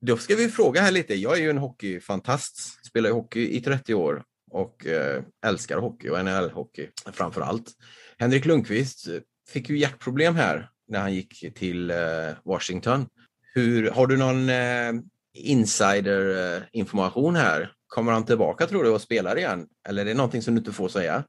Då 0.00 0.16
ska 0.16 0.34
vi 0.36 0.48
fråga 0.48 0.80
här 0.80 0.90
lite. 0.90 1.14
Jag 1.14 1.38
är 1.38 1.42
ju 1.42 1.50
en 1.50 1.58
hockeyfantast. 1.58 2.86
Spelar 2.86 3.08
ju 3.08 3.14
hockey 3.14 3.56
i 3.56 3.60
30 3.60 3.94
år 3.94 4.22
och 4.50 4.86
eh, 4.86 5.22
älskar 5.46 5.78
hockey 5.78 6.08
och 6.08 6.18
NHL-hockey 6.18 6.88
framför 7.12 7.40
allt. 7.40 7.72
Henrik 8.18 8.44
Lundqvist 8.44 9.08
eh, 9.08 9.14
fick 9.48 9.70
ju 9.70 9.78
hjärtproblem 9.78 10.34
här 10.36 10.70
när 10.90 11.00
han 11.00 11.14
gick 11.14 11.54
till 11.54 11.90
eh, 11.90 11.96
Washington. 12.44 13.06
Hur, 13.54 13.90
har 13.90 14.06
du 14.06 14.16
någon 14.16 14.48
eh, 14.48 14.88
eh 15.32 17.36
här? 17.36 17.72
Kommer 17.86 18.12
han 18.12 18.24
tillbaka 18.24 18.66
tror 18.66 18.84
du 18.84 18.90
och 18.90 19.00
spelar 19.00 19.38
igen? 19.38 19.68
Eller 19.88 20.02
är 20.02 20.06
det 20.06 20.14
någonting 20.14 20.42
som 20.42 20.54
du 20.54 20.58
inte 20.58 20.72
får 20.72 20.88
säga? 20.88 21.24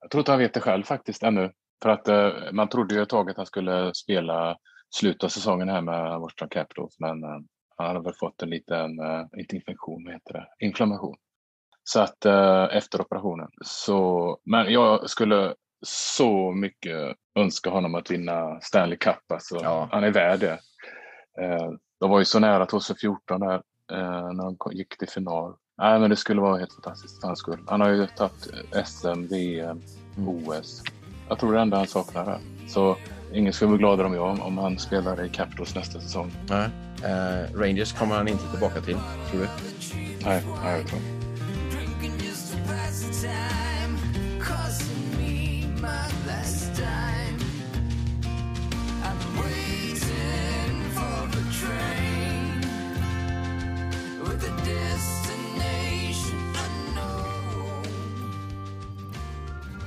Jag 0.00 0.10
tror 0.10 0.20
inte 0.20 0.30
han 0.30 0.40
vet 0.40 0.54
det 0.54 0.60
själv 0.60 0.82
faktiskt 0.82 1.22
ännu. 1.22 1.52
För 1.82 1.90
att 1.90 2.08
eh, 2.08 2.32
man 2.52 2.68
trodde 2.68 2.94
ju 2.94 3.02
ett 3.02 3.08
tag 3.08 3.30
att 3.30 3.36
han 3.36 3.46
skulle 3.46 3.94
spela 3.94 4.56
slutet 4.90 5.24
av 5.24 5.28
säsongen 5.28 5.68
här 5.68 5.80
med 5.80 6.20
Washington 6.20 6.48
Capitals. 6.48 6.96
Men 6.98 7.24
eh, 7.24 7.38
han 7.76 7.86
hade 7.86 8.00
väl 8.00 8.14
fått 8.14 8.42
en 8.42 8.50
liten, 8.50 9.00
eh, 9.00 9.24
inte 9.38 9.56
infektion, 9.56 10.04
vad 10.04 10.14
heter 10.14 10.32
det? 10.32 10.66
Inflammation. 10.66 11.16
Så 11.84 12.00
att 12.00 12.24
eh, 12.24 12.76
efter 12.76 13.00
operationen. 13.00 13.48
Så, 13.64 14.38
men 14.44 14.72
jag 14.72 15.10
skulle 15.10 15.54
så 15.86 16.52
mycket 16.52 17.16
önska 17.38 17.70
honom 17.70 17.94
att 17.94 18.10
vinna 18.10 18.60
Stanley 18.60 18.98
Cup. 18.98 19.32
Alltså, 19.32 19.58
Ja. 19.62 19.88
Han 19.92 20.04
är 20.04 20.10
värd 20.10 20.40
det. 20.40 20.58
Eh, 21.42 21.70
de 22.00 22.10
var 22.10 22.18
ju 22.18 22.24
så 22.24 22.38
nära 22.38 22.66
2014 22.66 23.40
där, 23.40 23.54
eh, 23.92 24.32
när 24.32 24.44
de 24.44 24.72
gick 24.72 24.98
till 24.98 25.08
final. 25.08 25.54
Nej, 25.82 26.00
men 26.00 26.10
det 26.10 26.16
skulle 26.16 26.40
vara 26.40 26.58
helt 26.58 26.72
fantastiskt 26.72 27.20
för 27.20 27.26
hans 27.26 27.38
skull. 27.38 27.58
Han 27.66 27.80
har 27.80 27.88
ju 27.88 28.06
tagit 28.06 28.48
SM, 28.86 29.26
VM, 29.30 29.82
OS. 30.26 30.82
Jag 31.28 31.38
tror 31.38 31.52
det 31.52 31.60
enda 31.60 31.76
han 31.76 31.86
saknar 31.86 32.24
här. 32.24 32.38
Så 32.68 32.96
ingen 33.32 33.52
skulle 33.52 33.68
bli 33.68 33.78
gladare 33.78 34.06
än 34.06 34.14
jag 34.14 34.30
om, 34.30 34.40
om 34.40 34.58
han 34.58 34.78
spelar 34.78 35.24
i 35.24 35.28
Capitals 35.28 35.74
nästa 35.74 36.00
säsong. 36.00 36.32
Nej. 36.48 36.68
Eh, 37.04 37.58
Rangers 37.58 37.92
kommer 37.92 38.14
han 38.16 38.28
inte 38.28 38.50
tillbaka 38.50 38.80
till, 38.80 38.98
tror 39.30 39.40
du? 39.40 39.48
Nej, 40.24 40.42
nej 40.62 40.78
jag 40.78 40.86
tror 40.86 41.00
inte. 41.00 41.16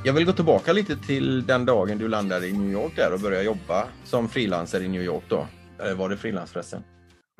Jag 0.09 0.13
vill 0.13 0.25
gå 0.25 0.33
tillbaka 0.33 0.73
lite 0.73 0.95
till 0.97 1.45
den 1.45 1.65
dagen 1.65 1.97
du 1.97 2.07
landade 2.07 2.47
i 2.47 2.53
New 2.53 2.71
York 2.71 2.95
där 2.95 3.13
och 3.13 3.19
började 3.19 3.43
jobba 3.43 3.87
som 4.03 4.29
frilansare 4.29 4.83
i 4.83 4.87
New 4.87 5.01
York 5.01 5.23
då. 5.27 5.47
Eller 5.79 5.95
var 5.95 6.09
det 6.09 6.17
frilans 6.17 6.51
förresten? 6.51 6.83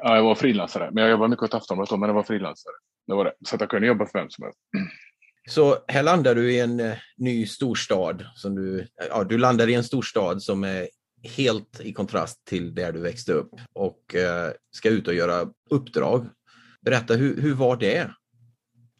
Ja, 0.03 0.15
jag 0.15 0.23
var 0.23 0.35
frilansare, 0.35 0.89
men 0.91 1.03
jag 1.03 1.11
jobbade 1.11 1.29
mycket 1.29 1.43
åt 1.43 1.53
Aftonbladet 1.53 1.89
då, 1.89 1.97
men 1.97 2.09
jag 2.09 2.13
var 2.13 2.23
frilansare. 2.23 2.73
Det 3.07 3.13
var 3.13 3.25
det. 3.25 3.33
Så 3.45 3.55
att 3.55 3.61
jag 3.61 3.69
kunde 3.69 3.87
jobba 3.87 4.05
för 4.05 4.19
vem 4.19 4.29
som 4.29 4.43
helst. 4.43 4.59
Så 5.49 5.77
här 5.87 6.03
landar 6.03 6.35
du 6.35 6.51
i 6.53 6.59
en 6.59 6.79
eh, 6.79 6.97
ny 7.17 7.45
storstad. 7.45 8.25
Som 8.35 8.55
du, 8.55 8.87
ja, 9.09 9.23
du 9.23 9.37
landar 9.37 9.67
i 9.67 9.73
en 9.73 9.83
storstad 9.83 10.41
som 10.41 10.63
är 10.63 10.87
helt 11.37 11.81
i 11.81 11.93
kontrast 11.93 12.45
till 12.45 12.75
där 12.75 12.91
du 12.91 12.99
växte 12.99 13.33
upp 13.33 13.51
och 13.73 14.15
eh, 14.15 14.51
ska 14.71 14.89
ut 14.89 15.07
och 15.07 15.13
göra 15.13 15.49
uppdrag. 15.69 16.25
Berätta, 16.81 17.13
hur, 17.13 17.41
hur 17.41 17.53
var 17.53 17.75
det? 17.77 18.11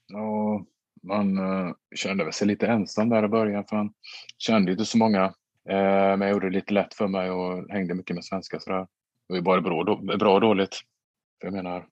Ja, 0.07 0.65
man 1.03 1.37
eh, 1.37 1.73
kände 1.95 2.31
sig 2.31 2.47
lite 2.47 2.67
ensam 2.67 3.09
där 3.09 3.25
i 3.25 3.27
början 3.27 3.65
för 3.69 3.75
man 3.75 3.93
kände 4.37 4.71
inte 4.71 4.85
så 4.85 4.97
många. 4.97 5.23
Eh, 5.69 6.17
men 6.17 6.21
jag 6.21 6.31
gjorde 6.31 6.49
det 6.49 6.55
lite 6.55 6.73
lätt 6.73 6.93
för 6.93 7.07
mig 7.07 7.31
och 7.31 7.69
hängde 7.69 7.93
mycket 7.93 8.15
med 8.15 8.25
svenskar 8.25 8.59
sådär. 8.59 8.87
Det 9.27 9.33
var 9.33 9.41
bara 9.41 9.61
bra, 9.61 9.83
då- 9.83 10.17
bra 10.17 10.33
och 10.33 10.41
dåligt. 10.41 10.75
För 11.41 11.47
jag 11.47 11.53
menar, 11.53 11.85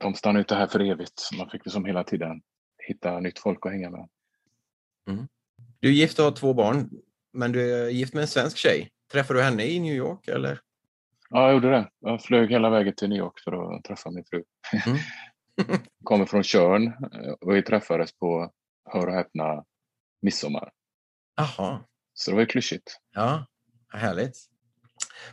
de 0.00 0.14
stannar 0.14 0.38
ju 0.38 0.42
inte 0.42 0.54
här 0.54 0.66
för 0.66 0.80
evigt. 0.80 1.22
Man 1.38 1.50
fick 1.50 1.64
det 1.64 1.70
som 1.70 1.84
hela 1.84 2.04
tiden 2.04 2.40
hitta 2.88 3.20
nytt 3.20 3.38
folk 3.38 3.66
att 3.66 3.72
hänga 3.72 3.90
med. 3.90 4.08
Du 5.80 5.88
är 5.88 5.92
gift 5.92 6.18
och 6.18 6.24
har 6.24 6.32
två 6.32 6.54
barn, 6.54 6.90
men 7.32 7.52
du 7.52 7.74
är 7.74 7.88
gift 7.88 8.14
med 8.14 8.20
en 8.20 8.28
svensk 8.28 8.56
tjej. 8.56 8.90
Träffade 9.12 9.38
du 9.38 9.42
henne 9.42 9.64
i 9.64 9.80
New 9.80 9.94
York 9.94 10.28
eller? 10.28 10.60
Ja, 11.30 11.44
jag 11.44 11.52
gjorde 11.52 11.70
det. 11.70 11.90
Jag 12.00 12.22
flög 12.22 12.50
hela 12.50 12.70
vägen 12.70 12.94
till 12.94 13.08
New 13.08 13.18
York 13.18 13.40
för 13.44 13.76
att 13.76 13.84
träffa 13.84 14.10
min 14.10 14.24
fru. 14.24 14.44
Mm. 14.86 14.98
Kommer 16.04 16.26
från 16.26 16.86
eh, 16.86 17.32
och 17.40 17.54
vi 17.56 17.62
träffades 17.62 18.12
på, 18.12 18.52
hör 18.84 19.06
och 19.06 19.12
häpna, 19.14 19.64
midsommar. 20.22 20.70
Jaha, 21.36 21.84
Så 22.14 22.30
det 22.30 22.34
var 22.34 22.40
ju 22.40 22.46
klyschigt. 22.46 22.96
ja, 23.14 23.46
härligt. 23.92 24.36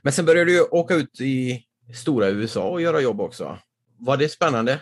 Men 0.02 0.14
sen 0.14 0.26
började 0.26 0.52
du 0.52 0.62
åka 0.62 0.96
ut 0.96 1.22
i 1.22 1.66
stora 1.96 2.28
USA 2.30 2.70
och 2.70 2.82
göra 2.82 3.02
jobb 3.02 3.22
också. 3.22 3.60
Var 3.98 4.18
det 4.18 4.30
spännande? 4.30 4.82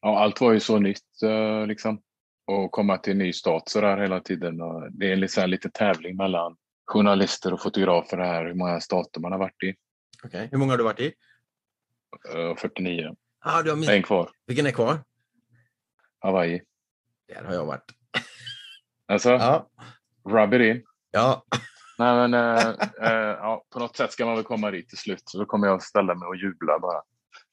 Ja, 0.00 0.18
allt 0.18 0.40
var 0.40 0.52
ju 0.52 0.60
så 0.60 0.78
nytt 0.78 1.22
eh, 1.22 1.66
liksom. 1.66 2.02
Och 2.46 2.70
komma 2.70 2.98
till 2.98 3.12
en 3.12 3.18
ny 3.18 3.32
stat 3.32 3.68
så 3.68 3.80
där 3.80 3.96
hela 3.98 4.20
tiden. 4.20 4.60
Och 4.62 4.92
det 4.92 5.12
är 5.12 5.42
en 5.42 5.50
lite, 5.50 5.70
tävling 5.70 6.16
mellan 6.16 6.56
journalister 6.86 7.52
och 7.52 7.62
fotografer 7.62 8.18
här, 8.18 8.44
hur 8.46 8.54
många 8.54 8.80
stater 8.80 9.20
man 9.20 9.32
har 9.32 9.38
varit 9.38 9.62
i. 9.62 9.74
Okej, 10.24 10.48
Hur 10.50 10.58
många 10.58 10.72
har 10.72 10.78
du 10.78 10.84
varit 10.84 11.00
i? 11.00 11.12
Eh, 12.34 12.56
49. 12.56 13.16
Ah, 13.40 13.62
du 13.62 13.70
har 13.70 13.90
En 13.90 14.02
kvar. 14.02 14.30
Vilken 14.46 14.66
är 14.66 14.70
kvar? 14.70 14.98
Hawaii. 16.18 16.62
Där 17.28 17.44
har 17.44 17.54
jag 17.54 17.66
varit. 17.66 17.84
Alltså, 19.06 19.30
Ja, 19.30 19.68
rub 20.28 20.54
it 20.54 20.60
in. 20.76 20.84
ja. 21.10 21.44
Nej, 21.98 22.28
men 22.28 22.34
eh, 22.34 22.68
eh, 23.02 23.36
ja, 23.38 23.64
på 23.72 23.78
något 23.78 23.96
sätt 23.96 24.12
ska 24.12 24.26
man 24.26 24.34
väl 24.34 24.44
komma 24.44 24.70
dit 24.70 24.88
till 24.88 24.98
slut. 24.98 25.22
Så 25.24 25.38
då 25.38 25.44
kommer 25.44 25.66
jag 25.66 25.82
ställa 25.82 26.14
mig 26.14 26.26
och 26.26 26.36
jubla 26.36 26.78
bara 26.78 27.02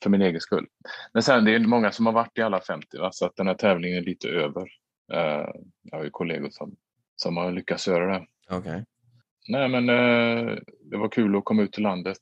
för 0.04 0.10
min 0.10 0.22
egen 0.22 0.42
skull. 0.42 0.68
Men 1.14 1.24
sen 1.24 1.46
det 1.46 1.56
är 1.56 1.60
många 1.60 1.92
som 1.92 2.06
har 2.06 2.14
varit 2.14 2.38
i 2.38 2.42
alla 2.42 2.62
50, 2.62 2.98
va? 2.98 3.12
så 3.12 3.26
att 3.26 3.36
den 3.36 3.48
här 3.48 3.54
tävlingen 3.54 3.98
är 3.98 4.02
lite 4.02 4.30
över. 4.30 4.68
Eh, 5.14 5.50
jag 5.84 5.98
har 5.98 6.04
ju 6.04 6.10
kollegor 6.10 6.50
som, 6.52 6.76
som 7.16 7.38
har 7.38 7.52
lyckats 7.52 7.88
göra 7.88 8.20
det. 8.20 8.26
Okej. 8.50 8.86
Nej, 9.50 9.70
men 9.70 9.90
eh, 9.90 10.58
det 10.82 10.98
var 10.98 11.10
kul 11.10 11.36
att 11.36 11.46
komma 11.46 11.62
ut 11.62 11.78
i 11.78 11.82
landet. 11.82 12.22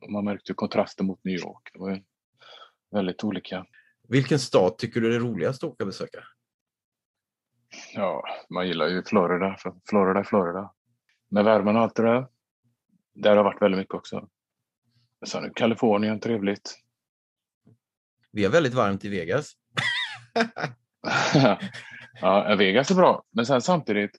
Och 0.00 0.10
man 0.10 0.24
märkte 0.24 0.54
kontrasten 0.54 1.06
mot 1.06 1.24
New 1.24 1.34
York. 1.34 1.70
Det 1.72 1.78
var 1.78 1.90
ju 1.90 2.02
väldigt 2.90 3.24
olika. 3.24 3.66
Vilken 4.08 4.38
stad 4.38 4.78
tycker 4.78 5.00
du 5.00 5.14
är 5.14 5.20
roligast 5.20 5.64
att 5.64 5.70
åka 5.70 5.84
och 5.84 5.88
besöka? 5.88 6.18
Ja, 7.94 8.24
man 8.50 8.68
gillar 8.68 8.86
ju 8.86 9.02
Florida. 9.02 9.56
För 9.58 9.74
Florida 9.88 10.24
Florida. 10.24 10.72
Med 11.30 11.44
värmen 11.44 11.76
och 11.76 11.82
allt 11.82 11.94
det 11.94 12.02
där. 12.02 12.26
Där 13.14 13.36
har 13.36 13.44
varit 13.44 13.62
väldigt 13.62 13.78
mycket 13.78 13.94
också. 13.94 14.28
Sen 15.26 15.44
är 15.44 15.52
Kalifornien 15.54 16.20
trevligt. 16.20 16.78
Vi 18.38 18.44
har 18.44 18.52
väldigt 18.52 18.74
varmt 18.74 19.04
i 19.04 19.08
Vegas. 19.08 19.52
ja, 22.20 22.54
Vegas 22.58 22.90
är 22.90 22.94
bra, 22.94 23.24
men 23.30 23.46
sen 23.46 23.62
samtidigt, 23.62 24.10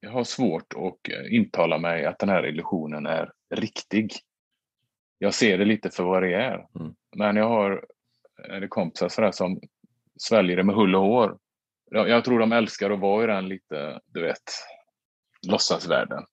jag 0.00 0.10
har 0.10 0.24
svårt 0.24 0.72
att 0.72 1.08
eh, 1.12 1.34
intala 1.34 1.78
mig 1.78 2.06
att 2.06 2.18
den 2.18 2.28
här 2.28 2.46
illusionen 2.46 3.06
är 3.06 3.32
riktig. 3.54 4.12
Jag 5.18 5.34
ser 5.34 5.58
det 5.58 5.64
lite 5.64 5.90
för 5.90 6.04
vad 6.04 6.22
det 6.22 6.34
är. 6.34 6.66
Mm. 6.80 6.94
Men 7.16 7.36
jag 7.36 7.48
har 7.48 7.84
är 8.48 8.60
det 8.60 8.68
kompisar 8.68 9.08
sådär 9.08 9.32
som 9.32 9.60
sväljer 10.20 10.56
det 10.56 10.64
med 10.64 10.74
hull 10.74 10.94
och 10.94 11.02
hår. 11.02 11.38
Jag, 11.90 12.08
jag 12.08 12.24
tror 12.24 12.38
de 12.38 12.52
älskar 12.52 12.90
att 12.90 13.00
vara 13.00 13.24
i 13.24 13.26
den 13.26 13.48
lite, 13.48 14.00
du 14.06 14.22
vet, 14.22 14.42
låtsasvärlden. 15.46 16.24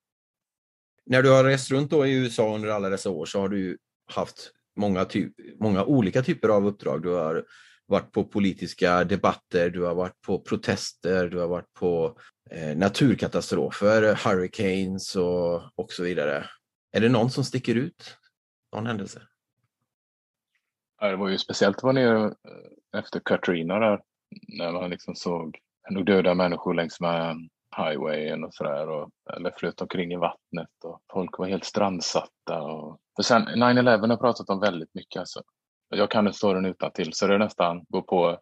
När 1.05 1.23
du 1.23 1.31
har 1.31 1.43
rest 1.43 1.71
runt 1.71 1.91
då 1.91 2.05
i 2.05 2.15
USA 2.15 2.55
under 2.55 2.69
alla 2.69 2.89
dessa 2.89 3.09
år 3.09 3.25
så 3.25 3.39
har 3.39 3.49
du 3.49 3.77
haft 4.05 4.51
många, 4.75 5.05
ty- 5.05 5.29
många 5.59 5.85
olika 5.85 6.21
typer 6.21 6.49
av 6.49 6.67
uppdrag. 6.67 7.01
Du 7.03 7.09
har 7.09 7.45
varit 7.85 8.11
på 8.11 8.23
politiska 8.23 9.03
debatter, 9.03 9.69
du 9.69 9.81
har 9.81 9.95
varit 9.95 10.21
på 10.21 10.39
protester, 10.41 11.29
du 11.29 11.39
har 11.39 11.47
varit 11.47 11.73
på 11.73 12.17
eh, 12.51 12.77
naturkatastrofer, 12.77 14.01
hurricanes 14.25 15.15
och, 15.15 15.55
och 15.75 15.91
så 15.91 16.03
vidare. 16.03 16.45
Är 16.91 17.01
det 17.01 17.09
någon 17.09 17.29
som 17.29 17.43
sticker 17.43 17.75
ut? 17.75 18.17
Någon 18.75 18.87
händelse? 18.87 19.21
Ja, 21.01 21.07
Det 21.07 21.15
var 21.15 21.29
ju 21.29 21.37
speciellt 21.37 21.77
att 21.77 21.83
vara 21.83 21.93
nere 21.93 22.25
eh, 22.25 22.99
efter 22.99 23.19
Katrina 23.25 23.79
där, 23.79 24.01
när 24.47 24.71
man 24.71 24.89
liksom 24.89 25.15
såg 25.15 25.59
nog 25.89 26.05
döda 26.05 26.33
människor 26.33 26.73
längs 26.73 26.99
med 26.99 27.49
highwayen 27.77 28.43
och 28.43 28.53
sådär, 28.53 28.89
och- 28.89 29.09
eller 29.33 29.51
flöt 29.51 29.81
omkring 29.81 30.13
i 30.13 30.17
vattnet 30.17 30.69
och 30.83 31.01
folk 31.13 31.37
var 31.37 31.47
helt 31.47 31.65
strandsatta. 31.65 32.61
Och... 32.61 32.99
För 33.15 33.23
sen 33.23 33.47
9-11 33.47 33.99
har 34.01 34.07
jag 34.07 34.19
pratat 34.19 34.49
om 34.49 34.59
väldigt 34.59 34.93
mycket 34.93 35.19
alltså. 35.19 35.43
Jag 35.89 36.11
kan 36.11 36.25
den 36.25 36.33
storyn 36.33 36.65
utan 36.65 36.91
till 36.91 37.13
så 37.13 37.27
det 37.27 37.33
är 37.33 37.39
nästan 37.39 37.85
gå 37.89 38.01
på 38.01 38.39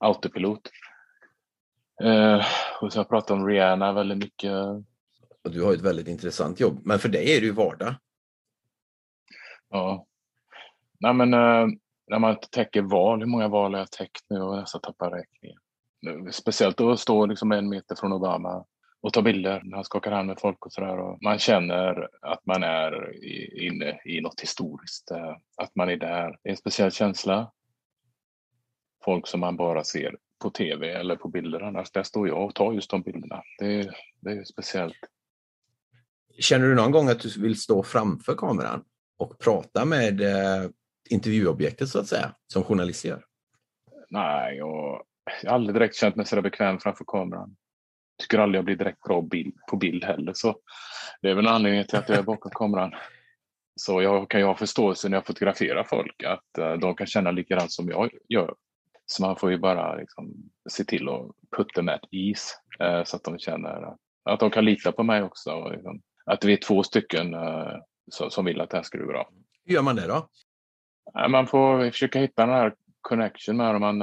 autopilot. 0.00 0.60
Eh, 2.02 2.36
och 2.80 2.92
så 2.92 2.98
har 2.98 3.04
jag 3.04 3.08
pratat 3.08 3.30
om 3.30 3.46
Rihanna 3.46 3.92
väldigt 3.92 4.18
mycket. 4.18 4.52
Och 5.44 5.50
du 5.52 5.62
har 5.62 5.74
ett 5.74 5.80
väldigt 5.80 6.08
intressant 6.08 6.60
jobb, 6.60 6.80
men 6.84 6.98
för 6.98 7.08
dig 7.08 7.36
är 7.36 7.40
det 7.40 7.46
ju 7.46 7.52
vardag. 7.52 7.94
Ja. 9.68 10.06
Nej, 11.00 11.14
men 11.14 11.34
eh, 11.34 11.66
när 12.06 12.18
man 12.18 12.36
täcker 12.50 12.82
val, 12.82 13.18
hur 13.20 13.26
många 13.26 13.48
val 13.48 13.72
har 13.72 13.78
jag 13.78 13.90
täckt 13.90 14.24
nu 14.28 14.42
och 14.42 14.54
jag 14.54 14.60
nästan 14.60 14.80
tappar 14.80 15.10
räkningen. 15.10 15.58
Speciellt 16.32 16.80
att 16.80 17.00
stå 17.00 17.26
liksom 17.26 17.52
en 17.52 17.68
meter 17.68 17.94
från 17.94 18.12
Obama 18.12 18.64
och 19.00 19.12
ta 19.12 19.22
bilder 19.22 19.62
när 19.64 19.74
han 19.76 19.84
skakar 19.84 20.10
hand 20.12 20.26
med 20.28 20.40
folk 20.40 20.66
och 20.66 20.72
sådär. 20.72 21.24
Man 21.24 21.38
känner 21.38 22.08
att 22.22 22.46
man 22.46 22.62
är 22.62 23.24
inne 23.62 24.00
i 24.04 24.20
något 24.20 24.40
historiskt, 24.40 25.10
eh, 25.10 25.36
att 25.56 25.74
man 25.76 25.88
är 25.90 25.96
där. 25.96 26.38
Det 26.42 26.48
är 26.48 26.50
en 26.50 26.56
speciell 26.56 26.92
känsla. 26.92 27.52
Folk 29.04 29.26
som 29.26 29.40
man 29.40 29.56
bara 29.56 29.84
ser 29.84 30.16
på 30.42 30.50
tv 30.50 30.90
eller 30.92 31.16
på 31.16 31.28
bilder 31.28 31.60
annars. 31.60 31.90
Där 31.90 32.02
står 32.02 32.28
jag 32.28 32.44
och 32.44 32.54
tar 32.54 32.72
just 32.72 32.90
de 32.90 33.02
bilderna. 33.02 33.42
Det, 33.58 33.80
är- 33.80 33.96
det 34.20 34.30
är 34.30 34.44
speciellt. 34.44 34.96
Känner 36.40 36.66
du 36.66 36.74
någon 36.74 36.90
gång 36.92 37.08
att 37.08 37.20
du 37.20 37.40
vill 37.42 37.60
stå 37.60 37.82
framför 37.82 38.34
kameran 38.34 38.84
och 39.18 39.38
prata 39.38 39.84
med 39.84 40.20
eh, 40.20 40.70
intervjuobjektet 41.10 41.88
så 41.88 41.98
att 42.00 42.06
säga, 42.06 42.34
som 42.46 42.64
journalist 42.64 43.04
gör? 43.04 43.24
Nej, 44.10 44.62
och 44.62 45.02
jag 45.42 45.50
har 45.50 45.54
aldrig 45.54 45.74
direkt 45.74 45.96
känt 45.96 46.16
mig 46.16 46.26
så 46.26 46.34
där 46.34 46.42
bekväm 46.42 46.78
framför 46.78 47.04
kameran. 47.04 47.56
Tycker 48.18 48.38
aldrig 48.38 48.58
jag 48.58 48.64
blir 48.64 48.76
direkt 48.76 49.02
bra 49.02 49.22
bild, 49.22 49.54
på 49.70 49.76
bild 49.76 50.04
heller. 50.04 50.32
Så 50.32 50.56
det 51.22 51.30
är 51.30 51.34
väl 51.34 51.46
en 51.46 51.52
anledning 51.52 51.84
till 51.84 51.98
att 51.98 52.08
jag 52.08 52.18
är 52.18 52.22
bakom 52.22 52.50
kameran. 52.54 52.92
Så 53.74 54.02
jag 54.02 54.30
kan 54.30 54.40
ju 54.40 54.46
ha 54.46 54.56
förståelse 54.56 55.08
när 55.08 55.16
jag 55.16 55.26
fotograferar 55.26 55.84
folk 55.84 56.22
att 56.22 56.58
eh, 56.58 56.72
de 56.72 56.94
kan 56.94 57.06
känna 57.06 57.30
likadant 57.30 57.72
som 57.72 57.88
jag 57.88 58.10
gör. 58.28 58.54
Så 59.06 59.22
man 59.22 59.36
får 59.36 59.50
ju 59.50 59.58
bara 59.58 59.94
liksom, 59.94 60.34
se 60.68 60.84
till 60.84 61.08
att 61.08 61.30
put 61.56 61.68
them 61.74 61.88
at 61.88 62.00
ease 62.10 62.54
eh, 62.80 63.04
så 63.04 63.16
att 63.16 63.24
de 63.24 63.38
känner 63.38 63.82
att, 63.82 63.98
att 64.24 64.40
de 64.40 64.50
kan 64.50 64.64
lita 64.64 64.92
på 64.92 65.02
mig 65.02 65.22
också. 65.22 65.50
Och, 65.50 65.72
liksom, 65.72 66.00
att 66.24 66.44
vi 66.44 66.52
är 66.52 66.56
två 66.56 66.82
stycken 66.82 67.34
eh, 67.34 67.72
som, 68.10 68.30
som 68.30 68.44
vill 68.44 68.60
att 68.60 68.70
det 68.70 68.76
här 68.76 68.84
ska 68.84 68.98
bli 68.98 69.06
bra. 69.06 69.28
Hur 69.64 69.74
gör 69.74 69.82
man 69.82 69.96
det 69.96 70.06
då? 70.06 70.28
Man 71.28 71.46
får 71.46 71.90
försöka 71.90 72.18
hitta 72.18 72.46
den 72.46 72.54
här 72.54 72.74
connection 73.00 73.56
med 73.56 73.74
dem. 73.74 73.80
Man, 73.80 74.02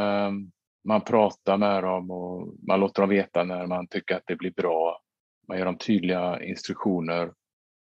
man 0.83 1.01
pratar 1.01 1.57
med 1.57 1.83
dem 1.83 2.11
och 2.11 2.53
man 2.67 2.79
låter 2.79 3.01
dem 3.01 3.09
veta 3.09 3.43
när 3.43 3.67
man 3.67 3.87
tycker 3.87 4.15
att 4.15 4.23
det 4.25 4.35
bblir 4.35 4.51
bra. 4.51 5.01
Man 5.47 5.57
ger 5.57 5.65
dem 5.65 5.77
tydliga 5.77 6.43
instruktioner. 6.43 7.33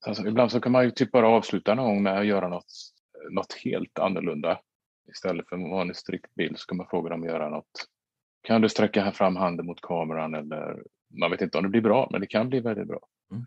Alltså, 0.06 0.28
ibland 0.28 0.52
så 0.52 0.62
kan 0.62 0.72
man 0.72 0.84
ju 0.84 0.92
typ 0.92 1.12
bara 1.12 1.28
avsluta 1.28 1.76
någon 1.76 1.86
gång 1.86 2.04
med 2.04 2.18
att 2.20 2.26
göra 2.26 2.48
något, 2.48 2.74
något 3.32 3.54
helt 3.64 4.00
annorlunda. 4.00 4.60
Istället 5.10 5.50
för 5.50 5.56
en 5.56 5.70
vanlig 5.70 5.96
strikt 5.96 6.36
bild 6.36 6.60
så 6.60 6.68
kan 6.68 6.78
man 6.78 6.88
fråga 6.90 7.10
dem 7.10 7.22
att 7.22 7.30
göra 7.30 7.50
något. 7.50 7.88
Kan 8.42 8.62
du 8.62 8.70
sträcka 8.70 9.04
här 9.04 9.12
fram 9.12 9.36
handen 9.36 9.66
mot 9.66 9.82
kameran 9.82 10.36
eller 10.36 10.84
man 11.20 11.32
vet 11.32 11.42
inte 11.42 11.58
om 11.58 11.64
det 11.64 11.70
blir 11.70 11.82
bra, 11.82 12.08
men 12.12 12.22
det 12.22 12.28
kan 12.28 12.50
bli 12.50 12.60
väldigt 12.60 12.88
bra. 12.88 13.00
Mm. 13.32 13.46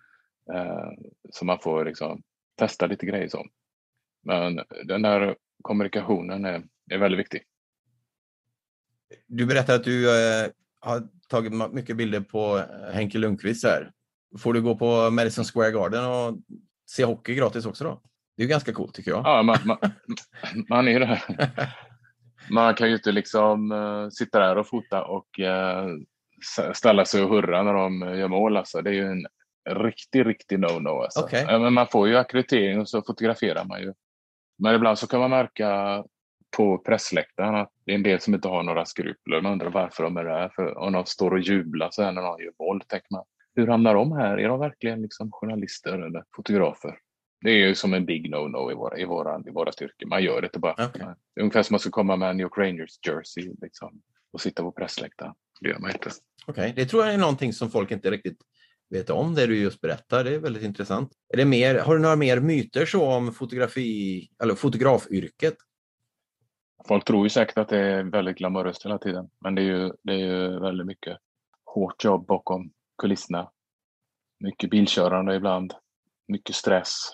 Eh, 0.52 0.92
så 1.30 1.44
man 1.44 1.59
får 1.59 1.84
liksom 1.84 2.22
testa 2.57 2.86
lite 2.86 3.07
grejer 3.07 3.28
så. 3.28 3.44
Men 4.22 4.61
den 4.84 5.02
där 5.02 5.36
kommunikationen 5.62 6.44
är, 6.44 6.62
är 6.90 6.98
väldigt 6.98 7.20
viktig. 7.20 7.42
Du 9.26 9.46
berättar 9.46 9.74
att 9.74 9.84
du 9.84 10.10
eh, 10.10 10.50
har 10.80 11.02
tagit 11.28 11.72
mycket 11.72 11.96
bilder 11.96 12.20
på 12.20 12.58
eh, 12.58 12.94
Henke 12.94 13.18
Lundqvist 13.18 13.64
här. 13.64 13.90
Får 14.38 14.52
du 14.52 14.62
gå 14.62 14.76
på 14.76 15.10
Madison 15.10 15.44
Square 15.44 15.70
Garden 15.70 16.04
och 16.04 16.38
se 16.90 17.04
hockey 17.04 17.34
gratis 17.34 17.66
också 17.66 17.84
då? 17.84 18.00
Det 18.36 18.42
är 18.42 18.44
ju 18.44 18.50
ganska 18.50 18.72
coolt 18.72 18.94
tycker 18.94 19.10
jag. 19.10 19.22
Ja, 19.24 19.42
man, 19.42 19.58
man, 19.64 19.78
man 20.68 20.88
är 20.88 21.00
där. 21.00 21.22
Man 22.50 22.74
kan 22.74 22.88
ju 22.88 22.94
inte 22.94 23.12
liksom 23.12 23.72
eh, 23.72 24.08
sitta 24.08 24.38
där 24.38 24.58
och 24.58 24.68
fota 24.68 25.04
och 25.04 25.26
uh, 25.38 26.72
ställa 26.74 27.04
sig 27.04 27.22
och 27.22 27.30
hurra 27.30 27.62
när 27.62 27.74
de 27.74 28.00
gör 28.18 28.28
mål. 28.28 28.56
Alltså. 28.56 28.82
Det 28.82 28.90
är 28.90 28.94
ju 28.94 29.06
en 29.06 29.26
riktig, 29.68 30.26
riktig 30.26 30.58
no-no. 30.58 31.02
Alltså. 31.02 31.28
Ja, 31.32 31.58
men 31.58 31.72
man 31.72 31.86
får 31.86 32.08
ju 32.08 32.16
akkreditering 32.16 32.80
och 32.80 32.88
så 32.88 33.02
fotograferar 33.02 33.64
man 33.64 33.80
ju. 33.80 33.92
Men 34.58 34.74
ibland 34.74 34.98
så 34.98 35.06
kan 35.06 35.20
man 35.20 35.30
märka 35.30 36.04
på 36.57 36.78
pressläktaren 36.78 37.55
att 37.55 37.70
det 37.86 37.92
är 37.92 37.96
en 37.96 38.02
del 38.02 38.20
som 38.20 38.34
inte 38.34 38.48
har 38.48 38.62
några 38.62 38.84
skrupler. 38.84 39.40
Man 39.40 39.52
undrar 39.52 39.70
varför 39.70 40.05
de 40.05 40.16
är 40.16 40.24
där. 40.24 40.48
För 40.48 40.78
om 40.78 40.92
de 40.92 41.07
står 41.07 41.30
och 41.30 41.40
jublar 41.40 41.90
så 41.90 42.02
här 42.02 42.12
när 42.12 42.22
de 42.22 42.42
gör 42.42 42.52
mål, 42.59 42.80
tänker 42.80 43.09
man. 43.11 43.24
Hur 43.55 43.66
hamnar 43.66 43.94
de 43.94 44.12
här? 44.12 44.38
Är 44.38 44.48
de 44.48 44.61
verkligen 44.61 45.02
liksom 45.02 45.30
journalister 45.32 45.92
eller 45.92 46.24
fotografer? 46.36 46.98
Det 47.40 47.50
är 47.50 47.68
ju 47.68 47.74
som 47.74 47.94
en 47.94 48.07
big 48.07 48.34
no-no 48.34 48.72
i 48.72 48.74
våra, 48.74 48.98
i 48.98 49.05
våra, 49.05 49.42
i 49.46 49.50
våra 49.50 49.72
styrkor. 49.72 50.09
Man 50.09 50.22
gör 50.22 50.40
det 50.40 50.46
inte 50.46 50.59
bara. 50.59 50.74
Det 50.76 51.00
är 51.40 51.40
ungefär 51.40 51.62
som 51.62 51.74
man 51.74 51.80
ska 51.80 51.90
komma 51.90 52.16
med 52.16 52.30
en 52.30 52.36
New 52.36 52.44
York 52.44 52.59
Rangers 52.59 52.98
jersey 53.07 53.55
liksom, 53.62 54.00
och 54.32 54.40
sitta 54.40 54.62
på 54.62 54.72
pressläktaren. 54.72 55.34
Det 55.61 55.68
gör 55.68 55.78
man 55.78 55.90
inte. 55.90 56.11
Okej, 56.46 56.72
det 56.76 56.86
tror 56.86 57.05
jag 57.05 57.14
är 57.14 57.18
någonting 57.18 57.52
som 57.52 57.70
folk 57.70 57.90
inte 57.90 58.11
riktigt 58.11 58.38
vet 58.90 59.11
om, 59.11 59.34
det 59.34 59.46
du 59.46 59.59
just 59.59 59.80
berättar. 59.80 60.24
Det 60.24 60.34
är 60.34 60.38
väldigt 60.38 60.62
intressant. 60.62 61.12
Är 61.32 61.36
det 61.36 61.44
mer, 61.44 61.78
har 61.78 61.94
du 61.94 62.02
några 62.02 62.16
mer 62.16 62.40
myter 62.40 62.86
så 62.86 63.07
om 63.07 63.32
fotografi, 63.32 64.28
eller 64.42 64.55
fotografyrket? 64.55 65.57
Folk 66.89 67.05
tror 67.05 67.24
ju 67.24 67.30
säkert 67.30 67.59
att 67.59 67.68
det 67.68 67.78
är 67.78 68.03
väldigt 68.03 68.37
glamoröst 68.37 68.85
hela 68.85 68.99
tiden, 68.99 69.30
men 69.41 69.55
det 69.55 69.62
är 69.62 69.64
ju, 69.64 69.93
det 70.03 70.12
är 70.12 70.18
ju 70.18 70.61
väldigt 70.61 70.87
mycket 70.87 71.18
hårt 71.64 72.05
jobb 72.05 72.26
bakom 72.26 72.72
kulisserna. 72.99 73.51
Mycket 74.41 74.70
bilkörande 74.70 75.35
ibland, 75.35 75.74
mycket 76.28 76.57
stress. 76.57 77.11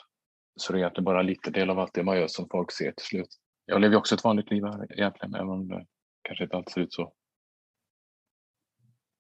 Så 0.56 0.72
det 0.72 0.76
är 0.76 0.80
egentligen 0.80 1.04
bara 1.04 1.20
en 1.20 1.26
liten 1.26 1.52
del 1.52 1.70
av 1.70 1.78
allt 1.78 1.94
det 1.94 2.02
man 2.02 2.16
gör 2.16 2.26
som 2.28 2.48
folk 2.50 2.72
ser 2.72 2.92
till 2.92 3.06
slut. 3.06 3.28
Jag 3.64 3.80
lever 3.80 3.92
ju 3.92 3.98
också 3.98 4.14
ett 4.14 4.24
vanligt 4.24 4.50
liv 4.50 4.64
här 4.64 4.92
egentligen, 4.92 5.34
även 5.34 5.48
om 5.48 5.68
det 5.68 5.86
kanske 6.22 6.44
inte 6.44 6.56
alltid 6.56 6.72
ser 6.72 6.80
ut 6.80 6.92
så. 6.92 7.12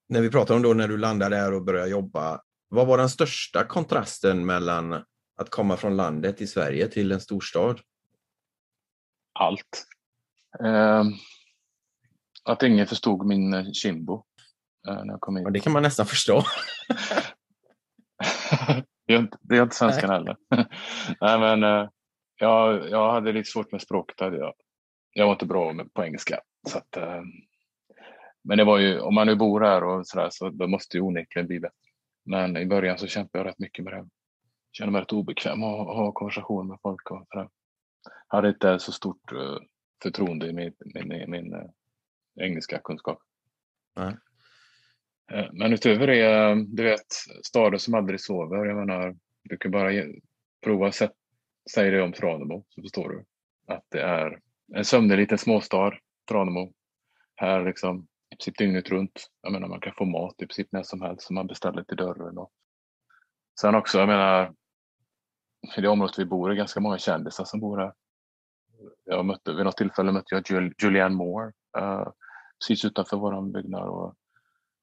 När 0.08 0.20
vi 0.20 0.30
pratar 0.30 0.54
om 0.54 0.62
då 0.62 0.74
när 0.74 0.88
du 0.88 0.98
landar 0.98 1.30
där 1.30 1.54
och 1.54 1.64
börjar 1.64 1.86
jobba, 1.86 2.42
vad 2.68 2.86
var 2.86 2.98
den 2.98 3.08
största 3.08 3.64
kontrasten 3.64 4.46
mellan 4.46 4.92
att 5.36 5.50
komma 5.50 5.76
från 5.76 5.96
landet 5.96 6.40
i 6.40 6.46
Sverige 6.46 6.88
till 6.88 7.12
en 7.12 7.20
storstad? 7.20 7.80
Allt. 9.32 9.86
Eh, 10.58 11.04
att 12.44 12.62
ingen 12.62 12.86
förstod 12.86 13.26
min 13.26 13.54
eh, 13.54 13.72
kimbo 13.72 14.24
eh, 14.88 15.04
när 15.04 15.12
jag 15.12 15.20
kom 15.20 15.36
hit. 15.36 15.44
Ja, 15.44 15.50
det 15.50 15.60
kan 15.60 15.72
man 15.72 15.82
nästan 15.82 16.06
förstå. 16.06 16.42
det, 19.06 19.14
är 19.14 19.18
inte, 19.18 19.38
det 19.40 19.56
är 19.56 19.62
inte 19.62 19.76
svenskan 19.76 20.10
heller. 20.10 20.36
Nej, 21.20 21.40
men 21.40 21.64
eh, 21.64 21.88
jag, 22.36 22.90
jag 22.90 23.12
hade 23.12 23.32
lite 23.32 23.50
svårt 23.50 23.72
med 23.72 23.82
språket. 23.82 24.16
Jag, 24.18 24.52
jag 25.12 25.26
var 25.26 25.32
inte 25.32 25.46
bra 25.46 25.72
med, 25.72 25.94
på 25.94 26.04
engelska. 26.04 26.40
Så 26.68 26.78
att, 26.78 26.96
men 28.44 28.58
det 28.58 28.64
var 28.64 28.78
ju, 28.78 29.00
om 29.00 29.14
man 29.14 29.26
nu 29.26 29.36
bor 29.36 29.60
här 29.60 29.84
och 29.84 30.06
så, 30.06 30.18
där, 30.18 30.28
så 30.30 30.50
då 30.50 30.66
måste 30.66 30.96
ju 30.96 31.02
onekligen 31.02 31.46
bli 31.46 31.60
bättre. 31.60 31.76
Men 32.24 32.56
i 32.56 32.66
början 32.66 32.98
så 32.98 33.06
kämpade 33.06 33.44
jag 33.44 33.48
rätt 33.50 33.58
mycket 33.58 33.84
med 33.84 33.94
det. 33.94 34.08
Kände 34.72 34.92
mig 34.92 35.02
rätt 35.02 35.12
obekväm 35.12 35.62
att 35.62 35.68
ha, 35.68 35.94
ha 35.94 36.12
konversation 36.12 36.68
med 36.68 36.78
folk. 36.82 37.10
Och 37.10 37.26
så 37.28 37.38
där. 37.38 37.48
Hade 38.28 38.48
inte 38.48 38.78
så 38.78 38.92
stort 38.92 39.32
förtroende 40.02 40.46
i 40.46 40.52
min, 40.52 40.72
min, 40.94 41.30
min 41.30 41.54
eh, 41.54 41.66
engelska 42.40 42.78
kunskap. 42.84 43.18
Eh, 45.32 45.48
Men 45.52 45.72
utöver 45.72 46.06
det, 46.06 46.20
eh, 46.26 46.56
du 46.56 46.82
vet, 46.82 47.06
staden 47.44 47.78
som 47.78 47.94
aldrig 47.94 48.20
sover. 48.20 48.64
Jag 48.64 48.76
menar, 48.86 49.16
du 49.42 49.56
kan 49.56 49.70
bara 49.70 49.92
ge, 49.92 50.20
prova 50.64 50.88
att 50.88 50.94
sätt- 50.94 51.16
säga 51.74 51.90
det 51.90 52.02
om 52.02 52.12
Tranemo 52.12 52.64
så 52.68 52.82
förstår 52.82 53.08
du. 53.08 53.24
Att 53.74 53.84
det 53.88 54.00
är 54.02 54.40
en 54.74 54.84
sömnig 54.84 55.16
liten 55.18 55.38
småstad, 55.38 55.92
Tranemo. 56.28 56.72
Här 57.36 57.64
liksom, 57.64 58.06
i 58.30 58.36
princip 58.36 58.58
dygnet 58.58 58.88
runt. 58.90 59.30
Jag 59.42 59.52
menar, 59.52 59.68
man 59.68 59.80
kan 59.80 59.92
få 59.94 60.04
mat 60.04 60.34
i 60.42 60.46
princip 60.46 60.68
när 60.72 60.82
som 60.82 61.00
helst 61.02 61.26
som 61.26 61.34
man 61.34 61.46
beställer 61.46 61.82
till 61.84 61.96
dörren. 61.96 62.38
Och. 62.38 62.50
Sen 63.60 63.74
också, 63.74 63.98
jag 63.98 64.06
menar, 64.08 64.54
i 65.76 65.80
det 65.80 65.88
området 65.88 66.18
vi 66.18 66.24
bor 66.24 66.50
är 66.50 66.54
ganska 66.54 66.80
många 66.80 66.98
kändisar 66.98 67.44
som 67.44 67.60
bor 67.60 67.78
här. 67.78 67.92
Jag 69.04 69.24
mötte, 69.24 69.52
vid 69.52 69.64
något 69.64 69.76
tillfälle 69.76 70.12
mötte 70.12 70.34
jag 70.34 70.50
Jul- 70.50 70.74
Julianne 70.82 71.14
Moore 71.14 71.52
eh, 71.78 72.08
precis 72.60 72.84
utanför 72.84 73.16
vår 73.16 73.52
byggnad. 73.52 73.88
Och 73.88 74.14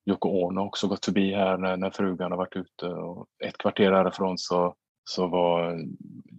Yoko 0.06 0.30
Ono 0.30 0.60
har 0.60 0.68
också 0.68 0.88
gått 0.88 1.06
förbi 1.06 1.34
här 1.34 1.58
när, 1.58 1.78
när 1.78 1.90
frugan 1.90 2.32
har 2.32 2.38
varit 2.38 2.56
ute. 2.56 2.86
Och 2.88 3.28
ett 3.44 3.58
kvarter 3.58 3.92
härifrån 3.92 4.38
så, 4.38 4.76
så 5.04 5.28
var 5.28 5.80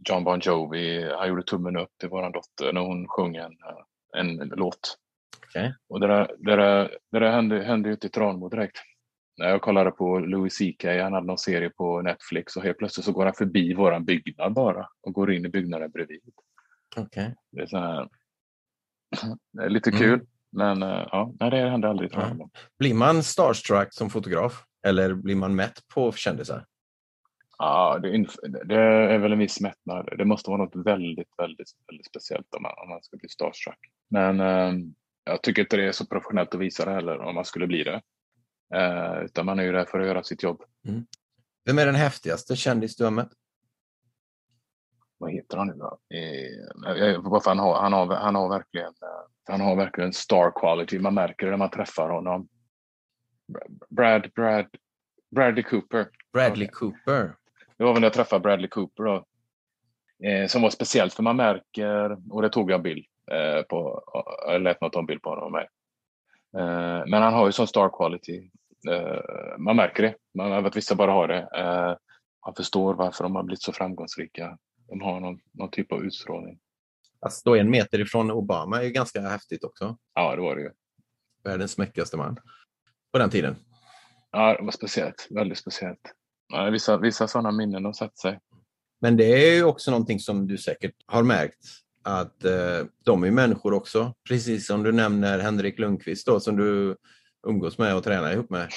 John 0.09 0.25
Bon 0.25 0.41
Jovi, 0.43 1.13
han 1.13 1.29
gjorde 1.29 1.43
tummen 1.43 1.77
upp 1.77 1.91
till 2.01 2.09
våran 2.09 2.33
dotter 2.33 2.73
när 2.73 2.81
hon 2.81 3.09
sjöng 3.09 3.37
en, 3.37 3.53
en 4.17 4.37
låt. 4.37 4.99
Okej. 5.49 5.75
Och 5.89 6.01
det 6.01 6.07
där, 6.07 6.37
det 6.39 6.57
där, 6.57 6.99
det 7.13 7.19
där 7.19 7.31
hände, 7.31 7.63
hände 7.63 7.89
ute 7.89 8.07
i 8.07 8.11
Tranemo 8.11 8.49
direkt. 8.49 8.79
När 9.37 9.49
jag 9.49 9.63
kollade 9.63 9.91
på 9.91 10.19
Louis 10.19 10.59
CK, 10.59 10.85
han 10.85 11.13
hade 11.13 11.27
någon 11.27 11.39
serie 11.39 11.71
på 11.71 12.03
Netflix 12.03 12.57
och 12.57 12.63
helt 12.63 12.79
plötsligt 12.79 13.07
så 13.07 13.13
går 13.13 13.25
han 13.25 13.35
förbi 13.35 13.75
våran 13.75 14.05
byggnad 14.05 14.53
bara 14.53 14.89
och 15.03 15.13
går 15.13 15.33
in 15.33 15.47
i 15.47 15.49
byggnaden 15.49 15.91
bredvid. 15.91 16.21
Okej. 16.99 17.35
Det 17.53 17.63
är, 17.63 17.67
så 17.67 17.79
här, 17.79 18.09
det 19.53 19.65
är 19.65 19.71
lite 19.71 19.91
Mm. 19.91 20.01
kul, 20.01 20.27
men 20.53 20.83
eh, 20.83 21.07
ja, 21.13 21.33
nej, 21.41 21.51
det 21.51 21.71
hände 21.71 21.89
aldrig. 21.89 22.13
Tranemo. 22.13 22.51
Blir 22.79 22.95
man 22.95 23.23
starstruck 23.23 23.95
som 23.95 24.11
fotograf? 24.11 24.65
Eller 24.87 25.15
blir 25.15 25.37
man 25.37 25.55
mätt 25.57 25.89
på 25.95 26.13
kändisar? 26.13 26.67
Ja, 27.59 27.99
det, 28.03 28.27
det 28.65 28.75
är 28.85 29.19
väl 29.19 29.33
en 29.33 29.39
viss 29.39 29.61
mättnad. 29.61 30.09
Det 30.19 30.25
måste 30.25 30.51
vara 30.51 30.65
något 30.65 30.87
väldigt, 30.87 31.29
väldigt, 31.39 31.69
väldigt 31.87 32.07
speciellt 32.07 32.55
om 32.55 32.63
man, 32.63 32.73
om 32.83 32.89
man 32.89 33.03
ska 33.03 33.17
bli 33.17 33.29
starstruck. 33.29 33.79
Men 34.11 34.41
eh, 34.41 34.73
jag 35.25 35.43
tycker 35.43 35.63
inte 35.63 35.77
det 35.77 35.85
är 35.89 35.93
så 35.93 36.07
professionellt 36.07 36.55
att 36.55 36.61
visa 36.61 36.85
det 36.85 36.91
heller 36.91 37.19
om 37.19 37.35
man 37.35 37.45
skulle 37.45 37.67
bli 37.67 37.85
det. 37.85 38.01
Eh, 38.75 39.25
utan 39.25 39.47
man 39.47 39.59
är 39.59 39.63
ju 39.63 39.73
där 39.73 39.85
för 39.85 40.01
att 40.01 40.07
göra 40.07 40.23
sitt 40.23 40.43
jobb. 40.43 40.63
Vem 41.65 41.79
är 41.79 41.87
den 41.87 41.95
häftigaste 41.95 42.57
kändis 42.57 42.97
du 42.97 43.05
har 43.05 43.11
mött? 43.11 43.33
Vad 45.19 45.33
heter 45.33 45.57
han 45.57 45.67
nu 45.67 45.75
då? 45.75 45.99
Eh, 46.17 47.45
han, 47.45 47.59
har, 47.59 47.81
han, 47.81 47.93
har, 47.93 48.17
han, 48.17 48.35
har 48.35 48.49
verkligen, 48.49 48.89
eh, 48.89 49.49
han 49.49 49.61
har 49.61 49.77
verkligen 49.77 50.13
star 50.13 50.51
quality. 50.61 50.99
Man 50.99 51.15
märker 51.15 51.47
det 51.47 51.51
när 51.51 51.59
man 51.59 51.71
träffar 51.71 52.09
honom. 52.09 52.49
Brad, 53.89 54.33
Brad, 54.35 54.67
Bradley 55.31 55.65
Cooper. 55.65 56.07
Bradley 56.33 56.67
Okej. 56.67 56.75
Cooper. 56.75 57.35
Det 57.77 57.85
var 57.85 57.93
väl 57.93 58.01
när 58.01 58.07
jag 58.07 58.13
träffade 58.13 58.41
Bradley 58.41 58.69
Cooper 58.69 59.05
då. 59.05 59.25
Eh, 60.29 60.47
som 60.47 60.63
var 60.63 60.71
speciellt 60.71 61.15
för 61.15 61.23
man 61.23 61.37
märker, 61.37 62.19
och 62.31 62.43
det 62.43 62.49
tog 62.49 62.71
jag 62.71 62.77
en 62.77 62.83
bild 62.83 63.07
eh, 63.31 63.63
på, 63.63 64.03
jag 64.47 64.63
lät 64.63 64.81
något 64.81 64.93
ta 64.93 64.99
en 64.99 65.07
bild 65.07 65.23
på 65.23 65.31
honom 65.31 65.45
och 65.45 65.53
mig. 65.53 65.69
Eh, 66.59 67.07
men 67.07 67.23
han 67.23 67.35
har 67.35 67.47
ju 67.47 67.53
sån 67.53 67.67
star 67.67 67.89
quality. 67.89 68.51
Eh, 68.91 69.59
man 69.59 69.77
märker 69.77 70.03
det, 70.03 70.15
man, 70.35 70.67
att 70.67 70.77
vissa 70.77 70.95
bara 70.95 71.13
har 71.13 71.29
det. 71.29 71.49
Eh, 71.57 71.97
han 72.41 72.55
förstår 72.55 72.95
varför 72.95 73.25
de 73.25 73.37
har 73.37 73.43
blivit 73.43 73.63
så 73.63 73.73
framgångsrika. 73.73 74.59
De 74.89 75.01
har 75.01 75.21
någon, 75.21 75.39
någon 75.53 75.71
typ 75.71 75.93
av 75.93 76.05
utstrålning. 76.05 76.59
Att 77.21 77.33
stå 77.33 77.57
en 77.57 77.71
meter 77.71 78.01
ifrån 78.01 78.31
Obama 78.31 78.81
är 78.81 78.83
ju 78.83 78.91
ganska 78.91 79.21
häftigt 79.21 79.65
också. 79.65 79.97
Ja, 80.15 80.37
det 80.37 80.43
var 80.43 80.57
det 80.57 80.63
ju. 80.63 80.71
Världens 81.45 81.79
mäktigaste 81.79 82.17
man. 82.17 82.37
På 83.13 83.19
den 83.19 83.31
tiden. 83.31 83.57
Ja, 84.31 84.57
det 84.59 84.65
var 84.65 84.71
speciellt. 84.71 85.27
Väldigt 85.31 85.59
speciellt. 85.59 86.01
Ja, 86.53 86.71
vissa, 86.71 86.99
vissa 86.99 87.29
sådana 87.29 87.53
minnen 87.53 87.85
har 87.85 87.93
satt 87.93 88.19
sig. 88.19 88.39
Men 89.01 89.17
det 89.17 89.25
är 89.25 89.55
ju 89.55 89.65
också 89.65 89.91
någonting 89.91 90.19
som 90.19 90.47
du 90.47 90.59
säkert 90.59 90.95
har 91.07 91.23
märkt 91.23 91.65
att 92.03 92.45
eh, 92.45 92.87
de 93.05 93.25
är 93.25 93.31
människor 93.31 93.73
också. 93.73 94.15
Precis 94.29 94.67
som 94.67 94.83
du 94.83 94.93
nämner 94.93 95.39
Henrik 95.39 95.79
Lundqvist 95.79 96.27
då, 96.27 96.41
som 96.41 96.57
du 96.57 96.97
umgås 97.47 97.79
med 97.79 97.97
och 97.97 98.05
tränar 98.05 98.33
ihop 98.33 98.51
med. 98.51 98.69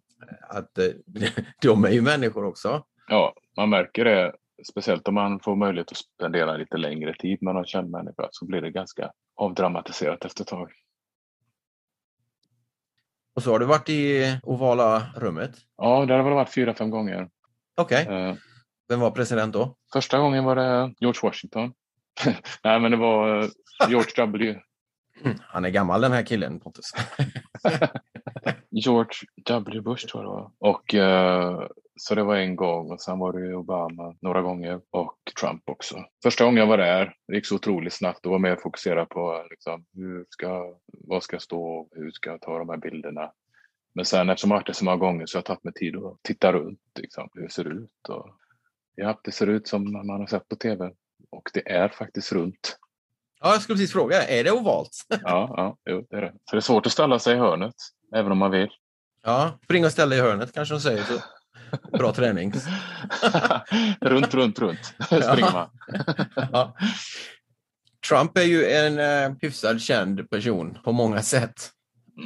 att 0.48 0.78
eh, 0.78 0.84
de 1.62 1.84
är 1.84 1.90
ju 1.90 2.02
människor 2.02 2.44
också. 2.44 2.84
Ja, 3.08 3.34
man 3.56 3.70
märker 3.70 4.04
det. 4.04 4.32
Speciellt 4.70 5.08
om 5.08 5.14
man 5.14 5.40
får 5.40 5.56
möjlighet 5.56 5.90
att 5.92 5.96
spendera 5.98 6.56
lite 6.56 6.76
längre 6.76 7.14
tid 7.14 7.38
med 7.42 7.54
någon 7.54 7.64
känd 7.66 7.90
människa 7.90 8.28
så 8.30 8.46
blir 8.46 8.60
det 8.60 8.70
ganska 8.70 9.10
avdramatiserat 9.36 10.24
efter 10.24 10.42
ett 10.42 10.48
tag. 10.48 10.70
Och 13.34 13.42
så 13.42 13.50
har 13.52 13.58
du 13.58 13.66
varit 13.66 13.88
i 13.88 14.38
ovala 14.42 15.06
rummet. 15.16 15.56
Ja, 15.76 16.06
det 16.06 16.14
har 16.14 16.22
väl 16.22 16.32
varit 16.32 16.54
fyra, 16.54 16.74
fem 16.74 16.90
gånger. 16.90 17.28
Okej, 17.76 18.06
Eh, 18.06 18.34
vem 18.88 19.00
var 19.00 19.10
president 19.10 19.52
då? 19.52 19.76
första 19.92 20.18
gången 20.18 20.44
var 20.44 20.56
det 20.56 20.94
George 21.00 21.20
Washington. 21.22 21.72
Nej, 22.64 22.80
men 22.80 22.90
det 22.90 22.96
var 22.96 23.38
eh, 23.42 23.48
George 23.88 24.10
W. 24.16 24.60
Han 25.40 25.64
är 25.64 25.70
gammal 25.70 26.00
den 26.00 26.12
här 26.12 26.22
killen 26.26 26.60
Pontus. 26.60 26.90
George 28.70 29.12
W. 29.44 29.80
Bush 29.80 30.06
tror 30.06 30.24
jag 30.24 30.32
det 30.32 30.36
var. 30.36 30.52
Och, 30.70 30.94
eh, 30.94 31.68
så 31.96 32.14
det 32.14 32.22
var 32.22 32.36
en 32.36 32.56
gång 32.56 32.90
och 32.92 33.00
sen 33.00 33.18
var 33.18 33.32
det 33.32 33.54
Obama 33.54 34.16
några 34.20 34.42
gånger 34.42 34.80
och 34.90 35.18
Trump 35.40 35.62
också. 35.70 36.04
Första 36.22 36.44
gången 36.44 36.60
jag 36.60 36.66
var 36.66 36.78
där, 36.78 37.14
det 37.28 37.34
gick 37.34 37.46
så 37.46 37.54
otroligt 37.54 37.92
snabbt 37.92 38.26
och 38.26 38.32
var 38.32 38.38
mer 38.38 38.56
fokuserad 38.56 39.08
på 39.08 39.46
liksom, 39.50 39.84
hur 39.92 40.26
ska, 40.28 40.76
vad 40.92 41.22
ska 41.22 41.34
jag 41.34 41.42
stå, 41.42 41.88
hur 41.92 42.10
ska 42.10 42.30
jag 42.30 42.40
ta 42.40 42.58
de 42.58 42.68
här 42.68 42.76
bilderna. 42.76 43.32
Men 43.94 44.04
sen 44.04 44.30
eftersom 44.30 44.50
jag 44.50 44.56
varit 44.56 44.66
där 44.66 44.72
så 44.72 44.84
många 44.84 44.96
gånger 44.96 45.26
så 45.26 45.36
har 45.36 45.40
jag 45.40 45.44
tagit 45.44 45.64
mig 45.64 45.72
tid 45.72 45.96
att 45.96 46.18
titta 46.22 46.52
runt, 46.52 46.80
liksom, 46.98 47.28
hur 47.34 47.42
det 47.42 47.52
ser 47.52 47.68
ut. 47.68 48.08
Och, 48.08 48.28
ja, 48.94 49.20
det 49.24 49.32
ser 49.32 49.46
ut 49.46 49.68
som 49.68 49.92
man 49.92 50.10
har 50.20 50.26
sett 50.26 50.48
på 50.48 50.56
tv 50.56 50.90
och 51.30 51.50
det 51.54 51.70
är 51.72 51.88
faktiskt 51.88 52.32
runt. 52.32 52.78
Ja, 53.40 53.52
jag 53.52 53.62
skulle 53.62 53.76
precis 53.76 53.92
fråga, 53.92 54.22
är 54.22 54.44
det 54.44 54.52
ovalt? 54.52 55.06
Ja, 55.22 55.54
ja 55.56 55.76
jo, 55.90 56.06
det 56.10 56.16
är 56.16 56.20
det. 56.20 56.32
Så 56.44 56.56
det 56.56 56.58
är 56.58 56.60
svårt 56.60 56.86
att 56.86 56.92
ställa 56.92 57.18
sig 57.18 57.34
i 57.34 57.38
hörnet, 57.38 57.74
även 58.14 58.32
om 58.32 58.38
man 58.38 58.50
vill. 58.50 58.68
Ja, 59.22 59.58
spring 59.64 59.84
och 59.84 59.92
ställ 59.92 60.08
dig 60.08 60.18
i 60.18 60.22
hörnet 60.22 60.52
kanske 60.52 60.74
de 60.74 60.80
säger. 60.80 61.02
Så. 61.02 61.22
Bra 61.92 62.12
träning. 62.12 62.52
runt, 64.00 64.34
runt, 64.34 64.58
runt 64.58 64.84
springer 65.04 65.52
man. 65.52 65.68
Ja. 66.52 66.76
Trump 68.08 68.38
är 68.38 68.42
ju 68.42 68.64
en 68.64 68.98
eh, 68.98 69.36
hyfsat 69.40 69.80
känd 69.80 70.30
person 70.30 70.78
på 70.84 70.92
många 70.92 71.22
sätt 71.22 71.70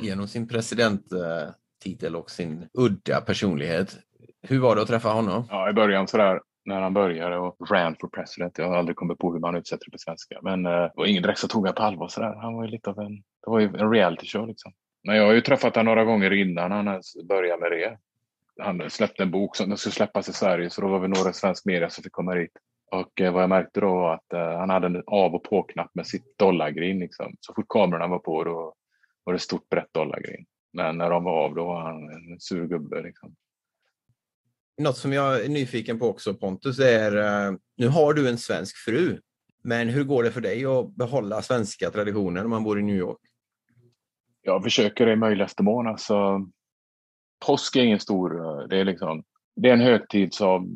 genom 0.03 0.29
sin 0.29 0.49
presidenttitel 0.49 2.17
och 2.17 2.31
sin 2.31 2.69
udda 2.73 3.21
personlighet. 3.21 3.99
Hur 4.43 4.59
var 4.59 4.77
det 4.77 4.83
att 4.83 4.89
träffa 4.89 5.09
honom? 5.09 5.45
Ja, 5.51 5.71
i 5.71 5.73
början 5.73 6.09
sådär 6.09 6.41
när 6.65 6.81
han 6.81 6.95
började 6.95 7.37
och 7.37 7.71
ran 7.71 7.97
for 8.01 8.09
president. 8.09 8.59
Jag 8.59 8.69
har 8.69 8.77
aldrig 8.77 8.97
kommit 8.97 9.19
på 9.19 9.33
hur 9.33 9.41
man 9.41 9.55
utsätter 9.55 9.85
det 9.85 9.91
på 9.91 9.99
svenska. 9.99 10.39
Men 10.43 10.67
eh, 10.67 10.73
det 10.73 10.93
var 10.95 11.07
ingen 11.07 11.23
direkt 11.23 11.39
som 11.39 11.49
tog 11.49 11.63
honom 11.63 11.75
på 11.75 11.83
allvar 11.83 12.09
sådär. 12.09 12.35
Han 12.43 12.55
var 12.55 12.65
ju 12.65 12.71
lite 12.71 12.91
av 12.91 12.99
en, 12.99 13.17
det 13.17 13.51
var 13.51 13.61
ju 13.61 13.67
en 13.67 13.93
reality 13.93 14.27
show 14.27 14.49
liksom. 14.49 14.73
Men 15.05 15.17
jag 15.17 15.27
har 15.27 15.33
ju 15.33 15.41
träffat 15.41 15.77
honom 15.77 15.95
några 15.95 16.05
gånger 16.05 16.33
innan 16.33 16.73
han 16.73 16.89
ens 16.89 17.13
började 17.29 17.61
med 17.61 17.71
det. 17.71 17.99
Han 18.59 18.91
släppte 18.91 19.23
en 19.23 19.31
bok 19.31 19.57
som 19.57 19.69
den 19.69 19.79
skulle 19.79 19.93
släppas 19.93 20.29
i 20.29 20.33
Sverige 20.33 20.71
så 20.71 20.81
då 20.81 20.89
var 20.89 20.99
vi 20.99 21.09
några 21.09 21.33
svensk 21.33 21.65
media 21.65 21.91
som 21.91 22.05
fick 22.05 22.13
komma 22.13 22.35
hit. 22.35 22.53
Och 22.91 23.21
eh, 23.21 23.33
vad 23.33 23.43
jag 23.43 23.49
märkte 23.49 23.81
då 23.81 23.95
var 23.95 24.15
att 24.15 24.33
eh, 24.33 24.59
han 24.59 24.71
hade 24.71 24.87
en 24.87 25.03
av 25.07 25.35
och 25.35 25.43
på-knapp 25.43 25.91
med 25.95 26.07
sitt 26.07 26.39
dollargrin. 26.39 26.99
Liksom. 26.99 27.35
Så 27.41 27.55
fort 27.55 27.69
kamerorna 27.69 28.07
var 28.07 28.19
på 28.19 28.45
då 28.45 28.75
var 29.25 29.33
det 29.33 29.39
stort 29.39 29.69
brett 29.69 29.93
dollargrin. 29.93 30.47
Men 30.73 30.99
när 30.99 31.11
de 31.11 31.25
var 31.25 31.45
av 31.45 31.55
då 31.55 31.65
var 31.65 31.81
han 31.81 32.11
en 32.11 32.41
sur 32.41 32.67
gubbe. 32.67 33.03
Liksom. 33.03 33.35
Något 34.79 34.97
som 34.97 35.13
jag 35.13 35.45
är 35.45 35.49
nyfiken 35.49 35.99
på 35.99 36.09
också 36.09 36.35
Pontus 36.35 36.79
är, 36.79 37.17
eh, 37.17 37.57
nu 37.77 37.89
har 37.89 38.15
du 38.15 38.29
en 38.29 38.39
svensk 38.39 38.77
fru, 38.77 39.21
men 39.63 39.89
hur 39.89 40.05
går 40.05 40.23
det 40.23 40.33
för 40.33 40.41
dig 40.41 40.65
att 40.65 40.97
behålla 40.97 41.43
svenska 41.43 41.91
traditioner 41.91 42.41
när 42.41 42.49
man 42.49 42.65
bor 42.65 42.81
i 42.81 42.83
New 42.83 42.97
York? 42.97 43.19
Jag 44.43 44.63
försöker 44.63 45.09
i 45.09 45.17
möjligaste 45.17 45.63
mån. 45.63 45.87
Alltså, 45.87 46.47
påsk 47.47 47.77
är 47.77 47.83
ingen 47.83 48.01
stor, 48.01 48.47
eh, 48.47 48.69
det 48.69 48.77
är 48.77 48.85
liksom, 48.85 49.23
det 49.57 49.69
är 49.69 49.73
en 49.73 49.81
högtid 49.81 50.35
som 50.35 50.71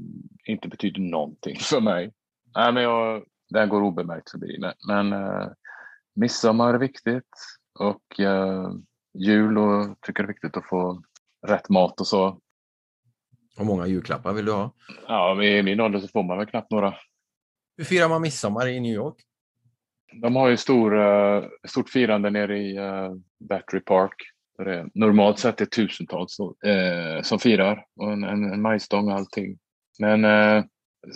inte 0.44 0.68
betyder 0.68 1.00
någonting 1.00 1.56
för 1.60 1.80
mig. 1.80 2.12
Nej, 2.56 2.72
men 2.72 2.82
jag, 2.82 3.24
den 3.50 3.68
går 3.68 3.82
obemärkt 3.82 4.30
förbi. 4.30 4.58
Men, 4.60 4.72
men 4.86 5.12
uh, 5.12 5.48
midsommar 6.14 6.74
är 6.74 6.78
viktigt 6.78 7.28
och 7.78 8.20
uh, 8.20 8.70
jul 9.18 9.58
och 9.58 10.00
tycker 10.00 10.22
det 10.22 10.26
är 10.26 10.32
viktigt 10.32 10.56
att 10.56 10.68
få 10.68 11.02
rätt 11.46 11.68
mat 11.68 12.00
och 12.00 12.06
så. 12.06 12.40
Hur 13.56 13.64
många 13.64 13.86
julklappar 13.86 14.32
vill 14.32 14.44
du 14.44 14.52
ha? 14.52 14.74
Ja, 15.08 15.42
i 15.42 15.62
min 15.62 15.80
ålder 15.80 16.00
så 16.00 16.08
får 16.08 16.22
man 16.22 16.38
väl 16.38 16.46
knappt 16.46 16.70
några. 16.70 16.94
Hur 17.76 17.84
firar 17.84 18.08
man 18.08 18.22
midsommar 18.22 18.66
i 18.66 18.80
New 18.80 18.92
York? 18.92 19.16
De 20.22 20.36
har 20.36 20.48
ju 20.48 20.56
stor, 20.56 20.94
uh, 20.94 21.44
stort 21.68 21.90
firande 21.90 22.30
nere 22.30 22.58
i 22.58 22.78
uh, 22.78 23.14
Battery 23.48 23.80
Park. 23.80 24.14
Där 24.58 24.64
det 24.64 24.88
normalt 24.94 25.38
sett 25.38 25.60
är 25.60 25.66
tusentals 25.66 26.38
eh, 26.40 27.22
som 27.22 27.38
firar 27.38 27.84
och 27.96 28.12
en, 28.12 28.24
en, 28.24 28.52
en 28.52 28.62
majstång 28.62 29.08
och 29.08 29.18
allting. 29.18 29.58
Men 29.98 30.24
eh, 30.24 30.64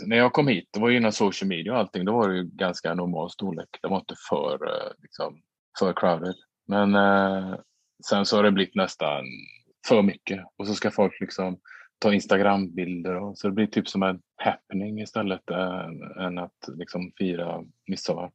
när 0.07 0.17
jag 0.17 0.33
kom 0.33 0.49
hit, 0.49 0.69
det 0.73 0.81
var 0.81 0.89
ju 0.89 0.97
innan 0.97 1.13
social 1.13 1.49
media 1.49 1.73
och 1.73 1.79
allting, 1.79 2.05
då 2.05 2.13
var 2.13 2.29
det 2.29 2.37
ju 2.37 2.45
ganska 2.45 2.95
normal 2.95 3.31
storlek. 3.31 3.69
Det 3.83 3.89
var 3.89 3.99
inte 3.99 4.15
för, 4.31 4.55
eh, 4.55 4.93
liksom, 5.03 5.41
för 5.79 5.93
crowded. 5.93 6.35
Men 6.67 6.95
eh, 6.95 7.59
sen 8.09 8.27
så 8.27 8.37
har 8.37 8.43
det 8.43 8.53
blivit 8.53 8.75
nästan 8.75 9.25
för 9.89 10.03
mycket 10.03 10.45
och 10.57 10.67
så 10.67 10.75
ska 10.75 10.91
folk 10.91 11.21
liksom 11.21 11.59
ta 11.99 12.15
Instagram-bilder. 12.15 13.15
Och, 13.15 13.39
så 13.39 13.49
det 13.49 13.55
blir 13.55 13.67
typ 13.67 13.89
som 13.89 14.03
en 14.03 14.21
happening 14.37 15.01
istället 15.01 15.51
än, 15.51 16.03
än 16.27 16.39
att 16.39 16.69
liksom 16.69 17.13
fira 17.19 17.65
midsommar. 17.87 18.31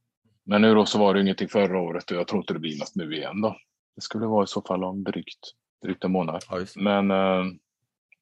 Men 0.45 0.61
nu 0.61 0.73
då 0.73 0.85
så 0.85 0.99
var 0.99 1.13
det 1.13 1.21
ingenting 1.21 1.47
förra 1.47 1.79
året 1.79 2.11
och 2.11 2.17
jag 2.17 2.27
tror 2.27 2.41
inte 2.41 2.53
det 2.53 2.59
blir 2.59 2.79
något 2.79 2.95
nu 2.95 3.15
igen 3.15 3.41
då. 3.41 3.57
Det 3.95 4.01
skulle 4.01 4.25
vara 4.25 4.43
i 4.43 4.47
så 4.47 4.61
fall 4.61 4.83
om 4.83 5.03
drygt, 5.03 5.51
drygt 5.83 6.03
en 6.03 6.11
månad. 6.11 6.43
Ja. 6.49 6.65
Men 6.75 7.11
eh, 7.11 7.43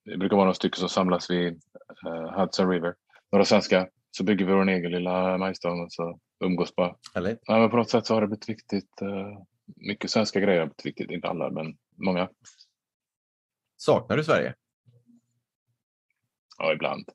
det 0.05 0.17
brukar 0.17 0.35
vara 0.35 0.45
några 0.45 0.53
stycken 0.53 0.79
som 0.79 0.89
samlas 0.89 1.29
vid 1.29 1.61
eh, 2.05 2.39
Hudson 2.39 2.69
River. 2.69 2.95
Några 3.31 3.45
svenskar. 3.45 3.89
Så 4.11 4.23
bygger 4.23 4.45
vi 4.45 4.53
vår 4.53 4.69
egen 4.69 4.91
lilla 4.91 5.37
majstång 5.37 5.83
och 5.83 5.93
så 5.93 6.19
umgås 6.43 6.75
bara. 6.75 6.95
Eller? 7.15 7.37
Ja, 7.41 7.59
men 7.59 7.69
på 7.69 7.77
något 7.77 7.89
sätt 7.89 8.05
så 8.05 8.13
har 8.13 8.21
det 8.21 8.27
blivit 8.27 8.49
viktigt. 8.49 9.01
Eh, 9.01 9.41
mycket 9.75 10.11
svenska 10.11 10.39
grejer 10.39 10.59
har 10.59 10.65
blivit 10.67 10.85
viktigt. 10.85 11.11
Inte 11.11 11.27
alla, 11.27 11.49
men 11.49 11.77
många. 11.97 12.29
Saknar 13.77 14.17
du 14.17 14.23
Sverige? 14.23 14.55
Ja, 16.57 16.73
ibland. 16.73 17.09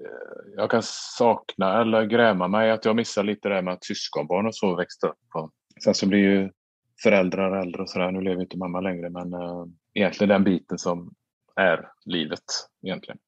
Eh, 0.00 0.54
Jag 0.56 0.70
kan 0.70 0.82
sakna 0.84 1.80
eller 1.80 2.04
gräma 2.04 2.48
mig 2.48 2.70
att 2.70 2.84
jag 2.84 2.96
missar 2.96 3.22
lite 3.22 3.48
det 3.48 3.54
här 3.54 3.62
med 3.62 3.74
att 3.74 3.84
syskonbarn 3.84 4.46
och 4.46 4.54
så 4.54 4.76
växte 4.76 5.06
upp. 5.06 5.18
Sen 5.84 5.94
så 5.94 6.06
blir 6.08 6.18
ju 6.18 6.50
föräldrar 7.02 7.62
äldre 7.62 7.82
och 7.82 7.90
sådär. 7.90 8.10
Nu 8.10 8.20
lever 8.20 8.42
inte 8.42 8.56
mamma 8.56 8.80
längre 8.80 9.10
men 9.10 9.32
äh, 9.32 9.64
egentligen 9.94 10.28
den 10.28 10.44
biten 10.44 10.78
som 10.78 11.14
är 11.56 11.92
livet 12.04 12.44
egentligen. 12.82 13.18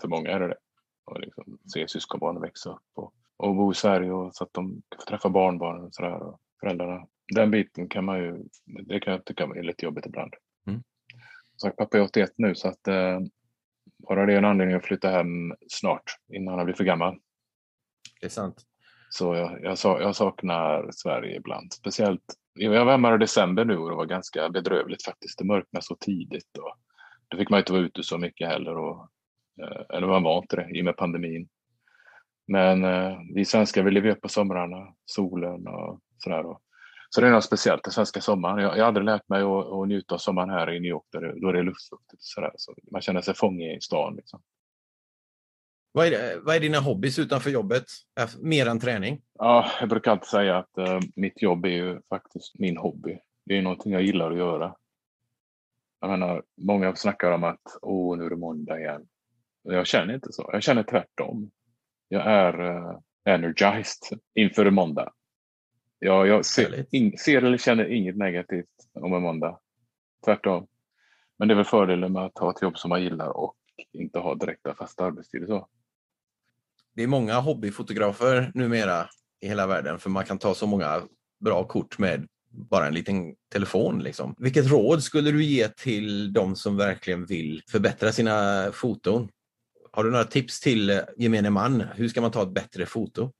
För 0.00 0.08
många 0.08 0.30
är 0.30 0.40
det 0.40 0.48
det. 0.48 0.56
Och 1.04 1.20
liksom 1.20 1.58
se 1.74 1.88
syskonbarnen 1.88 2.42
växa 2.42 2.70
upp 2.70 2.82
och, 2.94 3.14
och 3.36 3.56
bo 3.56 3.72
i 3.72 3.74
Sverige 3.74 4.12
och 4.12 4.34
så 4.34 4.44
att 4.44 4.52
de 4.52 4.82
får 4.96 5.02
träffa 5.06 5.28
barnbarnen 5.28 5.84
och 5.84 5.94
sådär. 5.94 6.22
Och 6.22 6.40
föräldrarna. 6.60 7.06
Den 7.34 7.50
biten 7.50 7.88
kan 7.88 8.04
man 8.04 8.18
ju, 8.18 8.44
det 8.64 9.00
kan 9.00 9.12
jag 9.12 9.24
tycka 9.24 9.44
är 9.44 9.62
lite 9.62 9.84
jobbigt 9.84 10.06
ibland. 10.06 10.34
Mm. 10.66 10.82
Sagt, 11.62 11.76
pappa 11.76 11.98
är 11.98 12.02
81 12.02 12.32
nu 12.36 12.54
så 12.54 12.68
att 12.68 12.88
äh, 12.88 13.20
bara 14.08 14.26
det 14.26 14.32
är 14.32 14.38
en 14.38 14.44
anledning 14.44 14.76
att 14.76 14.84
flytta 14.84 15.10
hem 15.10 15.54
snart 15.68 16.02
innan 16.32 16.54
han 16.54 16.64
blir 16.64 16.74
för 16.74 16.84
gammal. 16.84 17.18
Det 18.20 18.26
är 18.26 18.30
sant. 18.30 18.64
Så 19.10 19.34
jag, 19.34 19.62
jag, 19.62 19.78
jag 19.82 20.16
saknar 20.16 20.90
Sverige 20.92 21.36
ibland. 21.36 21.72
Speciellt, 21.72 22.34
jag 22.56 22.84
var 22.84 22.92
hemma 22.92 23.14
i 23.14 23.18
december 23.18 23.64
nu 23.64 23.78
och 23.78 23.90
det 23.90 23.96
var 23.96 24.06
ganska 24.06 24.48
bedrövligt 24.48 25.04
faktiskt. 25.04 25.38
Det 25.38 25.44
mörknade 25.44 25.84
så 25.84 25.96
tidigt. 25.96 26.58
Och 26.58 26.76
då 27.28 27.36
fick 27.36 27.50
man 27.50 27.58
inte 27.58 27.72
vara 27.72 27.82
ute 27.82 28.02
så 28.02 28.18
mycket 28.18 28.48
heller. 28.48 28.76
Och, 28.76 29.08
eh, 29.62 29.96
eller 29.96 30.06
man 30.06 30.22
var 30.22 30.38
inte 30.38 30.56
det 30.56 30.78
i 30.78 30.80
och 30.80 30.84
med 30.84 30.96
pandemin. 30.96 31.48
Men 32.46 32.84
eh, 32.84 33.18
vi 33.34 33.44
svenskar 33.44 33.82
vi 33.82 33.90
lever 33.90 34.08
ju 34.08 34.12
upp 34.12 34.20
på 34.20 34.28
somrarna, 34.28 34.94
solen 35.04 35.66
och 35.66 36.00
sådär. 36.18 36.46
Och, 36.46 36.60
så 37.10 37.20
det 37.20 37.26
är 37.26 37.30
något 37.30 37.44
speciellt, 37.44 37.84
den 37.84 37.92
svenska 37.92 38.20
sommaren. 38.20 38.58
Jag, 38.58 38.76
jag 38.76 38.82
har 38.82 38.88
aldrig 38.88 39.04
lärt 39.04 39.28
mig 39.28 39.42
att, 39.42 39.66
att 39.66 39.88
njuta 39.88 40.14
av 40.14 40.18
sommaren 40.18 40.50
här 40.50 40.70
i 40.70 40.80
New 40.80 40.90
York 40.90 41.04
där 41.12 41.20
det, 41.20 41.40
då 41.40 41.52
det 41.52 41.58
är 41.58 41.62
luftfuktigt. 41.62 42.22
Så 42.22 42.74
man 42.92 43.02
känner 43.02 43.20
sig 43.20 43.34
fånge 43.34 43.76
i 43.76 43.80
stan. 43.80 44.16
Liksom. 44.16 44.40
Vad 45.96 46.06
är, 46.06 46.40
vad 46.40 46.56
är 46.56 46.60
dina 46.60 46.80
hobbys 46.80 47.18
utanför 47.18 47.50
jobbet? 47.50 47.84
Äh, 48.20 48.28
Mer 48.40 48.66
än 48.66 48.80
träning? 48.80 49.22
Ja, 49.38 49.70
jag 49.80 49.88
brukar 49.88 50.10
alltid 50.10 50.26
säga 50.26 50.58
att 50.58 50.78
eh, 50.78 51.00
mitt 51.14 51.42
jobb 51.42 51.64
är 51.64 51.70
ju 51.70 52.00
faktiskt 52.08 52.58
min 52.58 52.76
hobby. 52.76 53.18
Det 53.44 53.58
är 53.58 53.62
någonting 53.62 53.92
jag 53.92 54.02
gillar 54.02 54.30
att 54.30 54.38
göra. 54.38 54.76
Jag 56.00 56.10
menar, 56.10 56.42
många 56.56 56.96
snackar 56.96 57.30
om 57.30 57.44
att 57.44 57.60
åh, 57.82 58.18
nu 58.18 58.24
är 58.24 58.30
det 58.30 58.36
måndag 58.36 58.80
igen. 58.80 59.06
Jag 59.62 59.86
känner 59.86 60.14
inte 60.14 60.32
så. 60.32 60.50
Jag 60.52 60.62
känner 60.62 60.82
tvärtom. 60.82 61.50
Jag 62.08 62.26
är 62.26 62.60
eh, 62.60 62.98
energized 63.24 64.20
inför 64.34 64.70
måndag. 64.70 65.12
Jag, 65.98 66.26
jag 66.26 66.44
ser, 66.44 66.86
in, 66.90 67.18
ser 67.18 67.42
eller 67.42 67.58
känner 67.58 67.92
inget 67.92 68.16
negativt 68.16 68.88
om 68.92 69.14
en 69.14 69.22
måndag. 69.22 69.58
Tvärtom. 70.24 70.66
Men 71.38 71.48
det 71.48 71.54
är 71.54 71.56
väl 71.56 71.64
fördelen 71.64 72.12
med 72.12 72.24
att 72.24 72.38
ha 72.38 72.50
ett 72.50 72.62
jobb 72.62 72.78
som 72.78 72.88
man 72.88 73.02
gillar 73.02 73.28
och 73.28 73.56
inte 73.92 74.18
ha 74.18 74.34
direkta 74.34 74.74
fasta 74.74 75.04
arbetstider. 75.04 75.46
Så. 75.46 75.68
Det 76.96 77.02
är 77.02 77.06
många 77.06 77.40
hobbyfotografer 77.40 78.50
numera 78.54 79.06
i 79.40 79.48
hela 79.48 79.66
världen 79.66 79.98
för 79.98 80.10
man 80.10 80.24
kan 80.24 80.38
ta 80.38 80.54
så 80.54 80.66
många 80.66 81.02
bra 81.40 81.64
kort 81.64 81.98
med 81.98 82.26
bara 82.50 82.86
en 82.86 82.94
liten 82.94 83.34
telefon. 83.52 83.98
Liksom. 83.98 84.34
Vilket 84.38 84.70
råd 84.70 85.02
skulle 85.02 85.30
du 85.30 85.44
ge 85.44 85.68
till 85.68 86.32
de 86.32 86.56
som 86.56 86.76
verkligen 86.76 87.26
vill 87.26 87.62
förbättra 87.70 88.12
sina 88.12 88.66
foton? 88.72 89.28
Har 89.92 90.04
du 90.04 90.10
några 90.10 90.24
tips 90.24 90.60
till 90.60 91.00
gemene 91.16 91.50
man? 91.50 91.80
Hur 91.94 92.08
ska 92.08 92.20
man 92.20 92.30
ta 92.30 92.42
ett 92.42 92.54
bättre 92.54 92.86
foto? 92.86 93.30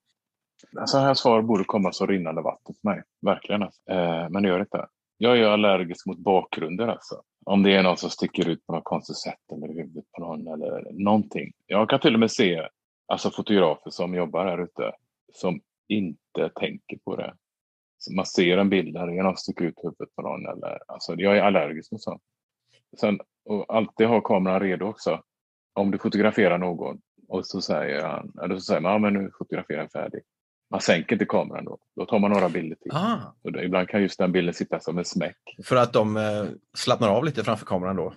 Så 0.87 0.99
här 0.99 1.15
svar 1.15 1.43
borde 1.43 1.65
komma 1.65 1.93
som 1.93 2.07
rinnande 2.07 2.43
vatten 2.43 2.75
för 2.81 2.89
mig. 2.89 3.03
Verkligen. 3.23 3.63
Alltså. 3.63 3.81
Eh, 3.91 4.29
men 4.31 4.43
det 4.43 4.49
gör 4.49 4.59
det 4.59 4.63
inte. 4.63 4.87
Jag 5.19 5.39
är 5.39 5.45
allergisk 5.45 6.07
mot 6.07 6.19
bakgrunder 6.19 6.89
alltså. 6.89 7.23
Om 7.47 7.63
det 7.63 7.73
är 7.73 7.83
någon 7.83 7.97
som 7.97 8.11
sticker 8.11 8.49
ut 8.49 8.67
på 8.67 8.73
något 8.73 8.85
konstigt 8.85 9.17
sätt 9.17 9.53
eller 9.53 9.69
huvudet 9.69 10.05
på 10.13 10.21
någon 10.21 10.47
eller 10.47 10.93
någonting. 10.93 11.53
Jag 11.67 11.91
kan 11.91 12.01
till 12.01 12.15
och 12.15 12.21
med 12.21 12.31
se 12.31 12.69
alltså, 13.07 13.31
fotografer 13.31 13.91
som 13.91 14.15
jobbar 14.15 14.45
här 14.45 14.63
ute 14.63 14.93
som 15.33 15.61
inte 15.89 16.49
tänker 16.55 16.99
på 17.05 17.17
det. 17.17 17.35
Så 17.99 18.13
man 18.13 18.27
ser 18.27 18.59
en 18.59 18.71
bild 18.71 18.95
där 18.95 19.23
som 19.23 19.37
sticker 19.37 19.65
ut 19.65 19.79
huvudet 19.83 20.15
på 20.17 20.23
någon. 20.23 20.47
Eller, 20.47 20.79
alltså, 20.87 21.15
jag 21.15 21.37
är 21.37 21.43
allergisk 21.43 21.93
mot 21.93 22.03
sånt. 22.03 22.23
Sen, 23.01 23.21
och 23.45 23.75
alltid 23.77 24.07
ha 24.07 24.21
kameran 24.21 24.61
redo 24.61 24.87
också. 24.87 25.23
Om 25.73 25.91
du 25.91 25.99
fotograferar 25.99 26.59
någon 26.59 27.01
och 27.29 27.47
så 27.47 27.61
säger 27.61 28.03
han, 28.03 28.33
eller 28.43 28.55
så 28.55 28.61
säger 28.61 28.81
man, 28.81 28.93
ja 28.93 28.99
men 28.99 29.15
nu 29.15 29.31
fotograferar 29.39 29.81
jag 29.81 29.93
färdig. 29.93 30.23
Man 30.71 30.81
sänker 30.81 31.13
inte 31.13 31.25
kameran 31.25 31.65
då. 31.65 31.79
Då 31.97 32.07
tar 32.07 32.19
man 32.19 32.31
några 32.31 32.49
bilder 32.49 32.77
till. 32.77 32.93
Ah, 32.93 33.19
då, 33.43 33.63
ibland 33.63 33.89
kan 33.89 34.03
just 34.03 34.19
den 34.19 34.33
bilden 34.33 34.55
sitta 34.55 34.81
som 34.81 34.99
en 34.99 35.05
smäck. 35.05 35.37
för 35.65 35.77
att 35.77 35.93
de 35.93 36.17
eh, 36.17 36.45
slappnar 36.77 37.09
av 37.09 37.25
lite 37.25 37.45
framför 37.45 37.67
kameran 37.67 37.97
då? 37.97 38.15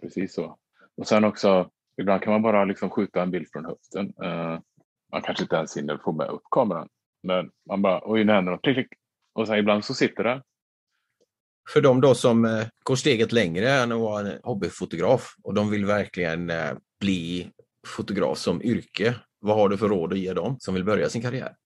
Precis 0.00 0.34
så. 0.34 0.58
Och 0.96 1.06
sen 1.06 1.24
också, 1.24 1.70
ibland 2.00 2.22
kan 2.22 2.32
man 2.32 2.42
bara 2.42 2.64
liksom 2.64 2.90
skjuta 2.90 3.22
en 3.22 3.30
bild 3.30 3.46
från 3.52 3.64
höften. 3.64 4.14
Eh, 4.22 4.60
man 5.12 5.22
kanske 5.22 5.42
inte 5.44 5.56
ens 5.56 5.76
hinner 5.76 6.00
få 6.04 6.12
med 6.12 6.28
upp 6.28 6.42
kameran. 6.50 6.88
Men 7.22 7.50
man 7.68 7.82
bara, 7.82 8.00
oj 8.04 8.24
nu 8.24 8.32
händer 8.32 8.52
något, 8.52 8.62
klick, 8.62 8.76
klick. 8.76 8.98
Och 9.32 9.46
sen 9.46 9.58
ibland 9.58 9.84
så 9.84 9.94
sitter 9.94 10.24
det. 10.24 10.42
För 11.72 11.80
de 11.80 12.00
då 12.00 12.14
som 12.14 12.44
eh, 12.44 12.66
går 12.84 12.96
steget 12.96 13.32
längre 13.32 13.70
än 13.70 13.92
att 13.92 14.00
vara 14.00 14.20
en 14.20 14.40
hobbyfotograf 14.42 15.34
och 15.42 15.54
de 15.54 15.70
vill 15.70 15.84
verkligen 15.86 16.50
eh, 16.50 16.72
bli 17.00 17.50
fotograf 17.86 18.38
som 18.38 18.62
yrke. 18.62 19.14
Vad 19.40 19.56
har 19.56 19.68
du 19.68 19.78
för 19.78 19.88
råd 19.88 20.12
att 20.12 20.18
ge 20.18 20.32
dem 20.32 20.56
som 20.60 20.74
vill 20.74 20.84
börja 20.84 21.08
sin 21.08 21.22
karriär? 21.22 21.56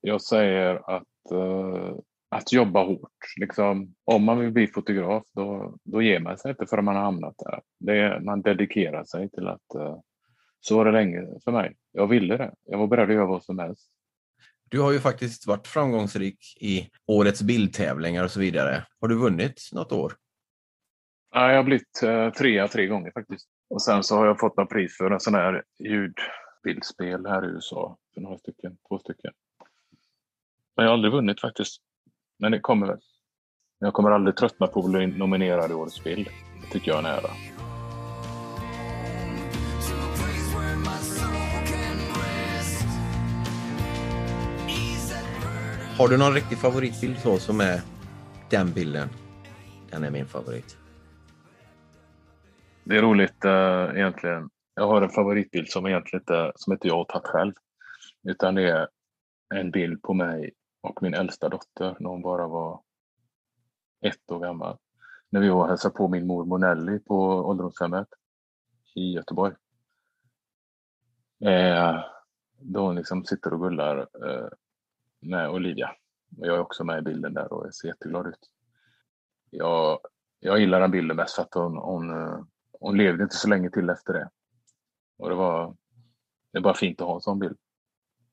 Jag 0.00 0.22
säger 0.22 0.96
att, 0.96 1.32
eh, 1.32 1.96
att 2.28 2.52
jobba 2.52 2.84
hårt. 2.84 3.34
Liksom, 3.40 3.94
om 4.04 4.24
man 4.24 4.38
vill 4.38 4.50
bli 4.50 4.66
fotograf 4.66 5.24
då, 5.34 5.76
då 5.84 6.02
ger 6.02 6.20
man 6.20 6.38
sig 6.38 6.50
inte 6.50 6.66
förrän 6.66 6.84
man 6.84 6.96
har 6.96 7.02
hamnat 7.02 7.34
där. 7.38 7.60
Det 7.80 8.20
man 8.24 8.42
dedikerar 8.42 9.04
sig 9.04 9.30
till 9.30 9.48
att 9.48 9.74
eh, 9.74 9.98
så 10.60 10.76
var 10.76 10.84
det 10.84 10.92
länge 10.92 11.26
för 11.44 11.52
mig. 11.52 11.76
Jag 11.92 12.06
ville 12.06 12.36
det. 12.36 12.54
Jag 12.64 12.78
var 12.78 12.86
beredd 12.86 13.08
att 13.08 13.14
göra 13.14 13.26
vad 13.26 13.44
som 13.44 13.58
helst. 13.58 13.90
Du 14.70 14.80
har 14.80 14.92
ju 14.92 14.98
faktiskt 14.98 15.46
varit 15.46 15.66
framgångsrik 15.66 16.38
i 16.60 16.88
årets 17.06 17.42
bildtävlingar 17.42 18.24
och 18.24 18.30
så 18.30 18.40
vidare. 18.40 18.86
Har 19.00 19.08
du 19.08 19.18
vunnit 19.18 19.60
något 19.72 19.92
år? 19.92 20.12
Ja, 21.30 21.50
jag 21.50 21.56
har 21.56 21.64
blivit 21.64 22.02
eh, 22.02 22.30
trea 22.30 22.68
tre 22.68 22.86
gånger 22.86 23.10
faktiskt. 23.10 23.48
Och 23.70 23.82
sen 23.82 24.04
så 24.04 24.16
har 24.16 24.26
jag 24.26 24.40
fått 24.40 24.56
något 24.56 24.68
pris 24.70 24.96
för 24.96 25.10
en 25.10 25.20
sån 25.20 25.34
här 25.34 25.62
ljudbildspel 25.78 27.26
här 27.26 27.44
i 27.44 27.48
USA. 27.48 27.96
För 28.14 28.20
några 28.20 28.38
stycken, 28.38 28.76
två 28.88 28.98
stycken. 28.98 29.32
Men 30.76 30.84
jag 30.84 30.90
har 30.90 30.94
aldrig 30.94 31.12
vunnit 31.12 31.40
faktiskt. 31.40 31.82
Men 32.38 32.52
det 32.52 32.60
kommer 32.60 32.86
väl. 32.86 32.98
Jag 33.78 33.94
kommer 33.94 34.10
aldrig 34.10 34.36
tröttna 34.36 34.66
på 34.66 34.80
att 34.80 34.90
bli 34.90 35.06
nominerad 35.06 35.70
i 35.70 35.74
årets 35.74 36.04
bild. 36.04 36.28
Det 36.60 36.72
tycker 36.72 36.90
jag 36.90 36.98
är 36.98 37.02
nära. 37.02 37.30
Har 45.98 46.08
du 46.08 46.16
någon 46.16 46.34
riktig 46.34 46.58
favoritbild 46.58 47.18
så 47.18 47.38
som 47.38 47.60
är 47.60 47.80
den 48.50 48.72
bilden? 48.72 49.08
Den 49.90 50.04
är 50.04 50.10
min 50.10 50.26
favorit. 50.26 50.76
Det 52.84 52.96
är 52.96 53.02
roligt 53.02 53.44
eh, 53.44 53.90
egentligen. 53.94 54.50
Jag 54.74 54.86
har 54.86 55.02
en 55.02 55.10
favoritbild 55.10 55.68
som 55.68 55.86
egentligen 55.86 56.20
inte, 56.20 56.52
som 56.54 56.72
inte 56.72 56.88
jag 56.88 56.96
har 56.96 57.04
tagit 57.04 57.26
själv. 57.26 57.52
Utan 58.28 58.54
det 58.54 58.70
är 58.70 58.88
en 59.54 59.70
bild 59.70 60.02
på 60.02 60.14
mig 60.14 60.50
och 60.80 61.02
min 61.02 61.14
äldsta 61.14 61.48
dotter 61.48 61.96
när 62.00 62.10
hon 62.10 62.22
bara 62.22 62.48
var 62.48 62.82
ett 64.00 64.30
år 64.30 64.40
gammal. 64.40 64.78
När 65.30 65.40
vi 65.40 65.48
var 65.48 65.62
och 65.62 65.68
hälsade 65.68 65.94
på 65.94 66.08
min 66.08 66.26
mormor 66.26 66.58
Nelly 66.58 66.98
på 66.98 67.16
ålderdomshemmet 67.24 68.08
i 68.94 69.12
Göteborg. 69.12 69.54
Eh, 71.44 72.04
då 72.60 72.80
hon 72.80 72.96
liksom 72.96 73.24
sitter 73.24 73.52
och 73.52 73.60
gullar 73.60 73.98
eh, 73.98 74.48
med 75.20 75.50
Olivia. 75.50 75.90
Och 76.38 76.46
jag 76.46 76.56
är 76.56 76.60
också 76.60 76.84
med 76.84 76.98
i 76.98 77.02
bilden 77.02 77.34
där 77.34 77.52
och 77.52 77.74
ser 77.74 77.88
jätteglad 77.88 78.26
ut. 78.26 78.50
Jag, 79.50 79.98
jag 80.40 80.60
gillar 80.60 80.80
den 80.80 80.90
bilden 80.90 81.16
mest 81.16 81.34
för 81.34 81.42
att 81.42 81.54
hon, 81.54 81.76
hon, 81.76 82.10
eh, 82.10 82.40
hon 82.80 82.96
levde 82.96 83.22
inte 83.22 83.36
så 83.36 83.48
länge 83.48 83.70
till 83.70 83.90
efter 83.90 84.12
det. 84.12 84.30
Och 85.18 85.28
det 85.28 85.34
var 85.34 85.76
det 86.52 86.58
är 86.58 86.62
bara 86.62 86.74
fint 86.74 87.00
att 87.00 87.06
ha 87.06 87.14
en 87.14 87.20
sån 87.20 87.38
bild. 87.38 87.56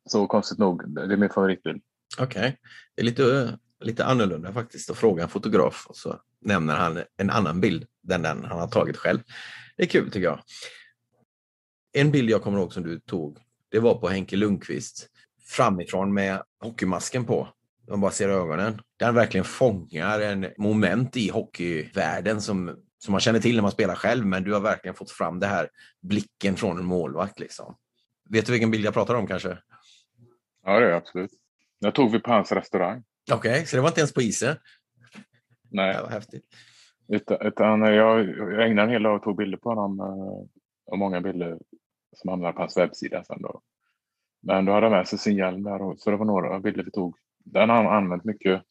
Så 0.05 0.27
konstigt 0.27 0.59
nog, 0.59 0.89
det 0.89 1.13
är 1.13 1.17
min 1.17 1.29
favoritbild. 1.29 1.83
Okej. 2.17 2.57
Det 2.95 3.01
är 3.01 3.05
lite, 3.05 3.37
eh, 3.37 3.49
lite 3.79 4.05
annorlunda 4.05 4.53
faktiskt 4.53 4.89
att 4.89 4.97
fråga 4.97 5.23
en 5.23 5.29
fotograf 5.29 5.85
och 5.89 5.95
så 5.95 6.19
nämner 6.41 6.75
han 6.75 7.03
en 7.17 7.29
annan 7.29 7.61
bild 7.61 7.85
än 8.11 8.21
den 8.21 8.45
han 8.45 8.59
har 8.59 8.67
tagit 8.67 8.97
själv. 8.97 9.19
Det 9.77 9.83
är 9.83 9.87
kul 9.87 10.11
tycker 10.11 10.25
jag. 10.25 10.39
En 11.93 12.11
bild 12.11 12.29
jag 12.29 12.43
kommer 12.43 12.59
ihåg 12.59 12.73
som 12.73 12.83
du 12.83 12.99
tog, 12.99 13.37
det 13.71 13.79
var 13.79 13.95
på 13.95 14.07
Henke 14.07 14.35
Lundqvist 14.35 15.09
framifrån 15.45 16.13
med 16.13 16.43
hockeymasken 16.59 17.25
på. 17.25 17.47
Man 17.89 18.01
bara 18.01 18.11
ser 18.11 18.29
ögonen. 18.29 18.81
Den 18.99 19.15
verkligen 19.15 19.45
fångar 19.45 20.19
en 20.19 20.47
moment 20.57 21.17
i 21.17 21.29
hockeyvärlden 21.29 22.41
som, 22.41 22.75
som 22.97 23.11
man 23.11 23.21
känner 23.21 23.39
till 23.39 23.55
när 23.55 23.61
man 23.61 23.71
spelar 23.71 23.95
själv, 23.95 24.25
men 24.25 24.43
du 24.43 24.53
har 24.53 24.59
verkligen 24.59 24.95
fått 24.95 25.11
fram 25.11 25.39
det 25.39 25.47
här 25.47 25.69
blicken 26.01 26.55
från 26.55 26.77
en 26.77 26.85
målvakt. 26.85 27.39
Liksom. 27.39 27.75
Vet 28.29 28.45
du 28.45 28.51
vilken 28.51 28.71
bild 28.71 28.85
jag 28.85 28.93
pratar 28.93 29.15
om 29.15 29.27
kanske? 29.27 29.57
Ja, 30.65 30.79
det 30.79 30.85
är 30.85 30.89
jag 30.89 30.97
absolut. 30.97 31.31
Jag 31.79 31.95
tog 31.95 32.11
vi 32.11 32.19
på 32.19 32.31
hans 32.31 32.51
restaurang. 32.51 33.03
Okej, 33.33 33.65
så 33.65 33.75
det 33.75 33.81
var 33.81 33.89
inte 33.89 33.99
ens 34.01 34.13
på 34.13 34.21
isen? 34.21 34.55
Nej, 35.69 35.93
Det 35.95 36.01
var 36.01 36.09
häftigt. 36.09 36.45
utan, 37.07 37.37
utan 37.47 37.81
jag, 37.81 38.25
jag 38.29 38.67
ägnade 38.69 38.81
en 38.87 38.89
hel 38.89 39.03
dag 39.03 39.15
och 39.15 39.23
tog 39.23 39.37
bilder 39.37 39.57
på 39.57 39.69
honom. 39.69 39.99
eh, 39.99 40.47
Och 40.91 40.97
många 40.97 41.21
bilder 41.21 41.59
som 42.15 42.29
hamnade 42.29 42.53
på 42.53 42.59
hans 42.59 42.77
webbsida 42.77 43.23
sen 43.23 43.41
då. 43.41 43.61
Men 44.41 44.65
då 44.65 44.71
hade 44.71 44.85
han 44.85 44.91
med 44.97 45.07
sig 45.07 45.19
sin 45.19 45.37
hjälm 45.37 45.63
där. 45.63 45.81
och- 45.81 45.99
Så 45.99 46.11
det 46.11 46.17
var 46.17 46.25
några 46.25 46.59
bilder 46.59 46.83
vi 46.83 46.91
tog. 46.91 47.17
Den 47.45 47.69
har 47.69 47.75
han 47.83 48.03
använt 48.03 48.23
mycket. 48.23 48.61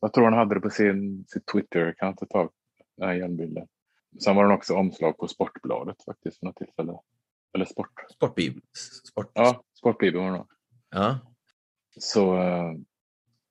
Jag 0.00 0.12
tror 0.12 0.24
han 0.24 0.32
hade 0.34 0.54
det 0.54 0.60
på 0.60 0.70
sin, 0.70 1.24
sitt 1.28 1.46
Twitter-account 1.52 2.22
ett 2.22 2.30
tag. 2.30 2.50
Den 2.96 3.08
här 3.08 3.14
hjälmbilden. 3.14 3.66
Sen 4.24 4.36
var 4.36 4.42
den 4.42 4.52
också 4.52 4.74
omslag 4.74 5.16
på 5.18 5.28
Sportbladet 5.28 6.04
faktiskt 6.04 6.38
för 6.38 6.46
något 6.46 6.56
tillfälle. 6.56 6.92
Eller 7.54 7.64
Sport. 7.64 7.92
Sportbibel. 8.12 8.62
Sport. 9.08 9.30
Ja, 9.34 9.64
Sportbibeln 9.78 10.24
var 10.24 10.30
det 10.32 10.36
nog. 10.38 10.46
Ja. 10.90 11.18
Så 11.98 12.36
eh, 12.36 12.72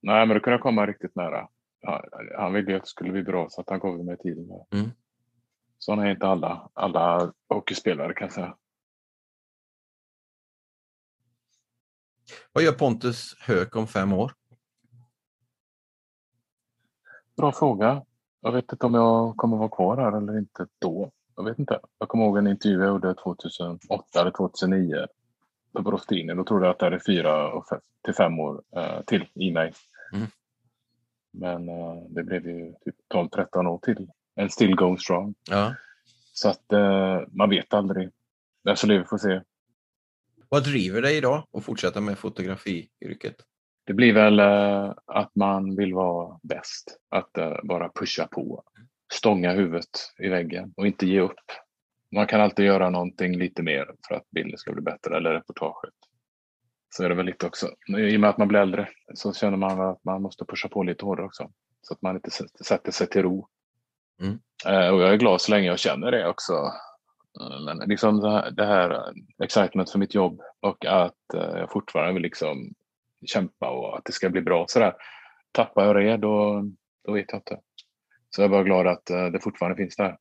nej, 0.01 0.27
men 0.27 0.29
då 0.29 0.39
kunde 0.39 0.51
jag 0.51 0.61
komma 0.61 0.87
riktigt 0.87 1.15
nära. 1.15 1.49
Han 2.37 2.53
ville 2.53 2.71
ju 2.71 2.77
att 2.77 2.83
det 2.83 2.89
skulle 2.89 3.11
bli 3.11 3.23
bra 3.23 3.47
så 3.49 3.61
att 3.61 3.69
han 3.69 3.79
gav 3.79 4.05
mig 4.05 4.17
tiden. 4.17 4.49
Mm. 4.71 4.89
Sådana 5.77 6.07
är 6.07 6.11
inte 6.11 6.27
alla, 6.27 6.69
alla 6.73 7.33
hockeyspelare 7.49 8.13
kan 8.13 8.25
jag 8.25 8.33
säga. 8.33 8.57
Vad 12.53 12.63
gör 12.63 12.71
Pontus 12.71 13.35
Höök 13.39 13.75
om 13.75 13.87
fem 13.87 14.13
år? 14.13 14.31
Bra 17.37 17.51
fråga. 17.51 18.05
Jag 18.41 18.51
vet 18.51 18.71
inte 18.71 18.85
om 18.85 18.93
jag 18.93 19.37
kommer 19.37 19.57
vara 19.57 19.69
kvar 19.69 19.97
här 19.97 20.17
eller 20.17 20.37
inte 20.37 20.67
då. 20.79 21.11
Jag 21.35 21.43
vet 21.43 21.59
inte. 21.59 21.79
Jag 21.97 22.09
kommer 22.09 22.25
ihåg 22.25 22.37
en 22.37 22.47
intervju 22.47 22.79
jag 22.79 22.87
gjorde 22.87 23.13
2008 23.13 24.21
eller 24.21 24.31
2009 24.31 25.07
på 25.75 25.81
Brostini. 25.81 26.33
Då 26.33 26.43
trodde 26.43 26.65
jag 26.65 26.73
att 26.73 26.79
det 26.79 26.85
är 26.85 26.99
fyra 27.05 27.51
och 27.51 27.67
fem, 27.67 27.79
till 28.05 28.13
fem 28.13 28.39
år 28.39 28.63
eh, 28.75 29.01
till 29.01 29.25
i 29.33 29.51
mig. 29.51 29.73
Mm. 30.13 30.27
Men 31.33 31.69
eh, 31.69 31.95
det 32.09 32.23
blev 32.23 32.47
ju 32.47 32.73
typ 32.85 32.95
12-13 33.13 33.67
år 33.67 33.77
till. 33.77 34.07
And 34.39 34.51
still 34.51 34.75
going 34.75 34.97
strong. 34.97 35.35
Ja. 35.49 35.75
Så 36.33 36.49
att 36.49 36.73
eh, 36.73 37.21
man 37.31 37.49
vet 37.49 37.73
aldrig. 37.73 38.09
Den 38.63 38.77
som 38.77 38.89
lever 38.89 39.05
får 39.05 39.17
se. 39.17 39.41
Vad 40.49 40.63
driver 40.63 41.01
dig 41.01 41.17
idag 41.17 41.47
att 41.53 41.63
fortsätta 41.63 42.01
med 42.01 42.17
fotografiyrket? 42.17 43.35
Det 43.85 43.93
blir 43.93 44.13
väl 44.13 44.39
eh, 44.39 44.93
att 45.05 45.35
man 45.35 45.75
vill 45.75 45.93
vara 45.93 46.39
bäst. 46.43 46.97
Att 47.09 47.37
eh, 47.37 47.57
bara 47.63 47.89
pusha 47.89 48.27
på. 48.27 48.63
Stånga 49.13 49.51
huvudet 49.51 50.13
i 50.17 50.29
väggen 50.29 50.73
och 50.77 50.87
inte 50.87 51.05
ge 51.05 51.19
upp. 51.19 51.39
Man 52.11 52.27
kan 52.27 52.41
alltid 52.41 52.65
göra 52.65 52.89
någonting 52.89 53.37
lite 53.37 53.63
mer 53.63 53.91
för 54.07 54.15
att 54.15 54.29
bilden 54.31 54.57
ska 54.57 54.73
bli 54.73 54.81
bättre 54.81 55.17
eller 55.17 55.33
reportaget. 55.33 55.93
Så 56.89 57.03
är 57.03 57.09
det 57.09 57.15
väl 57.15 57.25
lite 57.25 57.47
också. 57.47 57.67
I 57.97 58.17
och 58.17 58.21
med 58.21 58.29
att 58.29 58.37
man 58.37 58.47
blir 58.47 58.59
äldre 58.59 58.89
så 59.13 59.33
känner 59.33 59.57
man 59.57 59.81
att 59.81 60.03
man 60.03 60.21
måste 60.21 60.45
pusha 60.45 60.67
på 60.67 60.83
lite 60.83 61.05
hårdare 61.05 61.25
också. 61.25 61.49
Så 61.81 61.93
att 61.93 62.01
man 62.01 62.15
inte 62.15 62.31
sätter 62.65 62.91
sig 62.91 63.07
till 63.07 63.21
ro. 63.21 63.47
Mm. 64.21 64.39
Eh, 64.65 64.89
Och 64.93 65.01
jag 65.01 65.13
är 65.13 65.17
glad 65.17 65.41
så 65.41 65.51
länge 65.51 65.67
jag 65.67 65.79
känner 65.79 66.11
det 66.11 66.27
också. 66.27 66.53
Eh, 67.41 67.59
Men 67.65 67.89
liksom 67.89 68.19
det 68.19 68.31
här, 68.31 68.51
det 68.51 68.65
här 68.65 68.91
eh, 68.91 69.13
excitement 69.43 69.91
för 69.91 69.99
mitt 69.99 70.15
jobb 70.15 70.41
och 70.59 70.85
att 70.85 71.13
jag 71.33 71.71
fortfarande 71.71 72.13
vill 72.13 72.23
liksom 72.23 72.73
kämpa 73.25 73.69
och 73.69 73.97
att 73.97 74.05
det 74.05 74.11
ska 74.11 74.29
bli 74.29 74.41
bra 74.41 74.65
sådär. 74.67 74.93
Tappar 75.51 75.85
jag 75.85 75.95
det 75.95 76.17
då, 76.17 76.63
då 77.03 77.13
vet 77.13 77.25
jag 77.31 77.37
inte. 77.39 77.59
Så 78.29 78.41
jag 78.41 78.45
är 78.45 78.49
bara 78.49 78.63
glad 78.63 78.87
att 78.87 79.05
det 79.05 79.39
fortfarande 79.43 79.77
finns 79.77 79.95
där. 79.95 80.17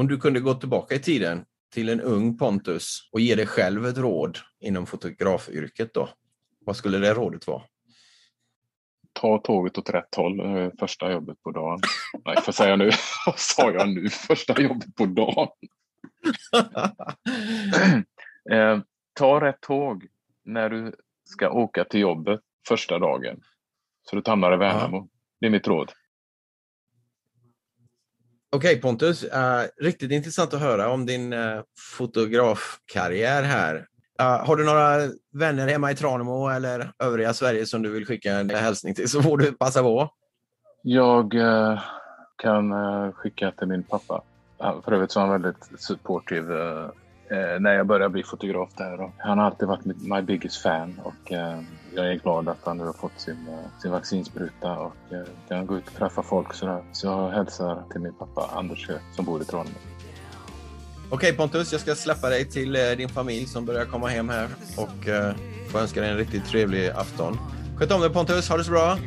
Om 0.00 0.08
du 0.08 0.18
kunde 0.18 0.40
gå 0.40 0.54
tillbaka 0.54 0.94
i 0.94 0.98
tiden 0.98 1.44
till 1.72 1.88
en 1.88 2.00
ung 2.00 2.38
Pontus 2.38 3.08
och 3.12 3.20
ge 3.20 3.34
dig 3.34 3.46
själv 3.46 3.86
ett 3.86 3.98
råd 3.98 4.38
inom 4.60 4.86
fotografyrket 4.86 5.94
då? 5.94 6.08
Vad 6.60 6.76
skulle 6.76 6.98
det 6.98 7.14
rådet 7.14 7.46
vara? 7.46 7.62
Ta 9.12 9.38
tåget 9.38 9.78
åt 9.78 9.90
rätt 9.90 10.14
håll. 10.16 10.40
eh, 10.40 10.70
Första 10.78 11.12
jobbet 11.12 11.42
på 11.42 11.50
dagen. 11.50 11.80
Nej, 12.24 12.36
vad 12.46 12.54
säger 12.54 12.70
jag 12.70 12.78
nu? 12.78 12.90
Vad 13.26 13.38
sa 13.38 13.70
jag 13.70 13.88
nu? 13.88 14.08
Första 14.08 14.60
jobbet 14.62 14.96
på 14.96 15.06
dagen. 15.06 15.48
Eh, 18.52 18.80
ta 19.12 19.40
rätt 19.40 19.60
tåg 19.60 20.06
när 20.44 20.70
du 20.70 20.94
ska 21.24 21.50
åka 21.50 21.84
till 21.84 22.00
jobbet 22.00 22.40
första 22.68 22.98
dagen. 22.98 23.40
Så 24.02 24.16
du 24.16 24.22
hamnar 24.26 24.54
i 24.54 24.56
Värnamo. 24.56 25.08
Det 25.40 25.46
är 25.46 25.50
mitt 25.50 25.68
råd. 25.68 25.92
Okej 28.52 28.80
Pontus, 28.80 29.24
uh, 29.24 29.30
riktigt 29.80 30.10
intressant 30.10 30.54
att 30.54 30.60
höra 30.60 30.88
om 30.88 31.06
din 31.06 31.32
uh, 31.32 31.62
fotografkarriär 31.96 33.42
här. 33.42 33.74
Uh, 34.20 34.46
har 34.46 34.56
du 34.56 34.64
några 34.64 34.98
vänner 35.32 35.68
hemma 35.68 35.90
i 35.90 35.94
Tranemo 35.94 36.48
eller 36.48 36.92
övriga 36.98 37.34
Sverige 37.34 37.66
som 37.66 37.82
du 37.82 37.90
vill 37.90 38.06
skicka 38.06 38.32
en 38.32 38.50
hälsning 38.50 38.94
till 38.94 39.08
så 39.08 39.22
får 39.22 39.38
du 39.38 39.52
passa 39.52 39.82
på. 39.82 40.08
Jag 40.82 41.34
kan 42.42 42.72
skicka 43.12 43.50
till 43.50 43.66
min 43.66 43.82
pappa. 43.82 44.22
För 44.84 44.92
övrigt 44.92 45.10
så 45.10 45.20
är 45.20 45.26
han 45.26 45.42
väldigt 45.42 45.80
supportive 45.80 46.54
när 47.60 47.74
jag 47.74 47.86
började 47.86 48.12
bli 48.12 48.22
fotograf 48.22 48.70
där. 48.76 49.00
Och 49.00 49.12
han 49.18 49.38
har 49.38 49.46
alltid 49.46 49.68
varit 49.68 49.84
my 49.84 50.22
biggest 50.22 50.62
fan 50.62 51.00
och 51.04 51.32
jag 51.94 52.08
är 52.08 52.14
glad 52.14 52.48
att 52.48 52.58
han 52.64 52.76
nu 52.78 52.84
har 52.84 52.92
fått 52.92 53.20
sin, 53.20 53.48
eh, 53.48 53.80
sin 53.82 53.90
vaccinspruta 53.90 54.78
och 54.78 55.12
eh, 55.12 55.22
kan 55.48 55.66
gå 55.66 55.78
ut 55.78 55.86
och 55.86 55.94
träffa 55.94 56.22
folk 56.22 56.54
sådär. 56.54 56.82
Så 56.92 57.06
jag 57.06 57.30
hälsar 57.30 57.82
till 57.90 58.00
min 58.00 58.12
pappa 58.12 58.50
Anders 58.54 58.88
Höök 58.88 59.02
som 59.16 59.24
bor 59.24 59.42
i 59.42 59.44
Tranemo. 59.44 59.74
Okej 61.10 61.32
Pontus, 61.32 61.72
jag 61.72 61.80
ska 61.80 61.94
släppa 61.94 62.28
dig 62.28 62.44
till 62.44 62.76
eh, 62.76 62.82
din 62.96 63.08
familj 63.08 63.46
som 63.46 63.66
börjar 63.66 63.84
komma 63.84 64.08
hem 64.08 64.28
här 64.28 64.48
och 64.76 65.08
eh, 65.08 65.34
får 65.70 65.78
önska 65.78 66.00
dig 66.00 66.10
en 66.10 66.16
riktigt 66.16 66.46
trevlig 66.46 66.88
afton. 66.88 67.38
Sköt 67.76 67.92
om 67.92 68.00
dig 68.00 68.10
Pontus, 68.10 68.48
ha 68.48 68.56
det 68.56 68.64
så 68.64 68.70
bra! 68.70 68.98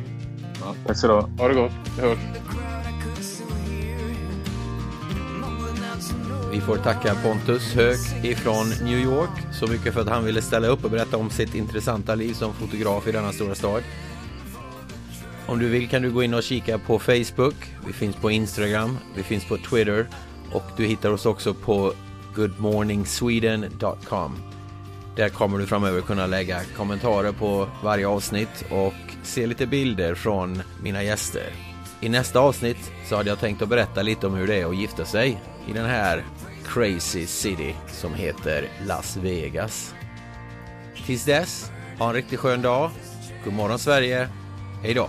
Ja, 0.60 0.74
tack 0.86 0.96
så 0.96 1.06
du 1.06 1.12
ha. 1.12 1.28
Ha 1.38 1.48
det 1.48 1.54
gott. 1.54 1.72
Vi 1.96 2.02
hörs. 2.02 2.18
Vi 6.54 6.60
får 6.60 6.76
tacka 6.76 7.14
Pontus 7.14 7.74
Höök 7.74 8.24
ifrån 8.24 8.66
New 8.82 8.98
York 8.98 9.30
så 9.52 9.66
mycket 9.66 9.94
för 9.94 10.00
att 10.00 10.08
han 10.08 10.24
ville 10.24 10.42
ställa 10.42 10.66
upp 10.66 10.84
och 10.84 10.90
berätta 10.90 11.16
om 11.16 11.30
sitt 11.30 11.54
intressanta 11.54 12.14
liv 12.14 12.32
som 12.32 12.54
fotograf 12.54 13.08
i 13.08 13.12
denna 13.12 13.32
stora 13.32 13.54
stad. 13.54 13.82
Om 15.46 15.58
du 15.58 15.68
vill 15.68 15.88
kan 15.88 16.02
du 16.02 16.10
gå 16.10 16.22
in 16.22 16.34
och 16.34 16.42
kika 16.42 16.78
på 16.78 16.98
Facebook, 16.98 17.54
vi 17.86 17.92
finns 17.92 18.16
på 18.16 18.30
Instagram, 18.30 18.98
vi 19.16 19.22
finns 19.22 19.44
på 19.44 19.56
Twitter 19.56 20.06
och 20.52 20.64
du 20.76 20.84
hittar 20.84 21.10
oss 21.10 21.26
också 21.26 21.54
på 21.54 21.92
goodmorningsweden.com. 22.34 24.36
Där 25.16 25.28
kommer 25.28 25.58
du 25.58 25.66
framöver 25.66 26.00
kunna 26.00 26.26
lägga 26.26 26.60
kommentarer 26.76 27.32
på 27.32 27.68
varje 27.82 28.08
avsnitt 28.08 28.64
och 28.70 28.94
se 29.22 29.46
lite 29.46 29.66
bilder 29.66 30.14
från 30.14 30.62
mina 30.82 31.02
gäster. 31.02 31.52
I 32.00 32.08
nästa 32.08 32.40
avsnitt 32.40 32.92
så 33.08 33.16
hade 33.16 33.28
jag 33.28 33.40
tänkt 33.40 33.62
att 33.62 33.68
berätta 33.68 34.02
lite 34.02 34.26
om 34.26 34.34
hur 34.34 34.46
det 34.46 34.60
är 34.60 34.66
att 34.66 34.76
gifta 34.76 35.04
sig 35.04 35.40
i 35.68 35.72
den 35.72 35.86
här 35.86 36.24
crazy 36.64 37.26
city 37.26 37.74
som 37.88 38.14
heter 38.14 38.68
Las 38.86 39.16
Vegas. 39.16 39.94
Tills 41.06 41.24
dess, 41.24 41.70
ha 41.98 42.08
en 42.08 42.14
riktigt 42.14 42.40
skön 42.40 42.62
dag. 42.62 42.90
God 43.44 43.52
morgon 43.54 43.78
Sverige. 43.78 44.28
Hej 44.82 44.94
då. 44.94 45.08